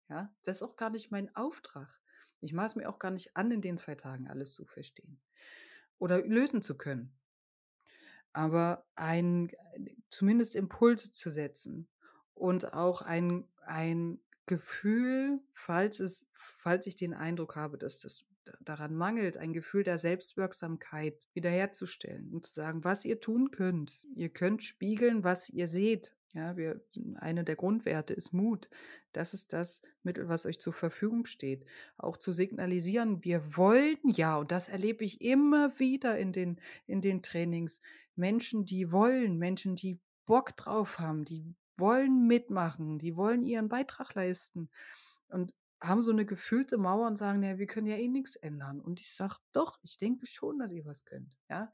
Ja, 0.09 0.35
das 0.45 0.59
ist 0.59 0.63
auch 0.63 0.77
gar 0.77 0.91
nicht 0.91 1.11
mein 1.11 1.35
Auftrag. 1.37 2.01
Ich 2.41 2.53
maß 2.53 2.77
mir 2.77 2.89
auch 2.89 2.99
gar 2.99 3.11
nicht 3.11 3.37
an, 3.37 3.51
in 3.51 3.61
den 3.61 3.77
zwei 3.77 3.95
Tagen 3.95 4.29
alles 4.29 4.55
zu 4.55 4.65
verstehen 4.65 5.21
oder 6.03 6.21
lösen 6.21 6.63
zu 6.63 6.77
können. 6.77 7.17
Aber 8.33 8.85
ein, 8.97 9.53
zumindest 10.09 10.57
Impulse 10.57 11.13
zu 11.13 11.31
setzen 11.31 11.89
und 12.35 12.73
auch 12.73 13.03
ein, 13.03 13.47
ein 13.67 14.21
Gefühl, 14.47 15.41
falls 15.53 16.01
es, 16.01 16.29
falls 16.35 16.87
ich 16.87 16.97
den 16.97 17.15
Eindruck 17.15 17.57
habe, 17.57 17.79
dass 17.79 18.01
das 18.01 18.25
daran 18.61 18.95
mangelt, 18.95 19.37
ein 19.37 19.53
Gefühl 19.53 19.85
der 19.85 19.99
Selbstwirksamkeit 19.99 21.29
wiederherzustellen 21.33 22.33
und 22.33 22.47
zu 22.47 22.55
sagen, 22.55 22.85
was 22.85 23.05
ihr 23.05 23.21
tun 23.21 23.51
könnt. 23.51 24.03
Ihr 24.15 24.31
könnt 24.31 24.65
spiegeln, 24.65 25.25
was 25.25 25.49
ihr 25.49 25.69
seht. 25.69 26.17
Ja, 26.35 26.57
wir, 26.57 26.81
eine 27.17 27.45
der 27.45 27.57
Grundwerte 27.57 28.15
ist 28.15 28.33
Mut. 28.33 28.71
Das 29.13 29.35
ist 29.35 29.53
das 29.53 29.83
Mittel, 30.03 30.29
was 30.29 30.47
euch 30.47 30.59
zur 30.61 30.73
Verfügung 30.73 31.27
steht. 31.27 31.67
Auch 31.99 32.17
zu 32.17 32.33
signalisieren, 32.33 33.23
wir 33.23 33.57
wollen 33.57 33.99
ja, 34.05 34.39
und 34.39 34.51
das 34.51 34.69
erlebe 34.69 35.05
ich 35.05 35.21
immer 35.21 35.79
wieder 35.79 36.19
in 36.19 36.33
den, 36.33 36.59
in 36.87 37.03
den 37.03 37.23
Trainings, 37.23 37.83
Menschen, 38.17 38.65
die 38.65 38.91
wollen, 38.93 39.37
Menschen, 39.37 39.77
die 39.77 40.01
Bock 40.25 40.57
drauf 40.57 40.99
haben, 40.99 41.25
die 41.25 41.55
wollen 41.77 42.27
mitmachen, 42.27 42.99
die 42.99 43.17
wollen 43.17 43.45
ihren 43.45 43.69
Beitrag 43.69 44.15
leisten. 44.15 44.71
Und 45.29 45.55
haben 45.81 46.03
so 46.03 46.13
eine 46.13 46.25
gefühlte 46.25 46.79
Mauer 46.79 47.07
und 47.09 47.17
sagen, 47.17 47.43
ja, 47.43 47.59
wir 47.59 47.67
können 47.67 47.87
ja 47.87 47.97
eh 47.97 48.09
nichts 48.09 48.37
ändern. 48.37 48.81
Und 48.81 49.01
ich 49.01 49.13
sage, 49.15 49.37
doch, 49.53 49.79
ich 49.83 49.97
denke 49.97 50.27
schon, 50.27 50.59
dass 50.59 50.73
ihr 50.73 50.85
was 50.85 51.05
könnt. 51.05 51.37
Ja, 51.49 51.73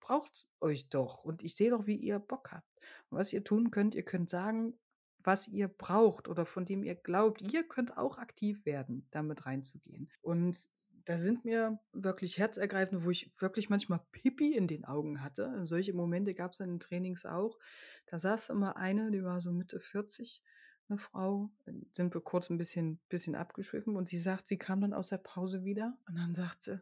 braucht 0.00 0.46
euch 0.60 0.88
doch. 0.88 1.24
Und 1.24 1.42
ich 1.42 1.54
sehe 1.54 1.70
doch, 1.70 1.86
wie 1.86 1.96
ihr 1.96 2.18
Bock 2.18 2.52
habt. 2.52 2.68
Und 3.10 3.18
was 3.18 3.32
ihr 3.32 3.42
tun 3.42 3.70
könnt, 3.70 3.94
ihr 3.94 4.04
könnt 4.04 4.30
sagen, 4.30 4.78
was 5.18 5.48
ihr 5.48 5.68
braucht 5.68 6.28
oder 6.28 6.46
von 6.46 6.64
dem 6.64 6.82
ihr 6.82 6.94
glaubt. 6.94 7.42
Ihr 7.52 7.66
könnt 7.66 7.96
auch 7.96 8.18
aktiv 8.18 8.64
werden, 8.64 9.06
damit 9.10 9.46
reinzugehen. 9.46 10.10
Und 10.20 10.68
da 11.04 11.18
sind 11.18 11.44
mir 11.44 11.78
wirklich 11.92 12.38
herzergreifende, 12.38 13.04
wo 13.04 13.10
ich 13.10 13.32
wirklich 13.38 13.70
manchmal 13.70 14.00
Pipi 14.12 14.54
in 14.56 14.66
den 14.66 14.84
Augen 14.84 15.22
hatte. 15.22 15.64
Solche 15.64 15.92
Momente 15.92 16.34
gab 16.34 16.52
es 16.52 16.60
in 16.60 16.68
den 16.68 16.80
Trainings 16.80 17.24
auch. 17.24 17.58
Da 18.06 18.18
saß 18.18 18.50
immer 18.50 18.76
eine, 18.76 19.10
die 19.10 19.22
war 19.22 19.40
so 19.40 19.52
Mitte 19.52 19.80
40, 19.80 20.42
eine 20.88 20.98
Frau, 20.98 21.50
sind 21.92 22.14
wir 22.14 22.20
kurz 22.20 22.50
ein 22.50 22.58
bisschen, 22.58 23.00
bisschen 23.08 23.34
abgeschwiffen 23.34 23.96
und 23.96 24.08
sie 24.08 24.18
sagt, 24.18 24.48
sie 24.48 24.58
kam 24.58 24.80
dann 24.80 24.92
aus 24.92 25.08
der 25.08 25.18
Pause 25.18 25.64
wieder 25.64 25.96
und 26.06 26.16
dann 26.16 26.34
sagt 26.34 26.62
sie, 26.62 26.80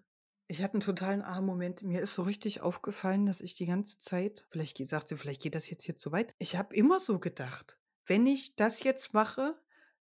ich 0.48 0.62
hatte 0.64 0.74
einen 0.74 0.80
totalen 0.80 1.22
Aha-Moment. 1.22 1.84
Mir 1.84 2.00
ist 2.00 2.16
so 2.16 2.22
richtig 2.22 2.60
aufgefallen, 2.60 3.24
dass 3.24 3.40
ich 3.40 3.54
die 3.54 3.66
ganze 3.66 3.98
Zeit, 3.98 4.48
vielleicht 4.50 4.84
sagt 4.84 5.08
sie, 5.08 5.16
vielleicht 5.16 5.42
geht 5.42 5.54
das 5.54 5.70
jetzt 5.70 5.84
hier 5.84 5.96
zu 5.96 6.10
weit. 6.10 6.34
Ich 6.38 6.56
habe 6.56 6.74
immer 6.74 6.98
so 6.98 7.20
gedacht, 7.20 7.78
wenn 8.06 8.26
ich 8.26 8.56
das 8.56 8.82
jetzt 8.82 9.14
mache, 9.14 9.56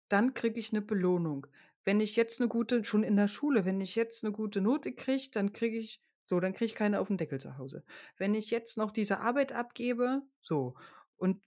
dann 0.08 0.34
kriege 0.34 0.58
ich 0.58 0.72
eine 0.72 0.82
Belohnung. 0.82 1.48
Wenn 1.88 2.02
ich 2.02 2.18
jetzt 2.18 2.42
eine 2.42 2.50
gute, 2.50 2.84
schon 2.84 3.04
in 3.04 3.16
der 3.16 3.30
Schule, 3.30 3.64
wenn 3.64 3.80
ich 3.80 3.96
jetzt 3.96 4.26
eine 4.26 4.34
gute 4.34 4.60
Note 4.60 4.92
kriege, 4.92 5.30
dann 5.32 5.54
kriege 5.54 5.78
ich, 5.78 6.02
so, 6.26 6.42
dann 6.42 6.52
kriege 6.52 6.66
ich 6.66 6.76
keine 6.76 7.00
auf 7.00 7.08
den 7.08 7.16
Deckel 7.16 7.40
zu 7.40 7.58
Hause. 7.58 7.86
Wenn 8.18 8.36
ich 8.36 8.52
jetzt 8.52 8.76
noch 8.76 8.92
diese 8.92 9.22
Arbeit 9.22 9.54
abgebe, 9.54 10.22
so. 10.42 10.76
Und 11.16 11.42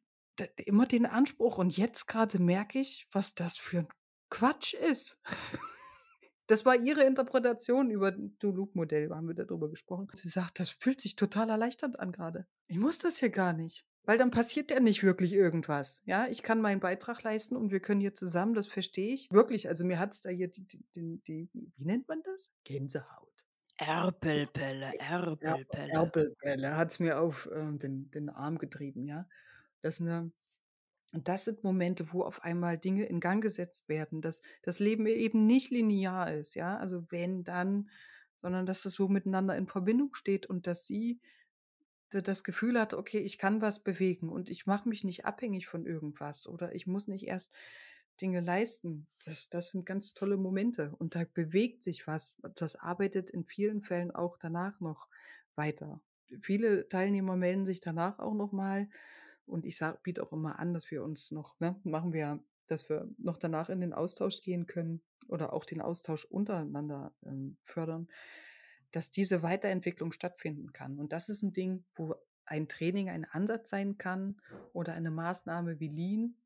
immer 0.56 0.86
den 0.86 1.04
Anspruch. 1.04 1.58
Und 1.58 1.76
jetzt 1.76 2.06
gerade 2.06 2.38
merke 2.40 2.78
ich, 2.78 3.06
was 3.12 3.34
das 3.34 3.58
für 3.58 3.80
ein 3.80 3.88
Quatsch 4.30 4.72
ist. 4.72 5.20
Das 6.46 6.64
war 6.66 6.74
ihre 6.74 7.04
Interpretation 7.04 7.92
über 7.92 8.10
Duluth-Modell, 8.10 9.08
haben 9.10 9.28
wir 9.28 9.36
darüber 9.36 9.70
gesprochen. 9.70 10.08
Sie 10.14 10.28
sagt, 10.28 10.58
das 10.58 10.70
fühlt 10.70 11.00
sich 11.00 11.14
total 11.14 11.48
erleichternd 11.48 12.00
an 12.00 12.10
gerade. 12.10 12.44
Ich 12.66 12.76
muss 12.76 12.98
das 12.98 13.18
hier 13.18 13.30
gar 13.30 13.52
nicht. 13.52 13.86
Weil 14.04 14.18
dann 14.18 14.30
passiert 14.30 14.70
ja 14.70 14.80
nicht 14.80 15.02
wirklich 15.02 15.32
irgendwas. 15.32 16.02
Ja, 16.04 16.26
ich 16.26 16.42
kann 16.42 16.60
meinen 16.60 16.80
Beitrag 16.80 17.22
leisten 17.22 17.56
und 17.56 17.70
wir 17.70 17.80
können 17.80 18.00
hier 18.00 18.14
zusammen, 18.14 18.54
das 18.54 18.66
verstehe 18.66 19.14
ich. 19.14 19.28
Wirklich, 19.30 19.68
also 19.68 19.84
mir 19.84 19.98
hat 19.98 20.12
es 20.12 20.20
da 20.20 20.30
hier 20.30 20.48
die, 20.48 20.66
die, 20.94 21.22
die, 21.26 21.48
wie 21.52 21.84
nennt 21.84 22.08
man 22.08 22.22
das? 22.22 22.50
Gänsehaut. 22.64 23.28
Erpelpelle, 23.76 24.92
Erpelpelle. 24.98 25.92
Erpelpelle 25.92 26.76
hat 26.76 26.92
es 26.92 27.00
mir 27.00 27.20
auf 27.20 27.46
äh, 27.46 27.72
den, 27.78 28.10
den 28.10 28.28
Arm 28.28 28.58
getrieben, 28.58 29.04
ja. 29.04 29.26
Das 29.82 30.00
ist 30.00 30.06
eine 30.06 30.32
und 31.12 31.26
das 31.26 31.44
sind 31.44 31.64
Momente, 31.64 32.12
wo 32.12 32.22
auf 32.22 32.44
einmal 32.44 32.78
Dinge 32.78 33.04
in 33.04 33.20
Gang 33.20 33.42
gesetzt 33.42 33.88
werden, 33.88 34.20
dass 34.20 34.42
das 34.62 34.78
Leben 34.78 35.06
eben 35.06 35.46
nicht 35.46 35.70
linear 35.70 36.32
ist, 36.32 36.54
ja, 36.54 36.76
also 36.76 37.04
wenn 37.10 37.42
dann, 37.42 37.90
sondern 38.40 38.64
dass 38.66 38.82
das 38.82 38.94
so 38.94 39.08
miteinander 39.08 39.56
in 39.56 39.66
Verbindung 39.66 40.14
steht 40.14 40.46
und 40.46 40.66
dass 40.66 40.86
sie 40.86 41.20
das 42.10 42.44
Gefühl 42.44 42.78
hat, 42.78 42.94
okay, 42.94 43.18
ich 43.18 43.38
kann 43.38 43.60
was 43.60 43.80
bewegen 43.80 44.28
und 44.28 44.50
ich 44.50 44.66
mache 44.66 44.88
mich 44.88 45.04
nicht 45.04 45.24
abhängig 45.24 45.66
von 45.66 45.86
irgendwas 45.86 46.46
oder 46.46 46.74
ich 46.74 46.86
muss 46.86 47.08
nicht 47.08 47.26
erst 47.26 47.52
Dinge 48.20 48.40
leisten. 48.40 49.06
Das, 49.24 49.48
das 49.48 49.70
sind 49.70 49.86
ganz 49.86 50.14
tolle 50.14 50.36
Momente 50.36 50.94
und 50.98 51.14
da 51.14 51.24
bewegt 51.32 51.82
sich 51.82 52.06
was. 52.06 52.36
Das 52.54 52.76
arbeitet 52.76 53.30
in 53.30 53.44
vielen 53.44 53.82
Fällen 53.82 54.10
auch 54.10 54.36
danach 54.36 54.80
noch 54.80 55.08
weiter. 55.54 56.00
Viele 56.40 56.88
Teilnehmer 56.88 57.36
melden 57.36 57.66
sich 57.66 57.80
danach 57.80 58.18
auch 58.18 58.34
noch 58.34 58.52
mal 58.52 58.88
und 59.46 59.64
ich 59.64 59.80
biete 60.02 60.22
auch 60.22 60.32
immer 60.32 60.58
an, 60.58 60.74
dass 60.74 60.90
wir 60.90 61.02
uns 61.02 61.30
noch, 61.30 61.58
ne, 61.60 61.80
machen 61.84 62.12
wir, 62.12 62.42
dass 62.66 62.88
wir 62.88 63.08
noch 63.18 63.36
danach 63.36 63.68
in 63.68 63.80
den 63.80 63.92
Austausch 63.92 64.40
gehen 64.42 64.66
können 64.66 65.02
oder 65.28 65.52
auch 65.52 65.64
den 65.64 65.80
Austausch 65.80 66.24
untereinander 66.24 67.12
ähm, 67.24 67.56
fördern, 67.62 68.08
dass 68.92 69.10
diese 69.10 69.42
Weiterentwicklung 69.42 70.12
stattfinden 70.12 70.72
kann. 70.72 70.98
Und 70.98 71.12
das 71.12 71.28
ist 71.28 71.42
ein 71.42 71.52
Ding, 71.52 71.84
wo 71.94 72.14
ein 72.44 72.68
Training 72.68 73.08
ein 73.08 73.24
Ansatz 73.24 73.70
sein 73.70 73.96
kann 73.96 74.40
oder 74.72 74.94
eine 74.94 75.10
Maßnahme 75.10 75.78
wie 75.78 75.88
Lean, 75.88 76.36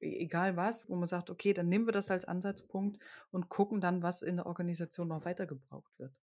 e-, 0.00 0.18
egal 0.18 0.56
was, 0.56 0.88
wo 0.88 0.96
man 0.96 1.06
sagt, 1.06 1.30
okay, 1.30 1.54
dann 1.54 1.68
nehmen 1.68 1.86
wir 1.86 1.92
das 1.92 2.10
als 2.10 2.26
Ansatzpunkt 2.26 3.02
und 3.30 3.48
gucken 3.48 3.80
dann, 3.80 4.02
was 4.02 4.22
in 4.22 4.36
der 4.36 4.46
Organisation 4.46 5.08
noch 5.08 5.24
weiter 5.24 5.46
gebraucht 5.46 5.98
wird. 5.98 6.14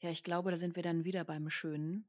Ja, 0.00 0.10
ich 0.10 0.24
glaube, 0.24 0.50
da 0.50 0.56
sind 0.56 0.76
wir 0.76 0.82
dann 0.82 1.04
wieder 1.04 1.24
beim 1.24 1.50
Schönen. 1.50 2.08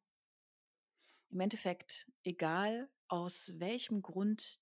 Im 1.30 1.40
Endeffekt, 1.40 2.12
egal 2.24 2.90
aus 3.08 3.54
welchem 3.56 4.02
Grund 4.02 4.62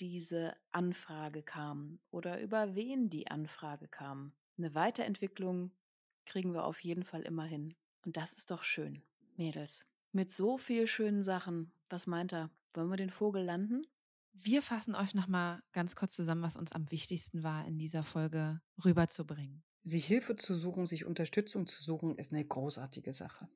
diese 0.00 0.56
Anfrage 0.72 1.42
kam 1.42 1.98
oder 2.10 2.40
über 2.40 2.74
wen 2.74 3.10
die 3.10 3.30
Anfrage 3.30 3.88
kam. 3.88 4.32
Eine 4.56 4.74
Weiterentwicklung 4.74 5.72
kriegen 6.30 6.54
wir 6.54 6.64
auf 6.64 6.78
jeden 6.80 7.02
Fall 7.02 7.22
immer 7.22 7.44
hin. 7.44 7.74
Und 8.06 8.16
das 8.16 8.32
ist 8.32 8.52
doch 8.52 8.62
schön. 8.62 9.02
Mädels, 9.36 9.86
mit 10.12 10.30
so 10.30 10.58
viel 10.58 10.86
schönen 10.86 11.24
Sachen, 11.24 11.72
was 11.88 12.06
meint 12.06 12.32
er? 12.32 12.50
Wollen 12.72 12.88
wir 12.88 12.96
den 12.96 13.10
Vogel 13.10 13.42
landen? 13.42 13.82
Wir 14.32 14.62
fassen 14.62 14.94
euch 14.94 15.12
nochmal 15.14 15.60
ganz 15.72 15.96
kurz 15.96 16.14
zusammen, 16.14 16.42
was 16.42 16.56
uns 16.56 16.70
am 16.70 16.88
wichtigsten 16.92 17.42
war, 17.42 17.66
in 17.66 17.78
dieser 17.78 18.04
Folge 18.04 18.60
rüberzubringen. 18.84 19.64
Sich 19.82 20.06
Hilfe 20.06 20.36
zu 20.36 20.54
suchen, 20.54 20.86
sich 20.86 21.04
Unterstützung 21.04 21.66
zu 21.66 21.82
suchen, 21.82 22.16
ist 22.16 22.32
eine 22.32 22.44
großartige 22.44 23.12
Sache. 23.12 23.48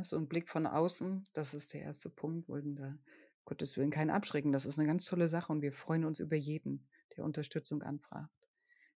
So 0.00 0.16
ein 0.16 0.28
Blick 0.28 0.48
von 0.48 0.66
außen, 0.66 1.24
das 1.34 1.52
ist 1.52 1.74
der 1.74 1.82
erste 1.82 2.08
Punkt. 2.08 2.48
Wollen 2.48 2.74
da 2.74 2.96
Gottes 3.44 3.76
Willen 3.76 3.90
keinen 3.90 4.10
abschrecken. 4.10 4.52
Das 4.52 4.64
ist 4.64 4.78
eine 4.78 4.88
ganz 4.88 5.04
tolle 5.04 5.28
Sache 5.28 5.52
und 5.52 5.60
wir 5.60 5.72
freuen 5.72 6.06
uns 6.06 6.20
über 6.20 6.36
jeden, 6.36 6.88
der 7.16 7.24
Unterstützung 7.24 7.82
anfragt. 7.82 8.39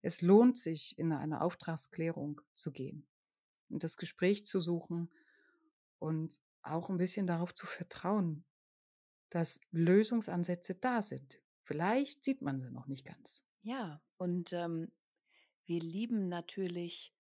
Es 0.07 0.21
lohnt 0.21 0.59
sich, 0.59 0.99
in 0.99 1.13
eine 1.13 1.41
Auftragsklärung 1.41 2.43
zu 2.53 2.73
gehen 2.73 3.07
und 3.71 3.85
das 3.85 3.97
Gespräch 3.97 4.45
zu 4.45 4.61
suchen 4.61 5.11
und 5.99 6.39
auch 6.61 6.91
ein 6.91 6.99
bisschen 6.99 7.27
darauf 7.27 7.55
zu 7.55 7.65
vertrauen, 7.65 8.45
dass 9.31 9.63
Lösungsansätze 9.71 10.75
da 10.75 11.01
sind. 11.01 11.41
Vielleicht 11.63 12.23
sieht 12.23 12.43
man 12.43 12.61
sie 12.61 12.71
noch 12.71 12.87
nicht 12.87 13.07
ganz. 13.07 13.47
Ja, 13.63 14.03
und 14.19 14.53
ähm, 14.53 14.93
wir 15.65 15.81
lieben 15.81 16.29
natürlich 16.29 17.14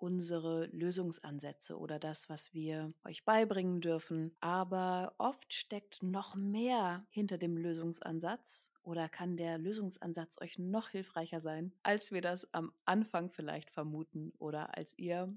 unsere 0.00 0.66
Lösungsansätze 0.66 1.78
oder 1.78 1.98
das, 1.98 2.28
was 2.28 2.54
wir 2.54 2.92
euch 3.04 3.24
beibringen 3.24 3.80
dürfen. 3.80 4.34
Aber 4.40 5.14
oft 5.18 5.52
steckt 5.52 6.02
noch 6.02 6.34
mehr 6.34 7.06
hinter 7.10 7.38
dem 7.38 7.56
Lösungsansatz 7.56 8.72
oder 8.82 9.08
kann 9.08 9.36
der 9.36 9.58
Lösungsansatz 9.58 10.40
euch 10.40 10.58
noch 10.58 10.88
hilfreicher 10.88 11.40
sein, 11.40 11.72
als 11.82 12.12
wir 12.12 12.22
das 12.22 12.52
am 12.52 12.72
Anfang 12.84 13.30
vielleicht 13.30 13.70
vermuten 13.70 14.32
oder 14.38 14.76
als 14.76 14.98
ihr 14.98 15.34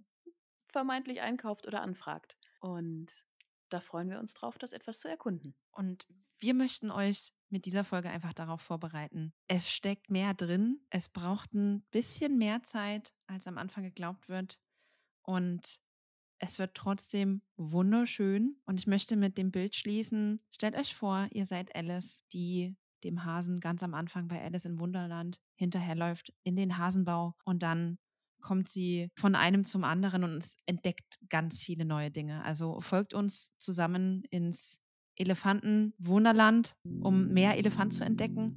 vermeintlich 0.68 1.22
einkauft 1.22 1.68
oder 1.68 1.82
anfragt. 1.82 2.38
Und 2.60 3.26
da 3.70 3.80
freuen 3.80 4.10
wir 4.10 4.20
uns 4.20 4.34
drauf, 4.34 4.58
das 4.58 4.74
etwas 4.74 5.00
zu 5.00 5.08
erkunden. 5.08 5.56
Und 5.72 6.08
wir 6.40 6.54
möchten 6.54 6.92
euch 6.92 7.34
mit 7.54 7.68
dieser 7.68 7.84
Folge 7.84 8.10
einfach 8.10 8.34
darauf 8.34 8.62
vorbereiten. 8.62 9.32
Es 9.48 9.72
steckt 9.72 10.10
mehr 10.10 10.34
drin. 10.34 10.80
Es 10.90 11.08
braucht 11.08 11.54
ein 11.54 11.84
bisschen 11.92 12.38
mehr 12.38 12.64
Zeit, 12.64 13.14
als 13.28 13.48
am 13.48 13.60
Anfang 13.60 13.84
geglaubt 13.84 14.28
wird. 14.28 14.60
Und 15.22 15.80
es 16.40 16.58
wird 16.58 16.74
trotzdem 16.74 17.44
wunderschön. 17.56 18.58
Und 18.66 18.80
ich 18.80 18.88
möchte 18.88 19.16
mit 19.16 19.38
dem 19.38 19.52
Bild 19.52 19.76
schließen. 19.76 20.42
Stellt 20.50 20.76
euch 20.76 20.96
vor, 20.96 21.28
ihr 21.32 21.46
seid 21.46 21.76
Alice, 21.76 22.26
die 22.34 22.76
dem 23.04 23.24
Hasen 23.24 23.60
ganz 23.60 23.84
am 23.84 23.94
Anfang 23.94 24.28
bei 24.28 24.42
Alice 24.42 24.66
in 24.66 24.80
Wunderland 24.80 25.40
hinterherläuft 25.56 26.34
in 26.44 26.56
den 26.56 26.78
Hasenbau 26.78 27.36
und 27.44 27.62
dann 27.62 28.00
kommt 28.42 28.68
sie 28.68 29.10
von 29.16 29.36
einem 29.36 29.64
zum 29.64 29.84
anderen 29.84 30.24
und 30.24 30.46
entdeckt 30.66 31.18
ganz 31.30 31.64
viele 31.64 31.86
neue 31.86 32.12
Dinge. 32.12 32.44
Also 32.44 32.80
folgt 32.82 33.14
uns 33.14 33.54
zusammen 33.58 34.24
ins 34.30 34.83
Elefantenwunderland, 35.18 36.76
um 37.02 37.30
mehr 37.30 37.58
Elefant 37.58 37.94
zu 37.94 38.04
entdecken. 38.04 38.54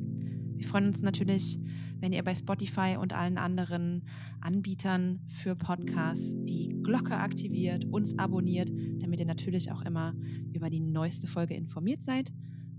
Wir 0.57 0.67
freuen 0.67 0.87
uns 0.87 1.03
natürlich, 1.03 1.61
wenn 2.01 2.13
ihr 2.13 2.23
bei 2.23 2.35
Spotify 2.35 2.97
und 3.01 3.13
allen 3.13 3.39
anderen 3.39 4.07
Anbietern 4.41 5.21
für 5.29 5.55
Podcasts 5.55 6.35
die 6.45 6.69
Glocke 6.83 7.17
aktiviert, 7.17 7.85
uns 7.85 8.19
abonniert, 8.19 8.71
damit 8.99 9.21
ihr 9.21 9.27
natürlich 9.27 9.71
auch 9.71 9.83
immer 9.83 10.15
über 10.53 10.71
die 10.71 10.81
neueste 10.81 11.27
Folge 11.27 11.55
informiert 11.55 12.03
seid. 12.03 12.33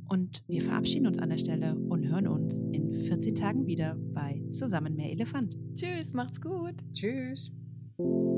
Und 0.09 0.43
wir 0.47 0.61
verabschieden 0.61 1.05
uns 1.05 1.19
an 1.19 1.29
der 1.29 1.37
Stelle 1.37 1.75
und 1.75 2.07
hören 2.07 2.27
uns 2.27 2.61
in 2.71 2.93
14 2.93 3.35
Tagen 3.35 3.67
wieder 3.67 3.95
bei 4.13 4.41
Zusammen 4.51 4.95
mehr 4.95 5.11
Elefant. 5.11 5.57
Tschüss, 5.73 6.13
macht's 6.13 6.39
gut. 6.39 6.75
Tschüss. 6.93 7.51
Tschüss. 7.97 8.36